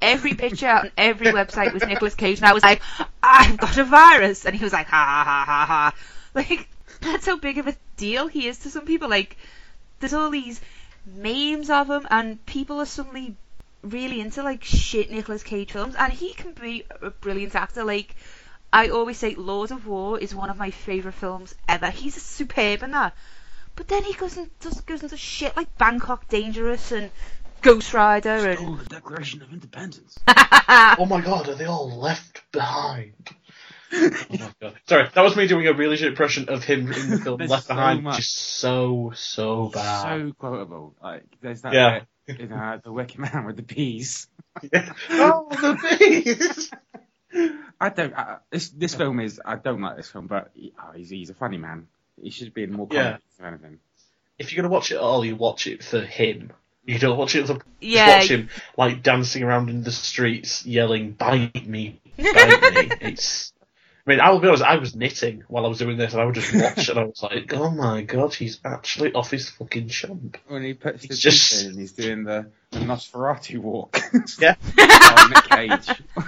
Every 0.00 0.34
picture 0.34 0.68
on 0.68 0.90
every 0.96 1.26
website 1.26 1.72
was 1.72 1.84
Nicolas 1.84 2.14
Cage, 2.14 2.38
and 2.38 2.46
I 2.46 2.52
was 2.54 2.62
like, 2.62 2.80
"I've 3.22 3.58
got 3.58 3.76
a 3.76 3.84
virus," 3.84 4.46
and 4.46 4.54
he 4.56 4.64
was 4.64 4.72
like, 4.72 4.86
"Ha 4.86 5.04
ha 5.04 5.24
ha 5.24 5.44
ha 5.44 5.66
ha." 5.66 5.94
Like 6.34 6.68
that's 7.00 7.26
how 7.26 7.36
big 7.36 7.58
of 7.58 7.66
a 7.66 7.76
deal 7.96 8.28
he 8.28 8.46
is 8.46 8.58
to 8.60 8.70
some 8.70 8.86
people. 8.86 9.08
Like 9.08 9.36
there's 10.00 10.14
all 10.14 10.30
these 10.30 10.60
memes 11.14 11.70
of 11.70 11.88
him, 11.88 12.06
and 12.10 12.44
people 12.46 12.80
are 12.80 12.86
suddenly 12.86 13.36
really 13.82 14.20
into 14.20 14.42
like 14.42 14.64
shit 14.64 15.10
Nicolas 15.10 15.42
Cage 15.42 15.72
films, 15.72 15.94
and 15.94 16.12
he 16.12 16.32
can 16.34 16.52
be 16.52 16.84
a 17.00 17.10
brilliant 17.10 17.54
actor. 17.54 17.84
Like 17.84 18.14
I 18.72 18.88
always 18.88 19.18
say, 19.18 19.34
Lord 19.34 19.70
of 19.70 19.86
War 19.86 20.18
is 20.18 20.34
one 20.34 20.50
of 20.50 20.56
my 20.56 20.70
favorite 20.70 21.14
films 21.14 21.54
ever. 21.68 21.90
He's 21.90 22.16
a 22.16 22.20
superb 22.20 22.82
in 22.82 22.90
that. 22.92 23.14
But 23.76 23.88
then 23.88 24.02
he 24.02 24.12
goes 24.12 24.36
and 24.36 24.50
just 24.60 24.86
goes 24.86 25.02
into 25.02 25.16
shit 25.16 25.56
like 25.56 25.78
Bangkok 25.78 26.28
Dangerous 26.28 26.90
and 26.90 27.10
Ghost 27.62 27.94
Rider 27.94 28.50
and 28.50 28.58
Oh, 28.60 28.76
the 28.76 28.84
Declaration 28.86 29.40
of 29.42 29.52
Independence. 29.52 30.18
oh 30.28 31.06
my 31.08 31.20
god, 31.20 31.48
are 31.48 31.54
they 31.54 31.64
all 31.64 31.90
left 31.90 32.42
behind? 32.52 33.14
oh 33.94 34.10
my 34.30 34.52
god. 34.60 34.74
Sorry, 34.88 35.08
that 35.14 35.22
was 35.22 35.36
me 35.36 35.46
doing 35.46 35.66
a 35.66 35.72
really 35.72 35.96
shit 35.96 36.08
impression 36.08 36.48
of 36.48 36.64
him 36.64 36.92
in 36.92 37.10
the 37.10 37.18
film 37.18 37.40
Left 37.40 37.64
so 37.66 37.74
Behind, 37.74 38.02
much. 38.04 38.16
which 38.16 38.24
is 38.26 38.30
so, 38.30 39.12
so 39.14 39.70
bad. 39.72 40.02
So 40.02 40.32
quotable. 40.38 40.94
Like 41.02 41.24
there's 41.40 41.62
that 41.62 41.72
Yeah. 41.72 42.00
bit 42.26 42.40
in 42.40 42.52
uh, 42.52 42.78
the 42.84 42.92
Wicker 42.92 43.20
Man 43.20 43.44
with 43.46 43.56
the 43.56 43.62
peas. 43.62 44.28
oh, 45.10 45.46
the 45.50 45.98
bees! 45.98 46.70
I 47.80 47.88
don't. 47.90 48.12
I, 48.14 48.38
this 48.50 48.70
this 48.70 48.94
film 48.94 49.20
is. 49.20 49.40
I 49.44 49.56
don't 49.56 49.80
like 49.80 49.96
this 49.96 50.10
film, 50.10 50.26
but 50.26 50.50
he, 50.54 50.72
oh, 50.82 50.92
he's 50.96 51.10
he's 51.10 51.30
a 51.30 51.34
funny 51.34 51.58
man. 51.58 51.86
He 52.20 52.30
should 52.30 52.52
be 52.52 52.64
in 52.64 52.72
more 52.72 52.88
Yeah. 52.90 53.02
comedies 53.02 53.22
if 53.38 53.44
anything. 53.44 53.78
If 54.38 54.52
you're 54.52 54.62
gonna 54.62 54.72
watch 54.72 54.90
it 54.90 54.96
at 54.96 55.00
all, 55.00 55.24
you 55.24 55.36
watch 55.36 55.66
it 55.66 55.82
for 55.84 56.00
him. 56.00 56.52
You 56.84 56.98
don't 56.98 57.16
watch 57.18 57.34
it 57.36 57.46
for 57.46 57.58
Yeah. 57.80 58.06
just 58.06 58.30
watch 58.30 58.30
him 58.38 58.48
like 58.76 59.02
dancing 59.02 59.42
around 59.44 59.70
in 59.70 59.82
the 59.82 59.92
streets, 59.92 60.66
yelling 60.66 61.12
"Bite 61.12 61.66
me, 61.66 62.00
bite 62.16 62.62
me." 62.74 62.88
It's. 63.00 63.52
I 64.08 64.10
mean, 64.12 64.20
I'll 64.22 64.38
be 64.38 64.48
honest. 64.48 64.62
I 64.62 64.76
was 64.76 64.96
knitting 64.96 65.44
while 65.48 65.66
I 65.66 65.68
was 65.68 65.76
doing 65.76 65.98
this, 65.98 66.14
and 66.14 66.22
I 66.22 66.24
would 66.24 66.34
just 66.34 66.54
watch, 66.54 66.88
and 66.88 66.98
I 66.98 67.04
was 67.04 67.22
like, 67.22 67.52
"Oh 67.52 67.68
my 67.70 68.00
god, 68.00 68.32
he's 68.32 68.58
actually 68.64 69.12
off 69.12 69.30
his 69.30 69.50
fucking 69.50 69.88
chump." 69.88 70.38
When 70.46 70.62
he 70.62 70.72
puts 70.72 71.06
the 71.06 71.14
just- 71.14 71.62
in 71.62 71.72
and 71.72 71.78
he's 71.78 71.92
doing 71.92 72.24
the, 72.24 72.46
the 72.70 72.78
Nosferatu 72.78 73.58
walk. 73.58 74.00
Yeah. 74.40 74.54
Cage. 75.50 75.88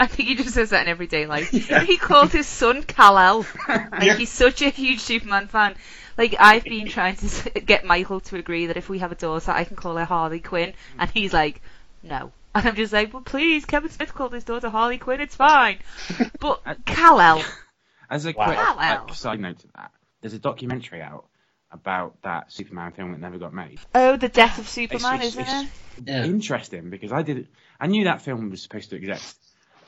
I 0.00 0.06
think 0.08 0.28
he 0.30 0.34
just 0.34 0.50
says 0.54 0.70
that 0.70 0.82
in 0.82 0.88
everyday 0.88 1.26
life. 1.26 1.50
He 1.50 1.96
called 1.96 2.32
his 2.32 2.48
son 2.48 2.82
Kal-El. 2.82 3.46
Like 3.68 4.02
Yeah. 4.02 4.16
he's 4.16 4.30
such 4.30 4.60
a 4.62 4.70
huge 4.70 4.98
Superman 4.98 5.46
fan. 5.46 5.76
Like 6.18 6.34
I've 6.40 6.64
been 6.64 6.88
trying 6.88 7.14
to 7.16 7.50
get 7.60 7.84
Michael 7.84 8.18
to 8.20 8.36
agree 8.36 8.66
that 8.66 8.76
if 8.76 8.88
we 8.88 8.98
have 8.98 9.12
a 9.12 9.14
daughter, 9.14 9.52
I 9.52 9.62
can 9.62 9.76
call 9.76 9.96
her 9.96 10.04
Harley 10.04 10.40
Quinn, 10.40 10.72
and 10.98 11.08
he's 11.10 11.32
like, 11.32 11.62
no. 12.02 12.32
And 12.54 12.66
I'm 12.66 12.74
just 12.74 12.92
like, 12.92 13.12
well, 13.12 13.22
please, 13.22 13.64
Kevin 13.64 13.90
Smith 13.90 14.12
called 14.12 14.32
his 14.32 14.42
daughter 14.44 14.68
Harley 14.70 14.98
Quinn. 14.98 15.20
It's 15.20 15.36
fine. 15.36 15.78
But 16.40 16.62
Kal-El, 16.84 17.44
As 18.10 18.26
a 18.26 18.32
Wow. 18.32 18.44
quick 18.46 18.58
Wow. 18.58 19.04
like, 19.06 19.14
side 19.14 19.38
note 19.40 19.60
to 19.60 19.68
that, 19.76 19.92
there's 20.20 20.34
a 20.34 20.38
documentary 20.40 21.00
out 21.00 21.26
about 21.70 22.20
that 22.22 22.50
Superman 22.52 22.90
film 22.90 23.12
that 23.12 23.20
never 23.20 23.38
got 23.38 23.54
made. 23.54 23.78
oh, 23.94 24.16
the 24.16 24.28
death 24.28 24.58
of 24.58 24.68
Superman, 24.68 25.14
It's- 25.22 25.28
isn't 25.28 25.42
it's- 25.42 25.64
it? 26.06 26.26
Interesting 26.26 26.90
because 26.90 27.12
I 27.12 27.22
did. 27.22 27.46
I 27.78 27.86
knew 27.86 28.04
that 28.04 28.22
film 28.22 28.50
was 28.50 28.62
supposed 28.62 28.90
to 28.90 28.96
exist. 28.96 29.36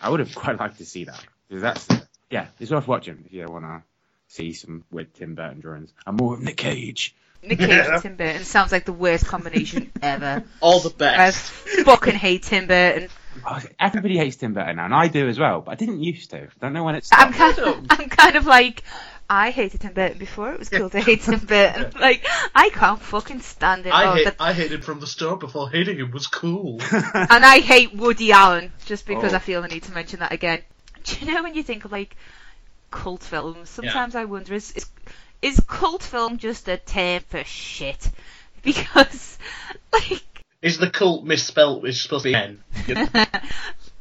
I 0.00 0.08
would 0.08 0.20
have 0.20 0.34
quite 0.34 0.58
liked 0.60 0.78
to 0.78 0.84
see 0.84 1.04
that 1.04 1.24
because 1.48 1.62
that's 1.62 1.88
yeah, 2.30 2.46
it's 2.60 2.70
worth 2.70 2.86
watching 2.86 3.24
if 3.26 3.32
you 3.32 3.46
want 3.48 3.64
to 3.64 3.82
see 4.28 4.52
some 4.52 4.84
weird 4.90 5.12
Tim 5.14 5.34
Burton 5.34 5.60
drawings 5.60 5.92
and 6.06 6.16
more 6.18 6.34
of 6.34 6.42
Nick 6.42 6.56
Cage. 6.56 7.14
Nick 7.42 7.58
Cage 7.58 7.68
Yeah. 7.68 7.94
and 7.94 8.02
Tim 8.02 8.16
Burton 8.16 8.44
sounds 8.44 8.72
like 8.72 8.84
the 8.84 8.92
worst 8.92 9.26
combination 9.26 9.90
ever. 10.02 10.44
All 10.60 10.80
the 10.80 10.90
best. 10.90 11.52
I 11.78 11.82
fucking 11.84 12.14
hate 12.14 12.44
Tim 12.44 12.66
Burton. 12.66 13.08
Oh, 13.46 13.60
everybody 13.80 14.16
hates 14.18 14.36
Tim 14.36 14.52
Burton 14.52 14.76
now, 14.76 14.84
and 14.84 14.94
I 14.94 15.08
do 15.08 15.26
as 15.28 15.38
well. 15.38 15.60
But 15.62 15.72
I 15.72 15.74
didn't 15.76 16.00
used 16.02 16.30
to. 16.30 16.48
Don't 16.60 16.72
know 16.72 16.84
when 16.84 16.94
it 16.96 17.08
I'm 17.12 17.32
kind, 17.32 17.58
of, 17.58 17.86
I'm 17.90 18.08
kind 18.10 18.36
of 18.36 18.46
like, 18.46 18.82
I 19.28 19.50
hated 19.50 19.80
Tim 19.80 19.94
Burton 19.94 20.18
before 20.18 20.52
it 20.52 20.58
was 20.58 20.68
cool 20.68 20.90
to 20.90 21.00
hate 21.00 21.22
Tim 21.22 21.38
Burton. 21.40 21.92
Like, 21.98 22.26
I 22.54 22.68
can't 22.68 23.00
fucking 23.00 23.40
stand 23.40 23.86
it. 23.86 23.90
I 23.90 24.04
Oh, 24.04 24.14
hate, 24.14 24.24
that- 24.26 24.36
I 24.38 24.52
hated 24.52 24.72
him 24.72 24.80
from 24.82 25.00
the 25.00 25.06
start 25.06 25.40
before 25.40 25.70
hating 25.70 25.98
him 25.98 26.10
was 26.10 26.26
cool. 26.26 26.78
and 26.92 27.44
I 27.44 27.60
hate 27.60 27.94
Woody 27.94 28.32
Allen 28.32 28.70
just 28.84 29.06
because 29.06 29.32
Oh. 29.32 29.36
I 29.36 29.38
feel 29.38 29.62
the 29.62 29.68
need 29.68 29.84
to 29.84 29.92
mention 29.92 30.20
that 30.20 30.32
again. 30.32 30.60
Do 31.04 31.24
you 31.24 31.32
know 31.32 31.42
when 31.42 31.54
you 31.54 31.62
think 31.62 31.86
of 31.86 31.90
like 31.92 32.14
cult 32.90 33.22
films? 33.22 33.70
Sometimes 33.70 34.14
I 34.14 34.26
wonder 34.26 34.52
is, 34.54 34.72
is 34.72 34.84
is 35.42 35.60
cult 35.66 36.02
film 36.02 36.38
just 36.38 36.68
a 36.68 36.78
term 36.78 37.20
for 37.28 37.44
shit? 37.44 38.10
Because 38.62 39.38
like 39.92 40.22
Is 40.62 40.78
the 40.78 40.88
cult 40.88 41.24
misspelt? 41.24 41.84
It's 41.84 42.00
supposed 42.00 42.22
to 42.22 42.30
be 42.30 42.34
N. 42.36 42.62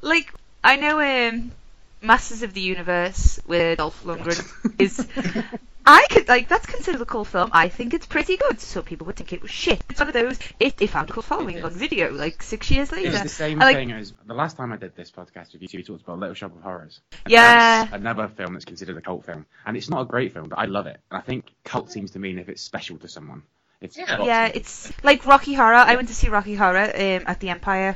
like 0.01 0.31
I 0.63 0.75
know 0.75 1.01
um 1.01 1.51
Masters 1.99 2.43
of 2.43 2.53
the 2.53 2.61
Universe 2.61 3.39
with 3.47 3.79
Dolph 3.79 4.03
Lundgren 4.03 4.75
is 4.77 5.07
I 5.86 6.05
could 6.09 6.27
like 6.27 6.47
that's 6.47 6.65
considered 6.67 7.01
a 7.01 7.05
cult 7.05 7.27
film. 7.27 7.49
I 7.53 7.69
think 7.69 7.93
it's 7.93 8.05
pretty 8.05 8.38
good. 8.38 8.59
So 8.59 8.82
people 8.82 9.05
would 9.07 9.15
think 9.15 9.34
it 9.34 9.41
was 9.41 9.49
shit. 9.51 9.82
It's 9.89 9.99
one 9.99 10.07
of 10.09 10.13
those 10.13 10.38
it, 10.59 10.79
it 10.82 10.88
found 10.88 11.09
a 11.09 11.13
cult 11.13 11.25
following 11.25 11.63
on 11.63 11.71
video 11.71 12.11
like 12.11 12.43
six 12.43 12.69
years 12.69 12.91
later. 12.91 13.09
It's 13.09 13.21
the 13.23 13.29
same 13.29 13.61
I 13.61 13.65
like- 13.65 13.75
thing 13.77 13.91
as 13.91 14.13
the 14.25 14.34
last 14.36 14.57
time 14.57 14.71
I 14.71 14.77
did 14.77 14.95
this 14.95 15.09
podcast 15.11 15.53
with 15.53 15.61
you 15.63 15.67
two. 15.67 15.77
We 15.77 15.84
talked 15.84 16.03
about 16.03 16.19
Little 16.19 16.36
Shop 16.36 16.55
of 16.55 16.61
Horrors. 16.61 16.99
And 17.25 17.32
Yeah. 17.32 17.84
that's 17.86 17.93
another 17.93 18.27
film 18.27 18.53
that's 18.53 18.65
considered 18.65 18.97
a 18.97 19.01
cult 19.01 19.25
film, 19.25 19.45
and 19.65 19.75
it's 19.75 19.89
not 19.89 20.01
a 20.01 20.05
great 20.05 20.34
film, 20.34 20.49
but 20.49 20.59
I 20.59 20.65
love 20.65 20.86
it. 20.88 20.99
And 21.09 21.17
I 21.17 21.21
think 21.21 21.45
cult 21.63 21.91
seems 21.91 22.11
to 22.11 22.19
mean 22.19 22.38
if 22.38 22.47
it's 22.49 22.61
special 22.61 22.97
to 22.99 23.07
someone. 23.07 23.41
It's 23.82 23.97
Yeah. 23.97 24.23
Yeah, 24.23 24.45
it's 24.53 24.93
like 25.03 25.25
Rocky 25.25 25.55
Horror. 25.55 25.73
I 25.73 25.95
went 25.95 26.09
to 26.09 26.13
see 26.15 26.29
Rocky 26.29 26.53
Horror 26.53 26.91
um, 26.93 27.23
at 27.25 27.39
the 27.39 27.49
Empire 27.49 27.95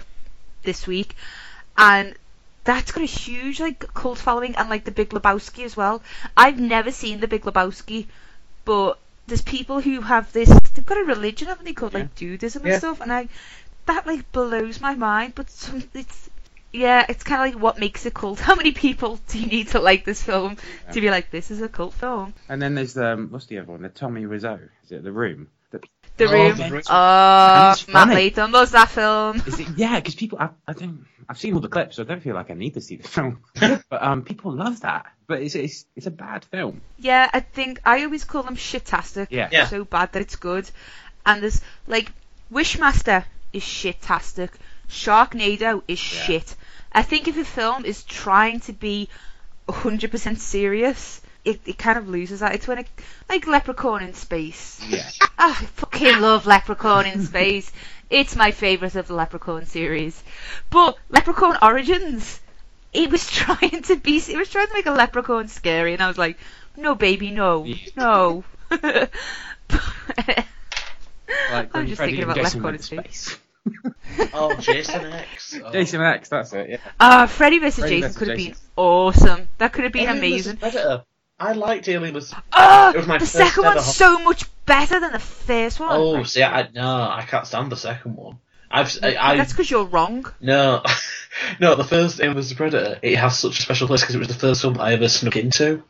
this 0.64 0.88
week, 0.88 1.16
and 1.78 2.16
that's 2.66 2.92
got 2.92 3.04
a 3.04 3.08
huge 3.08 3.60
like 3.60 3.94
cult 3.94 4.18
following, 4.18 4.56
and 4.56 4.70
like 4.70 4.84
the 4.84 4.92
Big 4.92 5.10
Lebowski 5.10 5.64
as 5.64 5.78
well. 5.78 6.02
I've 6.36 6.60
never 6.60 6.92
seen 6.92 7.20
the 7.20 7.28
Big 7.28 7.44
Lebowski, 7.44 8.08
but 8.66 9.00
there's 9.28 9.42
people 9.42 9.80
who 9.80 10.02
have 10.02 10.32
this. 10.34 10.50
They've 10.74 10.86
got 10.86 10.98
a 10.98 11.04
religion, 11.06 11.48
haven't 11.48 11.66
they, 11.66 11.74
called 11.74 11.94
like 11.94 12.14
Dudeism 12.16 12.58
and 12.58 12.66
Yeah. 12.66 12.80
stuff, 12.80 13.02
and 13.02 13.14
I 13.14 13.30
that 13.86 14.06
like 14.06 14.32
blows 14.32 14.82
my 14.82 14.96
mind. 14.96 15.34
But 15.36 15.50
some 15.50 15.84
it's. 15.94 16.30
Yeah, 16.74 17.06
it's 17.08 17.24
kind 17.24 17.42
of 17.48 17.56
like 17.56 17.64
what 17.64 17.80
makes 17.80 18.06
a 18.06 18.12
cult. 18.12 18.38
How 18.48 18.56
many 18.56 18.74
people 18.74 19.18
do 19.30 19.40
you 19.40 19.48
need 19.48 19.70
to 19.70 19.80
like 19.80 20.04
this 20.04 20.22
film 20.22 20.58
to 20.92 21.00
be 21.00 21.10
like, 21.10 21.32
this 21.32 21.50
is 21.50 21.62
a 21.62 21.70
cult 21.70 21.94
film? 21.94 22.34
And 22.50 22.62
then 22.62 22.76
there's 22.76 22.98
um, 22.98 23.30
what's 23.30 23.46
the 23.46 23.60
other 23.60 23.72
one? 23.72 23.82
The 23.84 23.88
Tommy 23.88 24.26
Wiseau. 24.26 24.60
Is 24.84 24.92
it 24.92 25.02
The 25.02 25.12
Room? 25.14 25.48
The, 26.18 26.26
The 26.28 26.32
Oh, 26.32 26.34
Room. 26.34 26.58
The 26.58 26.70
Room. 26.70 26.82
Oh, 26.90 26.94
Matt 26.94 27.80
funny. 27.80 28.16
Latham 28.16 28.52
loves 28.52 28.72
that 28.72 28.90
film. 28.90 29.42
is 29.46 29.60
it, 29.60 29.68
yeah, 29.76 30.00
because 30.00 30.16
people, 30.16 30.38
I, 30.40 30.50
I 30.68 30.74
don't, 30.74 31.06
I've 31.28 31.38
seen 31.38 31.54
all 31.54 31.60
the 31.60 31.68
clips, 31.68 31.96
so 31.98 32.04
I 32.04 32.06
don't 32.06 32.22
feel 32.22 32.36
like 32.36 32.52
I 32.52 32.54
need 32.54 32.76
to 32.76 32.82
see 32.82 32.98
the 32.98 33.08
film. 33.08 33.40
but 33.60 33.84
um, 33.92 34.24
people 34.24 34.52
love 34.54 34.82
that. 34.82 35.08
But 35.28 35.42
it's 35.42 35.56
it's 35.56 35.86
it's 35.96 36.06
a 36.06 36.12
bad 36.12 36.46
film. 36.46 36.82
Yeah, 37.00 37.28
I 37.34 37.40
think 37.40 37.82
I 37.84 38.04
always 38.04 38.24
call 38.24 38.44
them 38.44 38.56
shitastic. 38.56 39.28
Yeah. 39.32 39.50
Yeah. 39.52 39.66
So 39.66 39.84
bad 39.84 40.14
that 40.14 40.22
it's 40.22 40.36
good. 40.36 40.70
And 41.26 41.42
there's 41.42 41.62
like 41.88 42.12
Wishmaster 42.52 43.26
is 43.52 43.64
shitastic. 43.64 44.52
Sharknado 44.88 45.82
is 45.88 45.98
shit. 45.98 46.56
I 46.92 47.02
think 47.02 47.28
if 47.28 47.38
a 47.38 47.44
film 47.44 47.86
is 47.86 48.04
trying 48.04 48.60
to 48.62 48.74
be 48.74 49.10
100% 49.68 50.38
serious, 50.38 51.22
it, 51.46 51.62
it 51.66 51.78
kind 51.78 51.98
of 51.98 52.10
loses 52.10 52.42
that. 52.42 52.56
It's 52.56 52.68
when 52.68 52.80
it, 52.80 52.88
like 53.30 53.48
Leprechaun 53.48 54.04
in 54.04 54.14
Space. 54.14 54.82
Yeah. 54.88 55.10
Ah, 55.38 55.62
I 55.62 55.66
fucking 55.66 56.22
love 56.22 56.46
Leprechaun 56.46 57.06
in 57.06 57.26
Space. 57.26 57.70
It's 58.10 58.38
my 58.38 58.52
favourite 58.52 58.96
of 58.96 59.08
the 59.08 59.16
Leprechaun 59.16 59.66
series. 59.66 60.24
But 60.70 60.98
Leprechaun 61.10 61.58
Origins, 61.62 62.40
it 62.94 63.12
was 63.12 63.30
trying 63.32 63.82
to 63.84 63.98
be, 63.98 64.18
it 64.18 64.38
was 64.38 64.50
trying 64.50 64.68
to 64.68 64.74
make 64.74 64.86
a 64.86 64.92
leprechaun 64.92 65.50
scary, 65.50 65.92
and 65.92 66.02
I 66.02 66.08
was 66.08 66.18
like, 66.18 66.38
no, 66.78 66.96
baby, 66.96 67.32
no, 67.32 67.68
no. 67.98 68.44
Like 71.52 71.76
I'm 71.76 71.88
just 71.88 71.98
Freddy 71.98 72.14
thinking 72.14 72.24
about 72.24 72.38
Jason 72.38 72.62
Leprechaun 72.64 72.76
in 72.76 72.82
Space. 72.82 73.38
space. 73.66 74.30
Oh, 74.34 74.56
Jason 74.56 75.06
X. 75.06 75.60
Oh. 75.64 75.72
Jason 75.72 76.02
X, 76.02 76.30
that's 76.30 76.54
it. 76.54 76.70
Yeah. 76.70 76.78
Ah, 77.00 77.26
Freddy 77.26 77.60
vs. 77.60 77.90
Jason 77.90 78.14
could 78.14 78.28
have 78.30 78.38
been 78.38 78.56
awesome. 78.76 79.48
That 79.58 79.74
could 79.74 79.84
have 79.86 79.94
been 79.94 80.04
Alien 80.04 80.18
amazing. 80.18 80.60
I 81.40 81.52
liked 81.54 81.88
Alien 81.90 82.14
vs. 82.14 82.34
Ah, 82.54 82.92
It 82.92 82.98
was 82.98 83.08
my 83.08 83.18
the 83.18 83.26
second 83.26 83.64
one's 83.66 83.86
so 83.96 84.20
much 84.20 84.46
better 84.66 85.00
than 85.00 85.12
the 85.12 85.20
first 85.20 85.80
one. 85.80 85.90
Oh, 85.92 86.24
see, 86.24 86.44
I 86.44 86.70
no, 86.74 86.82
I 87.02 87.26
can't 87.28 87.46
stand 87.46 87.72
the 87.72 87.76
second 87.78 88.16
one. 88.16 88.40
I've 88.72 88.98
I, 89.04 89.16
I 89.20 89.38
That's 89.38 89.52
because 89.52 89.70
you're 89.70 89.86
wrong. 89.86 90.26
no, 90.42 90.82
no. 91.60 91.76
The 91.76 91.84
first 91.84 92.20
Alien 92.20 92.36
vs. 92.36 92.54
Predator. 92.54 93.00
It 93.02 93.18
has 93.18 93.38
such 93.38 93.60
a 93.60 93.62
special 93.62 93.88
place 93.88 94.02
because 94.02 94.16
it 94.16 94.20
was 94.20 94.28
the 94.28 94.34
first 94.34 94.62
film 94.62 94.80
I 94.80 94.94
ever 94.94 95.08
snuck 95.08 95.36
into. 95.36 95.84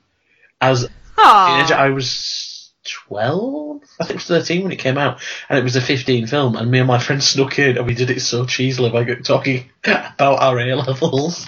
As 0.60 0.82
teenager, 1.16 1.76
I 1.76 1.90
was 1.90 2.72
twelve. 2.84 3.82
I 4.00 4.04
think 4.06 4.12
it 4.12 4.16
was 4.16 4.26
13 4.28 4.64
when 4.64 4.72
it 4.72 4.80
came 4.80 4.98
out, 4.98 5.22
and 5.48 5.58
it 5.58 5.64
was 5.64 5.76
a 5.76 5.82
15 5.82 6.28
film, 6.28 6.56
and 6.56 6.70
me 6.70 6.80
and 6.80 6.88
my 6.88 7.00
friend 7.00 7.24
snuck 7.24 7.58
in, 7.60 7.78
and 7.78 7.86
we 7.86 7.94
did 7.94 8.10
it 8.10 8.20
so 8.20 8.46
cheesily 8.46 8.90
by 8.92 9.06
talking 9.16 9.70
about 9.84 10.42
our 10.42 10.60
A 10.60 10.76
levels, 10.76 11.48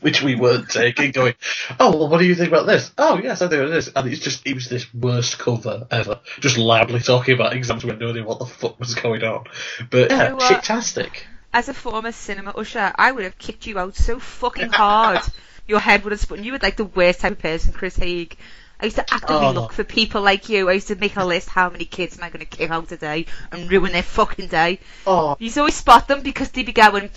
which 0.00 0.22
we 0.22 0.34
weren't 0.34 0.68
taking, 0.68 1.10
going, 1.12 1.34
oh, 1.78 1.96
well, 1.96 2.08
what 2.08 2.18
do 2.18 2.24
you 2.24 2.34
think 2.34 2.48
about 2.48 2.66
this? 2.66 2.90
Oh, 2.98 3.18
yes, 3.22 3.42
I 3.42 3.48
think 3.48 3.60
about 3.62 3.72
this. 3.72 3.90
And 3.94 4.08
it's 4.12 4.20
just, 4.20 4.46
it 4.46 4.54
was 4.54 4.68
this 4.68 4.92
worst 4.94 5.38
cover 5.38 5.86
ever, 5.90 6.20
just 6.40 6.58
loudly 6.58 7.00
talking 7.00 7.34
about 7.34 7.52
exams 7.54 7.84
when 7.84 7.98
no 7.98 8.10
idea 8.10 8.24
what 8.24 8.38
the 8.38 8.46
fuck 8.46 8.78
was 8.80 8.94
going 8.94 9.22
on. 9.24 9.44
But, 9.90 10.10
yeah, 10.10 10.22
You 10.24 10.28
know 10.30 10.36
what? 10.36 10.48
shit-tastic. 10.48 11.26
As 11.52 11.68
a 11.68 11.74
former 11.74 12.12
cinema 12.12 12.50
usher, 12.52 12.92
I 12.96 13.10
would 13.12 13.24
have 13.24 13.36
kicked 13.38 13.66
you 13.66 13.78
out 13.78 13.96
so 13.96 14.18
fucking 14.18 14.70
hard. 14.70 15.20
Your 15.66 15.80
head 15.80 16.02
would 16.04 16.12
have 16.12 16.20
spun. 16.20 16.42
You 16.44 16.52
were 16.52 16.58
like 16.62 16.76
the 16.76 16.84
worst 16.84 17.20
type 17.20 17.32
of 17.32 17.38
person, 17.38 17.72
Chris 17.72 17.96
Haig. 17.96 18.36
I 18.80 18.86
used 18.86 18.96
to 18.96 19.02
actively 19.12 19.46
Oh. 19.46 19.50
look 19.52 19.72
for 19.72 19.84
people 19.84 20.22
like 20.22 20.48
you. 20.48 20.68
I 20.70 20.72
used 20.72 20.88
to 20.88 20.96
make 20.96 21.16
a 21.16 21.24
list 21.24 21.48
how 21.50 21.68
many 21.68 21.84
kids 21.84 22.16
am 22.16 22.24
I 22.24 22.30
going 22.30 22.40
to 22.46 22.56
kick 22.56 22.70
out 22.70 22.88
today 22.88 23.26
and 23.52 23.70
ruin 23.70 23.92
their 23.92 24.02
fucking 24.02 24.46
day. 24.46 24.80
Oh, 25.06 25.36
You 25.38 25.44
used 25.44 25.54
to 25.56 25.60
always 25.60 25.74
spot 25.74 26.08
them 26.08 26.22
because 26.22 26.50
they'd 26.50 26.64
be 26.64 26.72
going, 26.72 27.10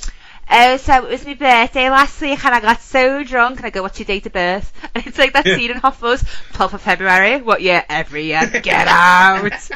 Oh, 0.49 0.77
so 0.77 1.05
it 1.05 1.09
was 1.09 1.25
my 1.25 1.33
birthday 1.33 1.89
last 1.89 2.19
week 2.21 2.43
and 2.45 2.53
I 2.53 2.59
got 2.59 2.81
so 2.81 3.23
drunk 3.23 3.57
and 3.57 3.65
I 3.65 3.69
go, 3.69 3.81
What's 3.81 3.99
your 3.99 4.05
date 4.05 4.25
of 4.25 4.33
birth? 4.33 4.71
And 4.93 5.07
it's 5.07 5.17
like 5.17 5.33
that 5.33 5.45
scene 5.45 5.71
in 5.71 5.79
Fuzz, 5.79 6.23
12th 6.53 6.73
of 6.73 6.81
February. 6.81 7.41
What 7.41 7.61
year? 7.61 7.83
Every 7.89 8.25
year. 8.25 8.45
Get 8.63 8.87
out! 8.87 9.69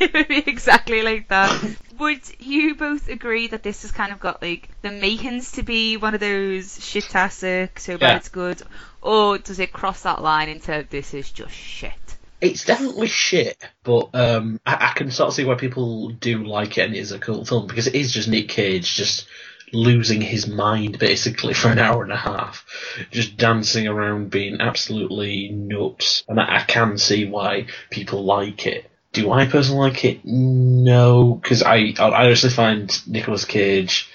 it 0.00 0.12
would 0.14 0.28
be 0.28 0.38
exactly 0.38 1.02
like 1.02 1.28
that. 1.28 1.76
Would 1.98 2.20
you 2.40 2.74
both 2.74 3.08
agree 3.08 3.48
that 3.48 3.62
this 3.62 3.82
has 3.82 3.92
kind 3.92 4.12
of 4.12 4.18
got 4.20 4.40
like 4.42 4.68
the 4.82 4.90
makings 4.90 5.52
to 5.52 5.62
be 5.62 5.96
one 5.96 6.14
of 6.14 6.20
those 6.20 6.82
shit-tastic, 6.84 7.78
so 7.78 7.98
bad 7.98 8.08
Yeah. 8.10 8.16
it's 8.16 8.28
good? 8.28 8.62
Or 9.02 9.38
does 9.38 9.58
it 9.60 9.72
cross 9.72 10.02
that 10.02 10.22
line 10.22 10.48
into 10.48 10.86
this 10.90 11.14
is 11.14 11.30
just 11.30 11.54
shit? 11.54 11.92
it's 12.40 12.64
definitely 12.66 13.06
shit, 13.06 13.56
but 13.84 14.10
um, 14.12 14.60
I, 14.66 14.88
I 14.90 14.92
can 14.94 15.10
sort 15.10 15.28
of 15.28 15.34
see 15.34 15.44
why 15.44 15.54
people 15.54 16.10
do 16.10 16.44
like 16.44 16.76
it 16.76 16.82
and 16.82 16.94
it 16.94 16.98
is 16.98 17.10
a 17.12 17.18
cool 17.18 17.44
film 17.46 17.66
because 17.66 17.86
it 17.86 17.94
is 17.94 18.12
just 18.12 18.28
Nick 18.28 18.48
Cage 18.50 18.96
just 18.96 19.26
losing 19.72 20.20
his 20.20 20.46
mind 20.46 20.98
basically 20.98 21.54
for 21.54 21.68
an 21.68 21.78
hour 21.78 22.02
and 22.02 22.12
a 22.12 22.16
half, 22.16 22.64
just 23.10 23.36
dancing 23.36 23.86
around 23.88 24.30
being 24.30 24.60
absolutely 24.60 25.48
nuts, 25.50 26.22
and 26.28 26.40
I, 26.40 26.58
I 26.58 26.60
can 26.62 26.98
see 26.98 27.24
why 27.24 27.66
people 27.90 28.24
like 28.24 28.66
it. 28.66 28.90
Do 29.12 29.30
I 29.30 29.46
personally 29.46 29.90
like 29.90 30.04
it? 30.04 30.20
No, 30.24 31.34
because 31.34 31.62
I 31.62 31.94
I 31.98 32.26
honestly 32.26 32.50
find 32.50 32.90
Nicolas 33.06 33.44
Cage 33.44 34.08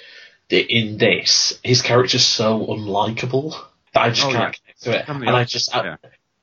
in 0.50 0.97
this 0.97 1.60
his 1.64 1.82
character's 1.82 2.26
so 2.26 2.66
unlikable 2.68 3.52
that 3.93 4.02
I 4.04 4.10
just 4.10 4.28
Oh, 4.28 4.32
can't 4.32 4.36
yeah. 4.36 4.52
connect 4.52 4.82
to 4.84 5.00
it, 5.00 5.28
and 5.28 5.30
I 5.36 5.43
just 5.45 5.76
I, 5.76 5.97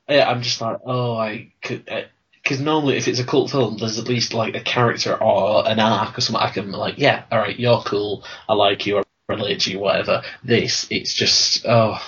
yeah. 0.09 0.29
I'm 0.29 0.41
just 0.41 0.61
like, 0.61 0.79
oh, 0.85 1.15
I 1.17 1.51
could. 1.61 1.87
Uh, 1.89 2.01
Because 2.47 2.61
normally, 2.61 2.95
if 2.95 3.09
it's 3.09 3.19
a 3.19 3.25
cult 3.25 3.51
film, 3.51 3.75
there's 3.75 3.99
at 3.99 4.07
least 4.07 4.33
like 4.33 4.55
a 4.55 4.61
character 4.61 5.21
or 5.21 5.67
an 5.67 5.81
arc 5.81 6.17
or 6.17 6.21
something. 6.21 6.41
I 6.41 6.49
can 6.49 6.71
like, 6.71 6.97
yeah, 6.97 7.25
all 7.29 7.39
right, 7.39 7.59
you're 7.59 7.81
cool. 7.81 8.23
I 8.47 8.53
like 8.53 8.85
you. 8.85 8.99
I 8.99 9.03
relate 9.27 9.59
to 9.61 9.71
you. 9.71 9.79
Whatever. 9.79 10.23
This, 10.45 10.87
it's 10.89 11.13
just, 11.13 11.65
oh, 11.67 11.99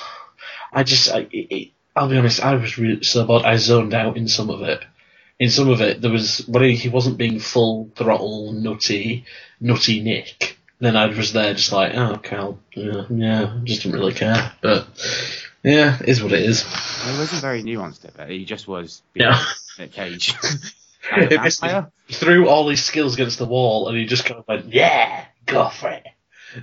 I 0.72 0.84
just, 0.84 1.12
I, 1.12 1.28
it, 1.30 1.72
I'll 1.94 2.08
be 2.08 2.18
honest. 2.18 2.42
I 2.42 2.56
was 2.56 2.78
really 2.78 3.04
so 3.04 3.26
bored. 3.26 3.44
I 3.44 3.58
zoned 3.58 3.94
out 3.94 4.16
in 4.16 4.30
some 4.30 4.50
of 4.50 4.62
it. 4.62 4.82
In 5.40 5.50
some 5.50 5.68
of 5.68 5.82
it, 5.82 6.00
there 6.00 6.10
was 6.10 6.48
when 6.48 6.64
he, 6.72 6.88
wasn't 6.88 7.18
being 7.18 7.42
full 7.42 7.92
throttle 7.98 8.54
nutty, 8.54 9.26
nutty 9.60 10.00
Nick. 10.02 10.58
Then 10.80 10.96
I 10.96 11.08
was 11.08 11.34
there 11.34 11.54
just 11.54 11.74
like, 11.74 11.92
oh, 11.96 12.22
I'll, 12.32 12.60
yeah, 12.76 13.04
yeah, 13.10 13.60
just 13.66 13.84
didn't 13.84 14.00
really 14.00 14.14
care. 14.14 14.54
But 14.62 14.88
yeah, 15.64 15.98
it 16.02 16.08
is 16.10 16.24
what 16.24 16.32
it 16.34 16.42
is. 16.42 16.62
It 16.62 17.18
wasn't 17.18 17.42
very 17.42 17.64
nuanced, 17.64 18.06
it, 18.06 18.14
but 18.16 18.30
he 18.30 18.46
just 18.46 18.68
was 18.68 19.02
being 19.14 19.30
Yeah. 19.30 19.44
Nick 19.78 19.92
Cage. 19.94 20.34
And 21.12 21.32
a 21.32 21.92
he 22.08 22.14
threw 22.14 22.50
all 22.50 22.68
his 22.68 22.84
skills 22.84 23.14
against 23.14 23.40
the 23.40 23.46
wall 23.46 23.88
and 23.88 23.98
he 23.98 24.06
just 24.06 24.26
kind 24.26 24.40
of 24.40 24.48
went, 24.48 24.66
yeah, 24.74 25.26
go 25.46 25.70
for 25.70 25.90
it. 25.90 26.04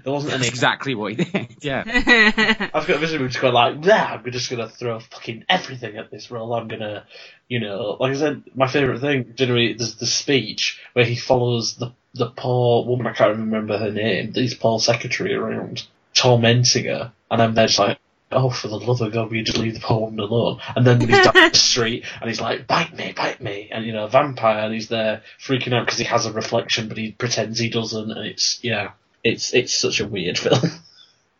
There 0.04 0.12
wasn't 0.12 0.32
That's 0.32 0.42
any. 0.42 0.48
exactly 0.48 0.94
what 0.94 1.14
he 1.14 1.24
did. 1.24 1.56
Yeah. 1.62 1.82
I've 2.74 2.86
got 2.86 2.96
a 2.96 2.98
vision 2.98 3.16
of 3.16 3.22
him 3.22 3.28
just 3.28 3.40
going 3.40 3.54
like, 3.54 3.84
yeah, 3.84 4.12
I'm 4.22 4.30
just 4.30 4.50
going 4.50 4.60
to 4.60 4.72
throw 4.72 5.00
fucking 5.00 5.44
everything 5.48 5.96
at 5.96 6.10
this 6.10 6.30
role. 6.30 6.52
I'm 6.52 6.68
going 6.68 6.80
to, 6.82 7.04
you 7.48 7.60
know, 7.60 7.96
like 7.98 8.12
I 8.12 8.16
said, 8.16 8.42
my 8.54 8.66
favourite 8.68 9.00
thing, 9.00 9.32
generally, 9.36 9.72
is 9.72 9.96
the 9.96 10.06
speech 10.06 10.80
where 10.92 11.04
he 11.04 11.16
follows 11.16 11.76
the, 11.76 11.92
the 12.14 12.28
poor 12.30 12.84
woman, 12.84 13.06
I 13.06 13.14
can't 13.14 13.38
remember 13.38 13.78
her 13.78 13.90
name, 13.90 14.34
his 14.34 14.54
poor 14.54 14.80
secretary 14.80 15.34
around, 15.34 15.84
tormenting 16.14 16.84
her. 16.84 17.12
And 17.30 17.40
I'm 17.42 17.54
there 17.54 17.66
just 17.68 17.78
like, 17.78 17.98
oh, 18.32 18.50
for 18.50 18.68
the 18.68 18.78
love 18.78 19.00
of 19.00 19.12
God, 19.12 19.28
will 19.28 19.36
you 19.36 19.44
just 19.44 19.58
leave 19.58 19.74
the 19.74 19.80
poor 19.80 20.00
woman 20.00 20.20
alone? 20.20 20.60
And 20.74 20.86
then 20.86 20.98
when 20.98 21.08
he's 21.08 21.24
down 21.24 21.34
the 21.34 21.50
street 21.56 22.04
and 22.20 22.28
he's 22.28 22.40
like, 22.40 22.66
bite 22.66 22.94
me, 22.94 23.12
bite 23.12 23.40
me. 23.40 23.68
And, 23.70 23.84
you 23.84 23.92
know, 23.92 24.06
vampire, 24.06 24.64
and 24.64 24.74
he's 24.74 24.88
there 24.88 25.22
freaking 25.40 25.72
out 25.72 25.86
because 25.86 25.98
he 25.98 26.04
has 26.04 26.26
a 26.26 26.32
reflection, 26.32 26.88
but 26.88 26.98
he 26.98 27.12
pretends 27.12 27.58
he 27.58 27.68
doesn't. 27.68 28.10
And 28.10 28.26
it's, 28.26 28.62
yeah, 28.62 28.92
it's, 29.22 29.54
it's 29.54 29.74
such 29.74 30.00
a 30.00 30.08
weird 30.08 30.38
film. 30.38 30.70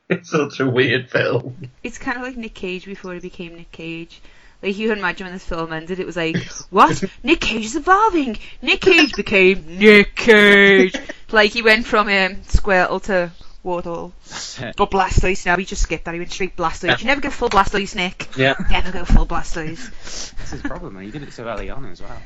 it's 0.09 0.31
such 0.31 0.61
a 0.61 0.69
weird 0.69 1.11
film. 1.11 1.71
it's 1.83 1.99
kind 1.99 2.19
of 2.19 2.23
like 2.23 2.37
Nick 2.37 2.55
Cage 2.55 2.85
before 2.85 3.15
he 3.15 3.21
became 3.21 3.57
Nick 3.57 3.73
Cage. 3.73 4.21
Like 4.63 4.79
you 4.79 4.89
can 4.89 4.99
imagine 4.99 5.27
when 5.27 5.35
this 5.35 5.45
film 5.45 5.73
ended, 5.73 6.01
it 6.01 6.07
was 6.07 6.17
like, 6.17 6.37
what? 6.71 7.03
Nick 7.23 7.41
Cage 7.41 7.65
is 7.65 7.77
evolving. 7.77 8.39
Nick 8.63 8.81
Cage 8.81 9.15
became 9.15 9.79
Nick 9.79 10.15
Cage. 10.15 10.95
like 11.31 11.53
he 11.53 11.63
went 11.63 11.85
from 11.87 12.07
um, 12.09 12.37
Squirtle 12.47 13.03
to 13.05 13.33
Wartortle. 13.67 14.13
But 14.77 14.91
Blastoise 14.91 15.45
now, 15.45 15.57
he 15.57 15.65
just 15.67 15.83
skipped 15.83 16.05
that. 16.07 16.15
He 16.15 16.21
went 16.21 16.33
straight 16.33 16.57
Blastoise. 16.57 17.01
You 17.01 17.07
never 17.07 17.21
go 17.21 17.31
full 17.31 17.51
Blastoise, 17.51 17.95
Nick. 17.95 18.29
Yeah. 18.37 18.55
Never 18.71 18.91
go 18.93 19.05
full 19.05 19.27
Blastoise. 19.27 19.91
That's 20.39 20.51
his 20.53 20.63
problem, 20.63 20.97
and 20.97 21.05
he 21.05 21.11
did 21.11 21.23
it 21.23 21.33
so 21.35 21.45
early 21.47 21.69
on 21.71 21.85
as 21.87 22.01
well. 22.01 22.23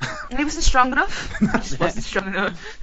And 0.30 0.38
he 0.38 0.44
wasn't 0.44 0.64
strong 0.64 0.92
enough. 0.92 1.38
That's 1.40 1.70
he 1.70 1.74
it. 1.76 1.80
wasn't 1.80 2.04
strong 2.04 2.26
enough. 2.28 2.78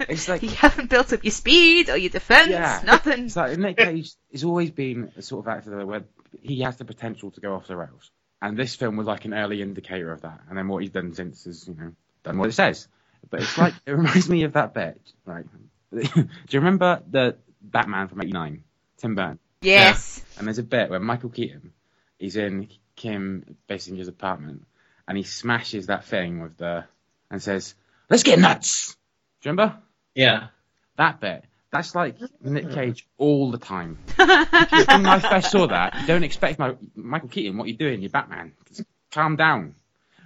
It's 0.00 0.28
like- 0.28 0.42
you 0.42 0.50
haven't 0.50 0.90
built 0.90 1.12
up 1.12 1.24
your 1.24 1.30
speed 1.30 1.88
or 1.90 1.96
your 1.96 2.10
defense. 2.10 2.48
Yeah. 2.50 2.80
Nothing. 2.84 3.24
It's 3.26 3.36
like 3.36 3.56
Nick 3.58 3.76
Cage 3.78 4.12
has 4.32 4.44
always 4.44 4.70
been 4.70 5.10
a 5.16 5.22
sort 5.22 5.46
of 5.46 5.48
actor 5.48 5.84
where 5.86 6.04
he 6.42 6.60
has 6.60 6.76
the 6.76 6.84
potential 6.84 7.30
to 7.32 7.40
go 7.40 7.54
off 7.54 7.66
the 7.68 7.76
rails. 7.76 8.10
And 8.42 8.56
this 8.56 8.74
film 8.76 8.96
was 8.96 9.06
like 9.06 9.24
an 9.24 9.32
early 9.34 9.62
indicator 9.62 10.12
of 10.12 10.20
that. 10.22 10.40
And 10.48 10.58
then 10.58 10.68
what 10.68 10.82
he's 10.82 10.90
done 10.90 11.14
since 11.14 11.46
is, 11.46 11.66
you 11.68 11.74
know, 11.74 11.92
done 12.22 12.36
what 12.38 12.48
it 12.50 12.52
says. 12.52 12.86
But 13.30 13.40
it's 13.42 13.56
like, 13.58 13.74
it 13.86 13.92
reminds 13.92 14.28
me 14.28 14.42
of 14.44 14.52
that 14.52 14.74
bit, 14.74 15.00
right? 15.24 15.44
Do 15.90 16.02
you 16.50 16.60
remember 16.60 17.02
the 17.10 17.36
Batman 17.70 18.08
from 18.08 18.22
89? 18.22 18.64
Tim 18.98 19.14
Burton. 19.14 19.38
Yes. 19.60 20.22
And 20.36 20.46
there's 20.46 20.58
a 20.58 20.62
bit 20.62 20.90
where 20.90 21.00
Michael 21.00 21.30
Keaton 21.30 21.72
is 22.18 22.36
in 22.36 22.68
Kim 22.96 23.56
Basinger's 23.68 24.08
apartment 24.08 24.66
and 25.06 25.16
he 25.16 25.24
smashes 25.24 25.86
that 25.86 26.04
thing 26.04 26.40
with 26.42 26.56
the, 26.58 26.84
and 27.30 27.42
says, 27.42 27.74
let's 28.10 28.22
get 28.22 28.38
nuts! 28.38 28.96
Do 29.40 29.48
you 29.48 29.52
remember? 29.52 29.78
Yeah. 30.14 30.48
That 30.96 31.20
bit. 31.20 31.44
That's 31.70 31.94
like 31.94 32.18
mm-hmm. 32.18 32.52
Nick 32.52 32.70
Cage 32.72 33.06
all 33.18 33.50
the 33.50 33.58
time. 33.58 33.98
when 34.16 34.28
I 34.28 35.18
first 35.18 35.50
saw 35.50 35.66
that, 35.66 36.00
you 36.00 36.06
don't 36.06 36.24
expect 36.24 36.58
my, 36.58 36.74
Michael 36.94 37.28
Keaton, 37.28 37.56
what 37.56 37.64
are 37.64 37.68
you 37.68 37.76
doing? 37.76 38.00
You're 38.00 38.10
Batman. 38.10 38.52
Just 38.68 38.84
calm 39.12 39.36
down. 39.36 39.74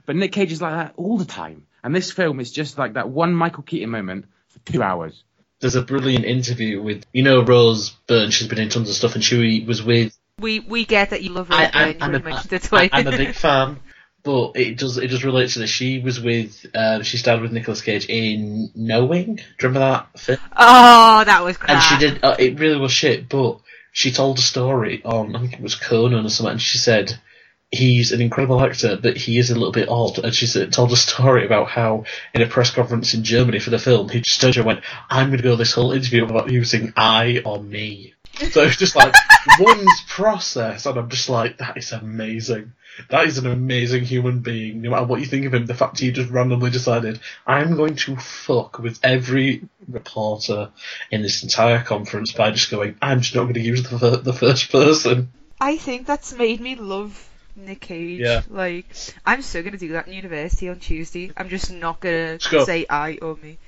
But 0.06 0.16
Nick 0.16 0.32
Cage 0.32 0.52
is 0.52 0.62
like 0.62 0.72
that 0.72 0.94
all 0.96 1.18
the 1.18 1.24
time. 1.24 1.66
And 1.84 1.94
this 1.94 2.12
film 2.12 2.40
is 2.40 2.52
just 2.52 2.78
like 2.78 2.94
that 2.94 3.08
one 3.08 3.34
Michael 3.34 3.64
Keaton 3.64 3.90
moment 3.90 4.26
for 4.48 4.58
two 4.60 4.82
hours. 4.82 5.24
There's 5.62 5.76
a 5.76 5.82
brilliant 5.82 6.24
interview 6.24 6.82
with, 6.82 7.06
you 7.12 7.22
know, 7.22 7.42
Rose 7.42 7.90
Byrne. 8.08 8.30
She's 8.30 8.48
been 8.48 8.58
in 8.58 8.68
tons 8.68 8.90
of 8.90 8.96
stuff, 8.96 9.14
and 9.14 9.22
she 9.24 9.64
was 9.64 9.80
with. 9.82 10.18
We 10.40 10.58
we 10.58 10.84
get 10.84 11.10
that 11.10 11.22
you 11.22 11.30
love 11.30 11.50
I, 11.50 11.62
Rose 11.62 11.72
Byrne. 11.72 11.82
I, 11.82 11.86
You 11.86 11.96
I'm, 12.00 12.10
already 12.10 12.24
a, 12.24 12.28
mentioned 12.28 12.52
it. 12.52 12.68
I'm 12.92 13.06
a 13.06 13.16
big 13.16 13.34
fan, 13.36 13.78
but 14.24 14.52
it 14.56 14.76
does 14.76 14.98
it 14.98 15.06
does 15.06 15.24
relate 15.24 15.50
to 15.50 15.60
this. 15.60 15.70
She 15.70 16.00
was 16.00 16.20
with. 16.20 16.66
Uh, 16.74 17.02
she 17.04 17.16
starred 17.16 17.42
with 17.42 17.52
Nicolas 17.52 17.80
Cage 17.80 18.06
in 18.06 18.70
Knowing. 18.74 19.36
Do 19.36 19.42
you 19.42 19.68
remember 19.68 19.78
that 19.78 20.18
film? 20.18 20.38
Oh, 20.56 21.22
that 21.24 21.44
was 21.44 21.56
crap. 21.56 21.70
And 21.70 21.82
she 21.82 21.96
did. 21.98 22.24
Uh, 22.24 22.34
it 22.38 22.58
really 22.58 22.78
was 22.78 22.90
shit, 22.90 23.28
but 23.28 23.60
she 23.92 24.10
told 24.10 24.38
a 24.38 24.42
story 24.42 25.00
on. 25.04 25.36
I 25.36 25.40
think 25.40 25.52
it 25.54 25.60
was 25.60 25.76
Conan 25.76 26.26
or 26.26 26.28
something. 26.28 26.52
And 26.52 26.60
she 26.62 26.78
said. 26.78 27.18
He's 27.72 28.12
an 28.12 28.20
incredible 28.20 28.62
actor, 28.62 28.98
but 29.00 29.16
he 29.16 29.38
is 29.38 29.50
a 29.50 29.54
little 29.54 29.72
bit 29.72 29.88
odd. 29.88 30.18
And 30.18 30.34
she 30.34 30.46
said, 30.46 30.74
told 30.74 30.92
a 30.92 30.96
story 30.96 31.46
about 31.46 31.68
how, 31.68 32.04
in 32.34 32.42
a 32.42 32.46
press 32.46 32.70
conference 32.70 33.14
in 33.14 33.24
Germany 33.24 33.60
for 33.60 33.70
the 33.70 33.78
film, 33.78 34.10
he 34.10 34.20
just 34.20 34.42
turned 34.42 34.56
and 34.58 34.66
went, 34.66 34.84
"I'm 35.08 35.28
going 35.28 35.38
to 35.38 35.42
go 35.42 35.56
this 35.56 35.72
whole 35.72 35.92
interview 35.92 36.24
about 36.24 36.50
using 36.50 36.92
I 36.96 37.40
or 37.44 37.62
me." 37.62 38.12
So 38.50 38.62
it's 38.62 38.76
just 38.76 38.96
like 38.96 39.14
one's 39.58 40.02
process, 40.08 40.86
and 40.86 40.98
I'm 40.98 41.08
just 41.08 41.28
like, 41.28 41.58
that 41.58 41.76
is 41.76 41.92
amazing. 41.92 42.72
That 43.08 43.24
is 43.24 43.38
an 43.38 43.46
amazing 43.46 44.04
human 44.04 44.40
being. 44.40 44.82
No 44.82 44.90
matter 44.90 45.06
what 45.06 45.20
you 45.20 45.26
think 45.26 45.46
of 45.46 45.54
him, 45.54 45.64
the 45.64 45.74
fact 45.74 45.98
he 45.98 46.12
just 46.12 46.30
randomly 46.30 46.70
decided, 46.70 47.20
I'm 47.46 47.76
going 47.76 47.96
to 47.96 48.16
fuck 48.16 48.78
with 48.78 49.00
every 49.02 49.66
reporter 49.88 50.70
in 51.10 51.22
this 51.22 51.42
entire 51.42 51.82
conference 51.82 52.32
by 52.32 52.50
just 52.50 52.70
going, 52.70 52.96
I'm 53.00 53.22
just 53.22 53.34
not 53.34 53.44
going 53.44 53.54
to 53.54 53.60
use 53.60 53.82
the 53.82 54.18
the 54.18 54.34
first 54.34 54.70
person. 54.70 55.32
I 55.60 55.76
think 55.76 56.06
that's 56.06 56.34
made 56.34 56.60
me 56.60 56.74
love 56.74 57.28
Nick 57.56 57.80
Cage. 57.80 58.20
Yeah. 58.20 58.42
Like, 58.48 58.86
I'm 59.24 59.42
still 59.42 59.62
gonna 59.62 59.78
do 59.78 59.92
that 59.92 60.06
in 60.06 60.14
university 60.14 60.68
on 60.68 60.78
Tuesday. 60.78 61.30
I'm 61.36 61.48
just 61.48 61.72
not 61.72 62.00
gonna 62.00 62.38
go. 62.50 62.64
say 62.64 62.86
I 62.88 63.18
or 63.20 63.36
me. 63.36 63.58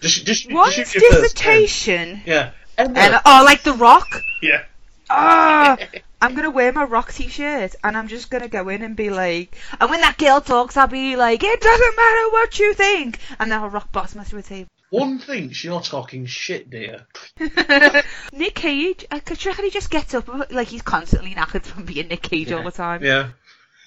Just, 0.00 0.26
just, 0.26 0.52
One's 0.52 0.76
just 0.76 0.94
use 0.94 1.02
your 1.02 1.12
first 1.12 1.44
name. 1.44 1.62
dissertation. 1.62 2.22
Yeah. 2.26 2.50
And 2.78 2.96
oh, 3.24 3.42
like 3.44 3.62
The 3.62 3.72
Rock. 3.72 4.20
Yeah. 4.42 4.64
ah, 5.08 5.76
I'm 6.20 6.34
gonna 6.34 6.50
wear 6.50 6.72
my 6.72 6.84
rock 6.84 7.12
t-shirt 7.12 7.74
and 7.84 7.96
I'm 7.96 8.08
just 8.08 8.30
gonna 8.30 8.48
go 8.48 8.68
in 8.68 8.82
and 8.82 8.96
be 8.96 9.10
like, 9.10 9.54
and 9.80 9.90
when 9.90 10.00
that 10.00 10.16
girl 10.18 10.40
talks, 10.40 10.76
I'll 10.76 10.86
be 10.86 11.16
like, 11.16 11.42
it 11.42 11.60
doesn't 11.60 11.96
matter 11.96 12.30
what 12.30 12.58
you 12.58 12.74
think, 12.74 13.18
and 13.38 13.50
then 13.52 13.60
I'll 13.60 13.68
rock 13.68 13.92
bottom 13.92 14.18
her 14.18 14.24
through 14.24 14.40
a 14.40 14.42
table. 14.42 14.68
One 14.90 15.18
thinks 15.18 15.64
you're 15.64 15.80
talking 15.80 16.26
shit, 16.26 16.70
dear. 16.70 17.06
Nick 18.32 18.54
Cage, 18.54 19.04
I 19.10 19.18
could 19.18 19.44
reckon 19.44 19.64
he 19.64 19.70
just 19.70 19.90
gets 19.90 20.14
up 20.14 20.28
like 20.50 20.68
he's 20.68 20.82
constantly 20.82 21.34
knackered 21.34 21.64
from 21.64 21.84
being 21.84 22.08
Nick 22.08 22.22
Cage 22.22 22.52
all 22.52 22.62
the 22.62 22.70
time. 22.70 23.02
Yeah. 23.02 23.30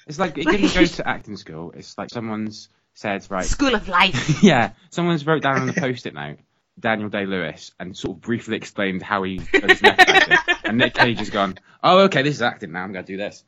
It's 0.08 0.20
like 0.20 0.38
it 0.38 0.46
didn't 0.46 0.74
go 0.74 0.86
to 0.86 1.08
acting 1.08 1.38
school. 1.38 1.72
It's 1.76 1.98
like 1.98 2.10
someone's 2.10 2.70
said, 2.96 3.26
right, 3.30 3.46
School 3.46 3.76
of 3.76 3.88
Life. 3.88 4.44
yeah, 4.44 4.72
someone's 4.90 5.26
wrote 5.26 5.44
down 5.44 5.62
on 5.62 5.70
a 5.70 5.74
post-it 5.74 6.14
note 6.14 6.40
Daniel 6.80 7.10
Day 7.10 7.26
Lewis 7.26 7.72
and 7.80 7.96
sort 7.96 8.18
of 8.18 8.22
briefly 8.22 8.58
explained 8.58 9.02
how 9.02 9.24
he 9.24 9.38
does 9.38 9.82
acting. 9.84 10.38
and 10.64 10.78
Nick 10.78 10.96
Cage 10.96 11.20
has 11.20 11.30
gone, 11.30 11.58
oh, 11.84 12.00
okay, 12.06 12.24
this 12.24 12.36
is 12.36 12.42
acting 12.42 12.72
now. 12.72 12.84
I'm 12.84 12.92
going 12.92 13.06
to 13.06 13.12
do 13.12 13.18
this. 13.18 13.44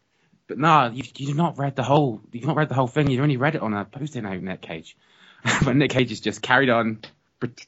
But 0.47 0.57
nah, 0.57 0.89
you, 0.89 1.03
you've 1.17 1.35
not 1.35 1.57
read 1.57 1.75
the 1.75 1.83
whole. 1.83 2.21
You've 2.31 2.45
not 2.45 2.55
read 2.55 2.69
the 2.69 2.75
whole 2.75 2.87
thing. 2.87 3.09
You've 3.09 3.21
only 3.21 3.37
read 3.37 3.55
it 3.55 3.61
on 3.61 3.73
a 3.73 3.85
post-it 3.85 4.21
note, 4.21 4.41
Nick 4.41 4.61
Cage. 4.61 4.97
but 5.63 5.75
Nick 5.75 5.91
Cage 5.91 6.09
has 6.09 6.19
just 6.19 6.41
carried 6.41 6.69
on, 6.69 6.95
pret- 6.97 7.11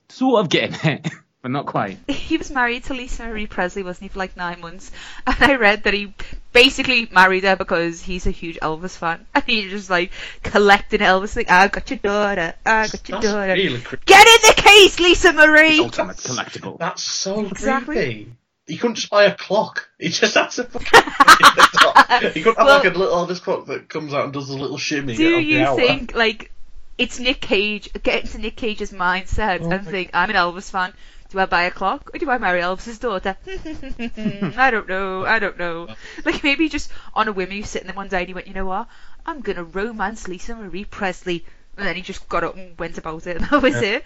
sort 0.09 0.39
of 0.41 0.49
getting 0.49 0.91
it, 0.91 1.07
but 1.41 1.51
not 1.51 1.65
quite. 1.65 1.97
He 2.09 2.37
was 2.37 2.51
married 2.51 2.83
to 2.85 2.93
Lisa 2.93 3.23
Marie 3.25 3.47
Presley, 3.47 3.83
wasn't 3.83 4.03
he, 4.03 4.09
for 4.09 4.19
like 4.19 4.37
nine 4.37 4.61
months? 4.61 4.91
And 5.27 5.35
I 5.39 5.55
read 5.55 5.83
that 5.83 5.93
he 5.93 6.13
basically 6.51 7.07
married 7.11 7.43
her 7.43 7.55
because 7.55 8.01
he's 8.01 8.27
a 8.27 8.31
huge 8.31 8.57
Elvis 8.61 8.97
fan. 8.97 9.25
And 9.35 9.43
he's 9.45 9.71
just 9.71 9.89
like 9.89 10.11
collecting 10.43 10.99
Elvis, 11.01 11.35
like, 11.35 11.49
I 11.49 11.67
got 11.67 11.89
your 11.89 11.99
daughter, 11.99 12.53
I 12.65 12.87
got 12.87 13.09
your 13.09 13.19
That's 13.21 13.31
daughter. 13.33 13.53
really 13.53 13.81
creepy. 13.81 14.03
Get 14.05 14.27
in 14.27 14.55
the 14.55 14.61
case, 14.61 14.99
Lisa 14.99 15.33
Marie! 15.33 15.79
Ultimate 15.79 16.17
collectible. 16.17 16.77
That's 16.79 17.01
so 17.03 17.45
Exactly. 17.45 17.95
creepy. 17.95 18.33
He 18.65 18.77
couldn't 18.77 18.95
just 18.95 19.09
buy 19.09 19.25
a 19.25 19.35
clock. 19.35 19.89
He 19.99 20.07
just 20.07 20.35
had 20.35 20.49
to 20.51 20.63
fucking 20.63 22.31
He 22.33 22.41
couldn't 22.41 22.57
have 22.57 22.65
Well- 22.65 22.77
like 22.77 22.85
a 22.95 22.97
little 22.97 23.25
Elvis 23.27 23.41
clock 23.41 23.65
that 23.65 23.89
comes 23.89 24.13
out 24.13 24.23
and 24.23 24.31
does 24.33 24.49
a 24.49 24.57
little 24.57 24.77
shimmy. 24.77 25.15
Do 25.17 25.33
every 25.33 25.43
you 25.43 25.65
hour. 25.65 25.75
think, 25.75 26.15
like, 26.15 26.49
it's 26.97 27.19
Nick 27.19 27.41
Cage, 27.41 27.89
get 28.03 28.23
into 28.23 28.37
Nick 28.37 28.55
Cage's 28.55 28.91
mindset 28.91 29.61
Oh 29.61 29.69
and 29.69 29.87
think, 29.87 30.11
I'm 30.13 30.29
an 30.29 30.35
Elvis 30.35 30.69
fan. 30.69 30.93
Do 31.29 31.39
I 31.39 31.45
buy 31.47 31.63
a 31.63 31.71
clock 31.71 32.11
or 32.13 32.19
do 32.19 32.29
I 32.29 32.37
marry 32.37 32.61
Elvis's 32.61 32.99
daughter? 32.99 33.35
I 33.47 34.69
don't 34.69 34.87
know. 34.87 35.25
I 35.25 35.39
don't 35.39 35.57
know. 35.57 35.87
Like 36.23 36.43
maybe 36.43 36.69
just 36.69 36.91
on 37.15 37.27
a 37.27 37.31
whim, 37.31 37.49
he 37.49 37.61
was 37.61 37.69
sitting 37.69 37.87
there 37.87 37.95
one 37.95 38.07
day 38.07 38.19
and 38.19 38.27
he 38.27 38.33
went, 38.35 38.47
you 38.47 38.53
know 38.53 38.67
what? 38.67 38.87
I'm 39.25 39.41
gonna 39.41 39.63
romance 39.63 40.27
Lisa 40.27 40.55
Marie 40.55 40.85
Presley. 40.85 41.45
And 41.77 41.87
then 41.87 41.95
he 41.95 42.01
just 42.01 42.29
got 42.29 42.43
up 42.43 42.55
and 42.55 42.77
went 42.77 42.97
about 42.97 43.25
it, 43.27 43.37
and 43.37 43.45
that 43.49 43.61
was 43.61 43.75
it. 43.75 44.05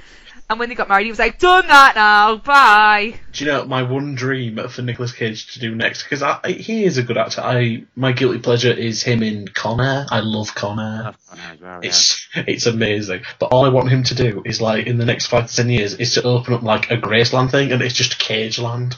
And 0.49 0.59
when 0.59 0.69
they 0.69 0.75
got 0.75 0.87
married, 0.87 1.03
he 1.03 1.11
was 1.11 1.19
like, 1.19 1.39
done 1.39 1.67
that 1.67 1.95
now, 1.95 2.37
bye. 2.37 3.15
Do 3.33 3.43
you 3.43 3.51
know 3.51 3.65
my 3.65 3.83
one 3.83 4.15
dream 4.15 4.65
for 4.69 4.81
Nicolas 4.81 5.11
Cage 5.11 5.53
to 5.53 5.59
do 5.59 5.75
next? 5.75 6.03
Because 6.03 6.23
he 6.45 6.85
is 6.85 6.97
a 6.97 7.03
good 7.03 7.17
actor. 7.17 7.41
I 7.41 7.83
my 7.97 8.13
guilty 8.13 8.39
pleasure 8.39 8.71
is 8.71 9.03
him 9.03 9.23
in 9.23 9.49
Con 9.49 9.81
Air. 9.81 10.05
I 10.09 10.21
love 10.21 10.55
Con 10.55 10.79
Air. 10.79 11.03
That's 11.03 11.23
funny 11.25 11.59
yeah. 11.61 11.79
It's 11.83 12.27
it's 12.35 12.65
amazing. 12.65 13.23
But 13.39 13.47
all 13.47 13.65
I 13.65 13.69
want 13.69 13.89
him 13.89 14.03
to 14.03 14.15
do 14.15 14.41
is 14.45 14.61
like 14.61 14.87
in 14.87 14.97
the 14.97 15.05
next 15.05 15.27
five 15.27 15.47
to 15.49 15.55
ten 15.55 15.69
years 15.69 15.95
is 15.95 16.13
to 16.13 16.23
open 16.23 16.53
up 16.53 16.63
like 16.63 16.91
a 16.91 16.97
Graceland 16.97 17.51
thing, 17.51 17.73
and 17.73 17.81
it's 17.81 17.95
just 17.95 18.17
Cage 18.17 18.57
Land, 18.57 18.95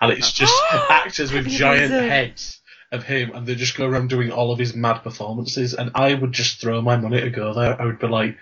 and 0.00 0.10
it's 0.10 0.32
just 0.42 0.60
actors 0.72 1.32
with 1.32 1.46
giant 1.46 1.92
amazing. 1.92 2.08
heads 2.10 2.57
of 2.90 3.04
him, 3.04 3.32
and 3.34 3.46
they 3.46 3.54
just 3.54 3.76
go 3.76 3.86
around 3.86 4.08
doing 4.08 4.30
all 4.32 4.52
of 4.52 4.58
his 4.58 4.74
mad 4.74 4.98
performances. 5.00 5.74
And 5.74 5.90
I 5.94 6.14
would 6.14 6.32
just 6.32 6.60
throw 6.60 6.80
my 6.80 6.96
money 6.96 7.20
to 7.20 7.30
go 7.30 7.54
there. 7.54 7.80
I 7.80 7.84
would 7.84 7.98
be 7.98 8.08
like. 8.08 8.36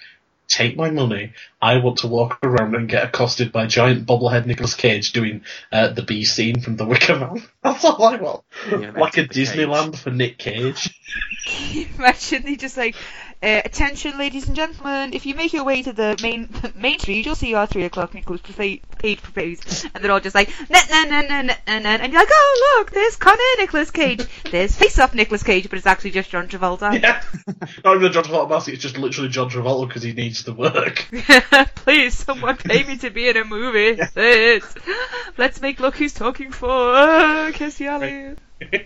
Take 0.49 0.77
my 0.77 0.91
money. 0.91 1.33
I 1.61 1.79
want 1.79 1.99
to 1.99 2.07
walk 2.07 2.39
around 2.45 2.77
and 2.77 2.89
get 2.89 3.03
accosted 3.03 3.51
by 3.51 3.67
giant 3.67 4.07
bobblehead 4.07 4.47
Nicolas 4.47 4.75
Cage 4.75 5.11
doing 5.11 5.43
uh, 5.73 5.89
the 5.89 6.03
B 6.03 6.25
scene 6.25 6.61
from 6.61 6.77
The 6.77 6.87
Wicker 6.87 7.19
Man. 7.19 7.43
That's 7.65 7.85
all 7.85 8.01
I 8.05 8.15
want. 8.15 8.45
Yeah, 8.71 8.93
like 8.93 9.19
a 9.19 9.23
that's 9.23 9.35
the 9.35 9.45
Cage. 9.45 9.49
Disneyland 9.49 9.97
for 9.99 10.11
Nick 10.11 10.39
Cage. 10.39 10.97
Imagine 11.99 12.43
he 12.45 12.57
just 12.57 12.77
like, 12.77 12.95
uh, 13.43 13.62
attention, 13.64 14.18
ladies 14.18 14.47
and 14.47 14.57
gentlemen, 14.57 15.12
if 15.12 15.26
you 15.26 15.34
make 15.34 15.53
your 15.53 15.64
way 15.64 15.82
to 15.82 15.93
the 15.93 16.18
main 16.22 16.49
main 16.74 16.99
street, 16.99 17.26
you'll 17.26 17.34
see 17.34 17.55
our 17.55 17.66
three 17.66 17.84
o'clock 17.84 18.14
Nicholas 18.14 18.41
Page 18.41 19.22
proposed, 19.22 19.87
and 19.95 20.03
they're 20.03 20.11
all 20.11 20.20
just 20.20 20.34
like, 20.34 20.51
na 20.70 20.80
na 20.91 21.05
na 21.05 21.20
na 21.22 21.43
na 21.43 21.55
na, 21.66 21.78
na, 21.78 21.91
and 21.91 22.12
you're 22.12 22.22
like, 22.22 22.28
oh 22.30 22.76
look, 22.78 22.91
there's 22.93 23.16
Con 23.16 23.37
Air 23.39 23.62
Nicholas 23.62 23.91
Cage, 23.91 24.24
there's 24.51 24.74
Face 24.74 24.99
Off 24.99 25.14
Nicholas 25.14 25.43
Cage, 25.43 25.68
but 25.68 25.76
it's 25.76 25.87
actually 25.87 26.12
just 26.12 26.30
John 26.30 26.49
Travolta. 26.49 27.01
Yeah. 27.01 27.22
Not 27.84 27.97
even 27.97 28.12
John 28.12 28.24
Travolta 28.24 28.51
mask, 28.51 28.68
it's 28.68 28.82
just 28.82 28.99
literally 28.99 29.28
John 29.28 29.51
Travolta 29.51 29.89
because 29.89 30.03
he 30.03 30.12
needs 30.12 30.45
the 30.45 30.55
work. 30.55 31.07
Please, 31.74 32.14
someone 32.14 32.57
pay 32.57 32.84
me 32.84 32.97
to 32.99 33.11
be 33.11 33.28
in 33.28 33.37
a 33.37 33.45
movie. 33.45 33.97
Please. 34.12 34.74
Let's 35.37 35.61
make 35.61 35.78
Look 35.80 35.97
Who's 35.97 36.14
Talking 36.14 36.53
For. 36.53 36.68
Oh, 36.68 37.51
Kirstie 37.53 37.87
Alley. 37.87 38.37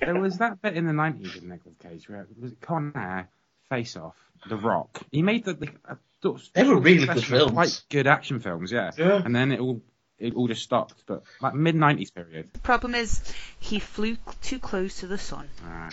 There 0.00 0.18
was 0.18 0.38
that 0.38 0.60
bit 0.60 0.76
in 0.76 0.86
the 0.86 0.92
90s 0.92 1.34
with 1.34 1.44
Nicolas 1.44 1.76
Cage 1.80 2.08
where 2.08 2.26
was 2.40 2.52
it 2.52 2.60
Con 2.60 2.92
Air, 2.96 3.28
Face 3.68 3.96
Off, 3.96 4.16
The 4.48 4.56
Rock. 4.56 5.00
He 5.12 5.22
made 5.22 5.44
the, 5.44 5.54
the 5.54 5.68
uh, 5.88 5.94
sort 6.22 6.40
of- 6.40 6.48
They 6.54 6.64
were 6.64 6.78
really 6.80 7.06
good 7.06 7.24
films. 7.24 7.52
Quite 7.52 7.82
good 7.90 8.06
action 8.06 8.40
films, 8.40 8.72
yeah. 8.72 8.90
Yeah. 8.96 9.20
And 9.24 9.34
then 9.34 9.52
it 9.52 9.60
all 9.60 9.80
it 10.18 10.34
all 10.34 10.48
just 10.48 10.62
stopped. 10.62 11.02
But 11.06 11.22
like 11.40 11.54
mid 11.54 11.74
90s 11.74 12.14
period. 12.14 12.50
The 12.52 12.58
problem 12.60 12.94
is, 12.94 13.22
he 13.58 13.78
flew 13.78 14.16
too 14.42 14.58
close 14.58 15.00
to 15.00 15.06
the 15.06 15.18
sun. 15.18 15.48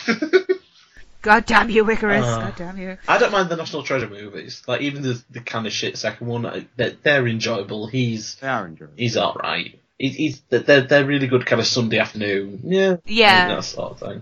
God 1.21 1.45
damn 1.45 1.69
you, 1.69 1.89
Icarus. 1.89 2.25
Uh. 2.25 2.39
God 2.39 2.55
damn 2.55 2.77
you. 2.77 2.97
I 3.07 3.17
don't 3.17 3.31
mind 3.31 3.49
the 3.49 3.55
National 3.57 3.83
Treasure 3.83 4.07
movies. 4.09 4.63
Like, 4.67 4.81
even 4.81 5.01
the, 5.01 5.21
the 5.31 5.41
kind 5.41 5.65
of 5.65 5.73
shit 5.73 5.97
second 5.97 6.27
one, 6.27 6.45
I- 6.45 6.67
they're, 6.75 6.91
they're 7.03 7.27
enjoyable. 7.27 7.87
He's 7.87 8.35
they 8.35 8.47
are 8.47 8.65
enjoyable. 8.67 8.93
he's 8.97 9.17
alright. 9.17 9.79
He's, 9.97 10.15
he's 10.15 10.41
they're 10.49 10.81
they're 10.81 11.05
really 11.05 11.25
good 11.25 11.45
kind 11.45 11.59
of 11.59 11.65
Sunday 11.65 11.97
afternoon. 11.97 12.59
Yeah, 12.63 12.97
Yeah. 13.05 13.47
that 13.47 13.63
sort 13.63 13.93
of 13.93 13.99
thing. 13.99 14.21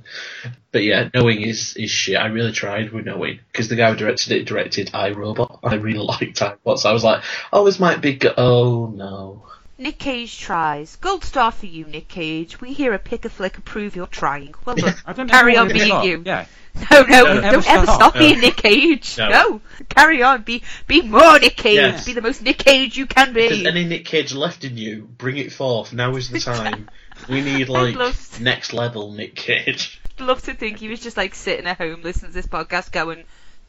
But 0.71 0.83
yeah, 0.83 1.09
knowing 1.13 1.41
is 1.41 1.75
is 1.75 1.91
shit. 1.91 2.15
I 2.17 2.27
really 2.27 2.53
tried 2.53 2.91
with 2.93 3.05
knowing 3.05 3.39
because 3.51 3.67
the 3.67 3.75
guy 3.75 3.91
who 3.91 3.97
directed 3.97 4.31
it 4.31 4.45
directed 4.45 4.91
iRobot. 4.93 5.59
I 5.63 5.75
really 5.75 5.99
liked 6.05 6.39
iRobot, 6.39 6.77
so 6.79 6.89
I 6.89 6.93
was 6.93 7.03
like, 7.03 7.23
oh, 7.51 7.65
this 7.65 7.79
might 7.79 7.99
be 7.99 8.13
good. 8.15 8.33
Oh 8.37 8.87
no. 8.87 9.43
Nick 9.77 9.97
Cage 9.99 10.39
tries. 10.39 10.95
Gold 10.97 11.23
star 11.25 11.51
for 11.51 11.65
you, 11.65 11.85
Nick 11.85 12.07
Cage. 12.07 12.61
We 12.61 12.73
here 12.73 12.93
at 12.93 13.03
Pick 13.03 13.25
a 13.25 13.29
Flick 13.29 13.57
approve 13.57 13.95
your 13.95 14.07
trying. 14.07 14.53
Well 14.65 14.75
done. 14.77 14.93
I 15.05 15.13
don't 15.13 15.29
Carry 15.29 15.57
on 15.57 15.67
being 15.67 16.03
you. 16.03 16.23
Yeah. 16.25 16.45
No, 16.91 17.03
no, 17.03 17.05
Don't 17.07 17.35
don't, 17.35 17.43
ever 17.45 17.55
ever 17.69 17.85
stop. 17.85 17.95
stop, 17.95 18.15
No. 18.15 18.19
being 18.19 18.41
Nick 18.41 18.57
Cage. 18.57 19.17
No. 19.17 19.29
No. 19.29 19.61
Carry 19.87 20.21
on. 20.23 20.41
Be 20.41 20.61
be 20.87 21.01
more 21.03 21.39
Nick 21.39 21.55
Cage. 21.55 21.75
Yes. 21.75 22.05
Be 22.05 22.11
the 22.11 22.21
most 22.21 22.41
Nick 22.41 22.57
Cage 22.57 22.97
you 22.97 23.05
can 23.05 23.29
If 23.29 23.33
there's 23.33 23.59
be. 23.61 23.65
any 23.67 23.85
Nick 23.85 24.03
Cage 24.03 24.33
left 24.33 24.65
in 24.65 24.75
you, 24.77 25.03
bring 25.17 25.37
it 25.37 25.53
forth. 25.53 25.93
Now 25.93 26.17
is 26.17 26.29
the 26.29 26.39
time. 26.41 26.89
We 27.29 27.39
need 27.39 27.69
like 27.69 27.95
love- 27.95 28.41
next 28.41 28.73
level 28.73 29.13
Nick 29.13 29.35
Cage. 29.35 30.01
love 30.19 30.41
to 30.43 30.53
think 30.53 30.79
he 30.79 30.89
was 30.89 30.99
just 30.99 31.15
like 31.15 31.33
sitting 31.33 31.65
at 31.65 31.77
home 31.77 32.01
listening 32.01 32.31
to 32.31 32.35
this 32.35 32.45
podcast 32.47 32.91
going, 32.91 33.23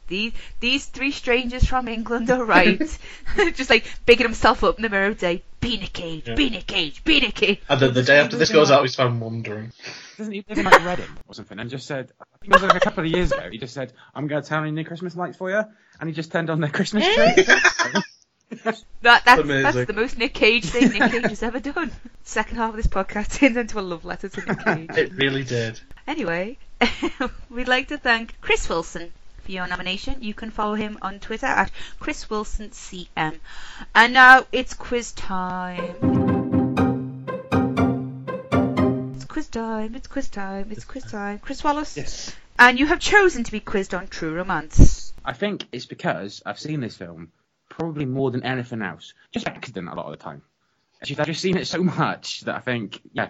these 0.07 0.33
these 0.59 0.85
three 0.85 1.11
strangers 1.11 1.65
from 1.65 1.87
England 1.87 2.29
are 2.29 2.43
right. 2.43 2.79
just 3.53 3.69
like 3.69 3.85
bigging 4.05 4.25
himself 4.25 4.63
up 4.63 4.77
in 4.77 4.83
the 4.83 4.89
mirror 4.89 5.07
all 5.07 5.13
day. 5.13 5.43
Be 5.59 5.77
Nick 5.77 5.93
Cage, 5.93 6.27
Yeah. 6.27 6.35
be 6.35 6.49
Nick 6.49 6.67
Cage, 6.67 7.03
be 7.03 7.19
Nick 7.19 7.35
Cage. 7.35 7.59
And 7.67 7.79
then 7.79 7.93
the 7.93 8.03
day 8.03 8.19
after 8.19 8.37
this 8.37 8.51
goes 8.51 8.69
out, 8.69 8.83
he's 8.83 8.95
found 8.95 9.19
wandering. 9.19 9.71
Doesn't 10.17 10.31
he 10.31 10.45
live 10.47 10.57
in 10.59 10.65
like 10.65 10.85
Reading 10.85 11.05
or 11.27 11.33
something? 11.33 11.59
And 11.59 11.69
just 11.69 11.87
said, 11.87 12.11
I 12.21 12.25
think 12.39 12.53
it 12.53 12.61
was 12.61 12.63
like 12.63 12.75
a 12.75 12.79
couple 12.79 13.03
of 13.03 13.09
years 13.09 13.31
ago. 13.31 13.49
He 13.51 13.57
just 13.57 13.73
said, 13.73 13.91
"I'm 14.13 14.27
going 14.27 14.41
to 14.41 14.47
turn 14.47 14.67
on 14.67 14.75
your 14.75 14.85
Christmas 14.85 15.15
lights 15.15 15.37
for 15.37 15.49
you," 15.49 15.63
and 15.99 16.09
he 16.09 16.13
just 16.13 16.31
turned 16.31 16.49
on 16.49 16.61
their 16.61 16.69
Christmas 16.69 17.03
eh? 17.05 17.33
tree. 17.33 18.01
That 19.01 19.23
that's, 19.25 19.25
that's 19.25 19.87
the 19.87 19.93
most 19.93 20.17
Nick 20.17 20.33
Cage 20.33 20.65
thing 20.65 20.89
Nick 20.89 21.11
Cage 21.11 21.23
has 21.23 21.43
ever 21.43 21.59
done. 21.59 21.91
Second 22.23 22.55
half 22.55 22.69
of 22.69 22.75
this 22.77 22.87
podcast 22.87 23.37
turns 23.39 23.57
into 23.57 23.77
a 23.77 23.81
love 23.81 24.05
letter 24.05 24.29
to 24.29 24.41
Nick 24.41 24.63
Cage. 24.63 24.89
It 24.97 25.13
really 25.13 25.43
did. 25.43 25.79
Anyway, 26.07 26.57
we'd 27.49 27.67
like 27.67 27.89
to 27.89 27.97
thank 27.97 28.39
Chris 28.39 28.69
Wilson 28.69 29.11
for 29.47 29.53
your 29.53 29.65
nomination. 29.67 30.17
You 30.21 30.33
can 30.33 30.51
follow 30.51 30.75
him 30.75 30.99
on 31.01 31.19
Twitter 31.19 31.45
at 31.45 31.71
Chris 32.01 32.29
Wilson 32.29 32.71
CM. 32.71 33.39
And 33.95 34.13
now 34.13 34.45
it's 34.51 34.73
quiz 34.73 35.13
time. 35.13 35.95
It's 39.15 39.23
quiz 39.25 39.47
time. 39.47 39.95
It's 39.95 40.07
quiz 40.07 40.27
time. 40.27 40.67
It's 40.69 40.83
quiz 40.83 41.05
time. 41.05 41.39
Chris 41.39 41.63
Wallace. 41.63 41.95
Yes. 41.95 42.35
And 42.59 42.77
you 42.77 42.87
have 42.87 42.99
chosen 42.99 43.45
to 43.45 43.51
be 43.53 43.61
quizzed 43.61 43.93
on 43.93 44.07
True 44.07 44.33
Romance. 44.33 45.13
I 45.23 45.31
think 45.31 45.65
it's 45.71 45.85
because 45.85 46.41
I've 46.45 46.59
seen 46.59 46.81
this 46.81 46.97
film 46.97 47.31
probably 47.69 48.05
more 48.05 48.31
than 48.31 48.43
anything 48.43 48.81
else, 48.81 49.13
just 49.31 49.45
by 49.45 49.53
accident 49.53 49.87
a 49.87 49.95
lot 49.95 50.07
of 50.07 50.11
the 50.11 50.17
time. 50.17 50.41
It's 50.99 51.07
just- 51.07 51.21
I've 51.21 51.27
just 51.27 51.41
seen 51.41 51.55
it 51.55 51.67
so 51.67 51.81
much 51.83 52.41
that 52.41 52.55
I 52.55 52.59
think, 52.59 52.99
yeah, 53.13 53.29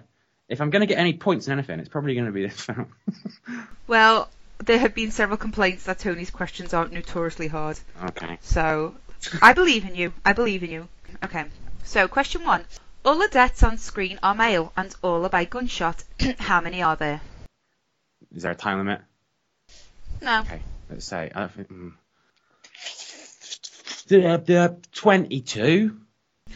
if 0.49 0.61
I'm 0.61 0.71
going 0.71 0.79
to 0.81 0.87
get 0.87 0.97
any 0.97 1.13
points 1.13 1.45
in 1.45 1.53
anything, 1.53 1.79
it's 1.79 1.89
probably 1.89 2.15
going 2.15 2.25
to 2.25 2.31
be 2.31 2.47
this 2.47 2.59
film. 2.59 2.87
Well, 3.87 4.29
there 4.59 4.79
have 4.79 4.93
been 4.95 5.11
several 5.11 5.37
complaints 5.37 5.83
that 5.85 5.99
Tony's 5.99 6.29
questions 6.31 6.73
aren't 6.73 6.91
notoriously 6.93 7.47
hard. 7.47 7.79
okay. 8.05 8.37
So, 8.41 8.95
I 9.41 9.53
believe 9.53 9.85
in 9.85 9.95
you. 9.95 10.13
I 10.25 10.33
believe 10.33 10.63
in 10.63 10.71
you. 10.71 10.87
Okay. 11.23 11.45
So, 11.83 12.07
question 12.07 12.43
one. 12.43 12.65
All 13.05 13.17
the 13.17 13.27
deaths 13.29 13.63
on 13.63 13.77
screen 13.77 14.19
are 14.21 14.35
male 14.35 14.73
and 14.75 14.93
all 15.01 15.23
are 15.23 15.29
by 15.29 15.45
gunshot. 15.45 16.03
How 16.39 16.59
many 16.61 16.81
are 16.83 16.95
there? 16.95 17.21
Is 18.35 18.43
there 18.43 18.51
a 18.51 18.55
time 18.55 18.79
limit? 18.79 19.01
No. 20.21 20.41
Okay, 20.41 20.61
let's 20.89 21.05
say. 21.05 21.31
I 21.33 21.39
don't 21.41 21.51
think. 21.51 21.69
Mm. 21.71 21.93
The, 24.07 24.43
the 24.45 24.77
22? 24.93 25.97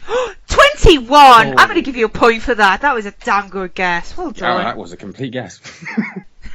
22! 0.04 0.32
21! 0.48 1.58
I'm 1.58 1.68
going 1.68 1.74
to 1.76 1.82
give 1.82 1.96
you 1.96 2.06
a 2.06 2.10
point 2.10 2.42
for 2.42 2.54
that. 2.54 2.80
That 2.82 2.94
was 2.94 3.06
a 3.06 3.10
damn 3.24 3.48
good 3.48 3.74
guess. 3.74 4.16
Well 4.16 4.28
Oh, 4.28 4.32
done. 4.32 4.64
that 4.64 4.76
was 4.76 4.92
a 4.92 4.96
complete 4.96 5.32
guess. 5.32 5.60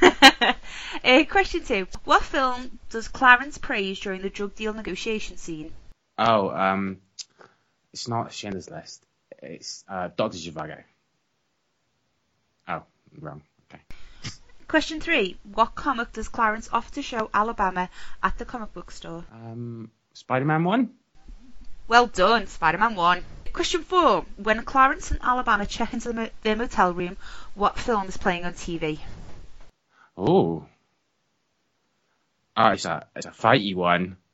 uh, 1.04 1.24
question 1.24 1.64
two. 1.64 1.86
What 2.04 2.22
film 2.22 2.78
does 2.90 3.08
Clarence 3.08 3.58
praise 3.58 4.00
during 4.00 4.22
the 4.22 4.30
drug 4.30 4.54
deal 4.54 4.72
negotiation 4.72 5.36
scene? 5.36 5.72
oh, 6.18 6.50
um, 6.50 6.98
it's 7.92 8.08
not 8.08 8.32
Schindler's 8.32 8.70
List. 8.70 9.04
It's 9.42 9.84
uh, 9.88 10.08
Doctor 10.16 10.36
Zhivago. 10.38 10.82
Oh, 12.66 12.82
wrong. 13.20 13.42
Okay. 13.70 13.82
Question 14.66 15.00
three. 15.00 15.36
What 15.54 15.74
comic 15.74 16.12
does 16.12 16.28
Clarence 16.28 16.68
offer 16.72 16.94
to 16.94 17.02
show 17.02 17.30
Alabama 17.32 17.88
at 18.22 18.36
the 18.38 18.44
comic 18.44 18.74
book 18.74 18.90
store? 18.90 19.24
Um, 19.32 19.90
Spider-Man 20.12 20.64
one. 20.64 20.90
Well 21.86 22.06
done, 22.06 22.46
Spider-Man 22.46 22.96
1. 22.96 23.24
Question 23.54 23.82
4. 23.82 24.26
When 24.36 24.62
Clarence 24.62 25.10
and 25.10 25.20
Alabama 25.22 25.64
check 25.64 25.94
into 25.94 26.08
the 26.08 26.14
mo- 26.14 26.28
their 26.42 26.54
motel 26.54 26.92
room, 26.92 27.16
what 27.54 27.78
film 27.78 28.06
is 28.08 28.16
playing 28.18 28.44
on 28.44 28.52
TV? 28.52 28.98
Oh. 30.16 30.66
Oh, 32.60 32.70
it's 32.70 32.86
a 32.86 33.06
it's 33.14 33.26
a 33.26 33.30
fighty 33.30 33.74
one. 33.74 34.16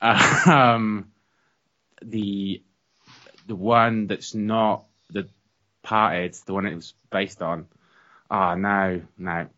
Um, 0.00 1.10
the 2.00 2.62
the 3.48 3.56
one 3.56 4.06
that's 4.06 4.32
not 4.32 4.84
the 5.10 5.28
parted, 5.82 6.34
the 6.46 6.54
one 6.54 6.66
it 6.66 6.74
was 6.76 6.94
based 7.10 7.42
on. 7.42 7.66
Ah, 8.30 8.54
no, 8.54 9.02
no. 9.18 9.48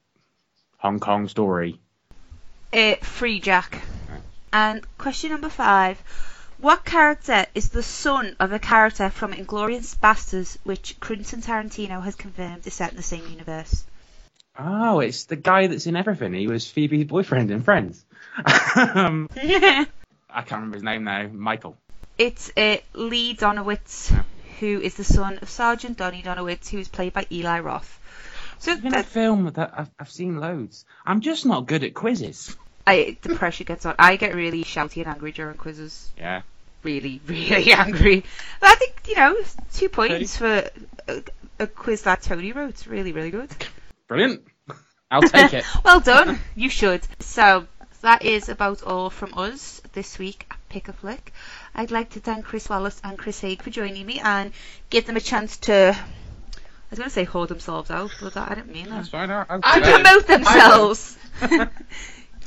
Hong 0.79 0.99
Kong 0.99 1.29
story. 1.29 1.79
Uh, 2.73 2.95
Free 3.03 3.39
Jack. 3.39 3.83
And 4.51 4.83
question 4.97 5.33
number 5.33 5.51
5. 5.51 5.99
What 6.59 6.85
character 6.85 7.47
is 7.55 7.69
the 7.69 7.83
son 7.83 8.35
of 8.41 8.53
a 8.53 8.59
character 8.59 9.11
from 9.11 9.33
Inglourious 9.33 9.95
Basterds, 9.97 10.57
which 10.63 10.99
Quentin 11.01 11.43
Tarantino 11.43 12.03
has 12.03 12.15
confirmed 12.15 12.67
is 12.67 12.75
set 12.75 12.93
in 12.93 12.97
the 12.97 13.03
same 13.03 13.27
universe? 13.29 13.85
Oh, 14.63 15.01
it's 15.01 15.25
the 15.25 15.37
guy 15.37 15.69
that's 15.69 15.87
in 15.87 15.97
everything. 15.97 16.35
He 16.35 16.47
was 16.47 16.67
Phoebe's 16.67 17.05
boyfriend 17.05 17.51
in 17.51 17.63
Friends. 17.63 18.05
um, 18.77 19.29
I 19.37 19.87
can't 20.35 20.51
remember 20.51 20.77
his 20.77 20.83
name 20.83 21.05
now. 21.05 21.29
Michael. 21.33 21.77
It's 22.19 22.53
uh, 22.57 22.77
Lee 22.93 23.35
Donowitz, 23.35 24.13
who 24.59 24.81
is 24.81 24.95
the 24.97 25.05
son 25.05 25.39
of 25.41 25.49
Sergeant 25.49 25.97
Donny 25.97 26.23
Donowitz, 26.23 26.69
who 26.69 26.79
is 26.79 26.89
played 26.89 27.15
by 27.15 27.27
Eli 27.33 27.61
Roth. 27.61 27.99
So 28.59 28.73
It's 28.73 28.83
been 28.83 28.93
a 28.93 28.97
that, 28.99 29.07
film 29.07 29.51
that 29.55 29.73
I've, 29.75 29.91
I've 29.99 30.11
seen 30.11 30.39
loads. 30.39 30.85
I'm 31.07 31.23
just 31.23 31.47
not 31.47 31.67
good 31.67 31.83
at 31.83 31.95
quizzes. 31.95 32.55
I, 32.87 33.17
the 33.23 33.37
pressure 33.37 33.65
gets 33.65 33.87
on. 33.87 33.95
I 33.99 34.17
get 34.17 34.35
really 34.35 34.63
shouty 34.63 34.99
and 34.99 35.07
angry 35.07 35.33
during 35.33 35.57
quizzes. 35.57 36.11
Yeah. 36.19 36.43
Really, 36.83 37.23
really 37.27 37.73
angry. 37.73 38.25
But 38.61 38.71
I 38.71 38.75
think, 38.75 39.09
you 39.09 39.17
know, 39.17 39.37
two 39.73 39.89
points 39.89 40.37
for 40.37 40.69
a, 41.09 41.23
a 41.59 41.67
quiz 41.67 42.03
that 42.03 42.21
Tony 42.21 42.53
wrote. 42.53 42.87
Really, 42.87 43.13
really 43.13 43.31
good. 43.31 43.51
Brilliant. 44.09 44.43
I'll 45.11 45.23
take 45.23 45.53
it. 45.55 45.65
well 45.85 46.01
done. 46.01 46.39
You 46.55 46.69
should. 46.69 47.03
So 47.21 47.67
that 48.03 48.25
is 48.25 48.49
about 48.49 48.83
all 48.83 49.11
from 49.11 49.35
us 49.37 49.81
this 49.93 50.19
week 50.19 50.47
at 50.51 50.57
Pick 50.69 50.89
a 50.89 50.93
Flick. 50.93 51.33
I'd 51.75 51.91
like 51.91 52.11
to 52.11 52.21
thank 52.21 52.45
Chris 52.45 52.69
Wallace 52.69 53.01
and 53.03 53.19
Chris 53.19 53.41
Haig 53.41 53.63
for 53.63 53.71
joining 53.71 54.07
me 54.07 54.21
and 54.21 54.53
give 54.89 55.07
them 55.07 55.17
a 55.17 55.21
chance 55.21 55.57
to. 55.59 55.75
I 55.97 56.91
was 56.91 56.99
going 56.99 57.09
to 57.09 57.15
say 57.15 57.25
hold 57.25 57.49
themselves 57.49 57.91
out, 57.91 58.11
but 58.21 58.35
that, 58.35 58.51
I 58.51 58.55
didn't 58.57 58.73
mean 58.73 58.87
that. 58.87 58.97
That's 58.97 59.09
fine. 59.11 59.31
I'll, 59.31 59.47
I'll 59.49 59.61
I. 59.63 59.81
Promote 59.81 60.27
themselves. 60.27 61.17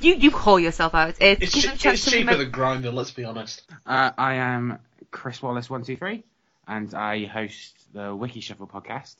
you 0.01 0.15
you 0.15 0.31
call 0.31 0.59
yourself 0.59 0.93
out. 0.93 1.15
It's, 1.21 1.41
It's, 1.43 1.53
give 1.55 1.63
them 1.63 1.73
a 1.73 1.77
chance 1.77 1.99
it's 1.99 2.05
to 2.05 2.11
cheaper 2.11 2.31
promote- 2.31 2.51
than 2.51 2.91
Grindr, 2.91 2.93
let's 2.93 3.11
be 3.11 3.23
honest. 3.23 3.63
Uh, 3.85 4.11
I 4.17 4.35
am 4.35 4.79
Chris 5.11 5.41
Wallace 5.41 5.69
one 5.69 5.83
two 5.83 5.95
three, 5.95 6.23
and 6.67 6.93
I 6.93 7.25
host 7.25 7.73
the 7.93 8.13
Wiki 8.15 8.41
Shuffle 8.41 8.67
podcast 8.67 9.15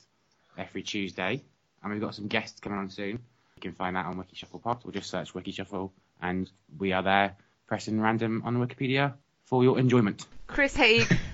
every 0.58 0.84
Tuesday. 0.84 1.42
And 1.82 1.92
we've 1.92 2.02
got 2.02 2.16
some 2.16 2.28
guests 2.28 2.60
coming 2.62 2.80
on 2.80 2.90
soon. 2.90 3.20
You 3.64 3.70
can 3.70 3.78
find 3.78 3.96
that 3.96 4.06
on 4.06 4.18
Wiki 4.18 4.36
Shuffle 4.36 4.60
Pod, 4.60 4.82
or 4.84 4.92
just 4.92 5.10
search 5.10 5.34
Wiki 5.34 5.54
Shuffle, 5.54 5.94
and 6.22 6.52
we 6.78 6.92
are 6.92 7.02
there 7.02 7.38
pressing 7.66 8.02
random 8.02 8.42
on 8.44 8.58
Wikipedia 8.58 9.14
for 9.46 9.64
your 9.64 9.80
enjoyment. 9.80 10.26
Chris 10.48 10.76
Haig. 10.76 11.08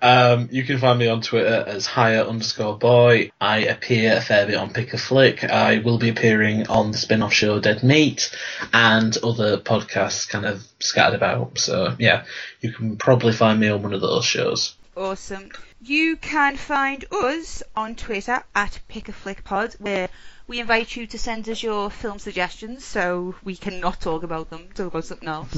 Um, 0.00 0.48
you 0.52 0.62
can 0.62 0.78
find 0.78 0.98
me 0.98 1.08
on 1.08 1.20
Twitter 1.20 1.64
as 1.66 1.84
higher 1.84 2.22
underscore 2.22 2.78
boy. 2.78 3.32
I 3.40 3.60
appear 3.60 4.16
a 4.16 4.20
fair 4.20 4.46
bit 4.46 4.54
on 4.54 4.72
Pick 4.72 4.94
a 4.94 4.98
Flick. 4.98 5.42
I 5.42 5.78
will 5.78 5.98
be 5.98 6.10
appearing 6.10 6.68
on 6.68 6.92
the 6.92 6.98
spin-off 6.98 7.32
show 7.32 7.60
Dead 7.60 7.82
Meat 7.82 8.34
and 8.72 9.16
other 9.18 9.58
podcasts 9.58 10.28
kind 10.28 10.46
of 10.46 10.64
scattered 10.80 11.16
about. 11.16 11.58
So 11.58 11.96
yeah, 11.98 12.24
you 12.60 12.72
can 12.72 12.96
probably 12.96 13.32
find 13.32 13.58
me 13.58 13.68
on 13.68 13.82
one 13.82 13.92
of 13.92 14.00
those 14.00 14.24
shows. 14.24 14.74
Awesome. 14.96 15.50
You 15.86 16.16
can 16.16 16.56
find 16.56 17.04
us 17.12 17.62
on 17.76 17.94
Twitter 17.94 18.42
at 18.54 18.80
PickAFlickPod, 18.88 19.78
where 19.82 20.08
we 20.46 20.60
invite 20.60 20.96
you 20.96 21.06
to 21.08 21.18
send 21.18 21.46
us 21.46 21.62
your 21.62 21.90
film 21.90 22.18
suggestions 22.18 22.86
so 22.86 23.34
we 23.44 23.54
can 23.54 23.80
not 23.80 24.00
talk 24.00 24.22
about 24.22 24.48
them, 24.48 24.66
talk 24.74 24.86
about 24.86 25.04
something 25.04 25.28
else. 25.28 25.54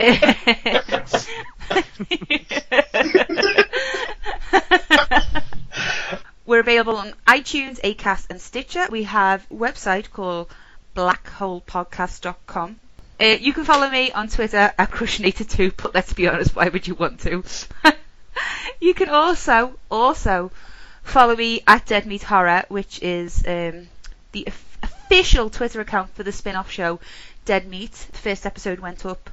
We're 6.44 6.58
available 6.58 6.96
on 6.96 7.14
iTunes, 7.28 7.80
Acast, 7.82 8.26
and 8.30 8.40
Stitcher. 8.40 8.88
We 8.90 9.04
have 9.04 9.46
a 9.48 9.54
website 9.54 10.10
called 10.10 10.52
blackholepodcast.com. 10.96 12.80
Uh, 13.20 13.36
you 13.40 13.52
can 13.52 13.64
follow 13.64 13.88
me 13.88 14.10
on 14.10 14.26
Twitter 14.26 14.72
at 14.76 14.90
Crushinator2, 14.90 15.74
but 15.76 15.94
let's 15.94 16.14
be 16.14 16.26
honest, 16.26 16.56
why 16.56 16.68
would 16.68 16.88
you 16.88 16.96
want 16.96 17.20
to? 17.20 17.44
you 18.80 18.94
can 18.94 19.08
also 19.08 19.78
also 19.90 20.50
follow 21.02 21.34
me 21.36 21.62
at 21.66 21.86
Dead 21.86 22.06
Meat 22.06 22.22
Horror, 22.22 22.64
which 22.68 23.02
is 23.02 23.42
um, 23.46 23.88
the 24.32 24.46
of- 24.46 24.64
official 24.82 25.50
Twitter 25.50 25.80
account 25.80 26.14
for 26.14 26.22
the 26.22 26.32
spin-off 26.32 26.70
show 26.70 27.00
Dead 27.44 27.66
Meat. 27.68 27.92
The 28.12 28.18
first 28.18 28.46
episode 28.46 28.78
went 28.80 29.04
up 29.06 29.30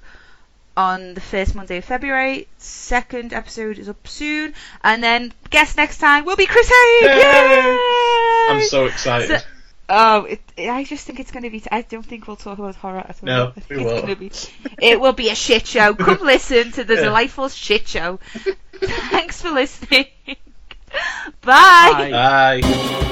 on 0.78 1.14
the 1.14 1.22
first 1.22 1.56
Monday 1.56 1.78
of 1.78 1.86
February. 1.86 2.48
Second 2.58 3.34
episode 3.34 3.78
is 3.80 3.90
up 3.90 4.08
soon, 4.08 4.54
and 4.84 5.04
then 5.04 5.34
guest 5.50 5.78
next 5.78 5.98
time 5.98 6.26
will 6.26 6.36
be 6.38 6.46
Chris 6.46 6.68
Haig. 6.70 7.04
Yay! 7.10 7.78
I'm 8.50 8.62
so 8.64 8.86
excited. 8.86 9.28
So- 9.40 9.46
Oh, 9.92 10.26
it, 10.26 10.40
I 10.56 10.84
just 10.84 11.08
think 11.08 11.20
it's 11.20 11.32
going 11.32 11.42
to 11.42 11.50
be. 11.50 11.64
I 11.72 11.82
don't 11.82 12.06
think 12.06 12.28
we'll 12.28 12.36
talk 12.36 12.60
about 12.60 12.76
horror 12.76 13.00
at 13.00 13.10
all. 13.24 13.26
No, 13.26 13.54
I 13.58 13.60
think 13.60 13.82
we 13.82 13.88
it's 13.88 14.04
won't. 14.06 14.20
Be, 14.20 14.86
it 14.86 15.02
will 15.02 15.14
be 15.14 15.30
a 15.32 15.36
shit 15.36 15.66
show. 15.66 15.96
Come 15.96 16.20
listen 16.24 16.72
to 16.74 16.84
the 16.84 16.94
Yeah. 16.94 17.06
delightful 17.06 17.50
shit 17.50 17.88
show. 17.88 18.20
Thanks 19.12 19.42
for 19.42 19.52
listening. 19.52 20.06
Bye. 21.42 22.10
Bye. 22.12 23.10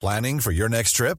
Planning 0.00 0.40
for 0.40 0.50
your 0.50 0.68
next 0.70 0.92
trip? 0.92 1.18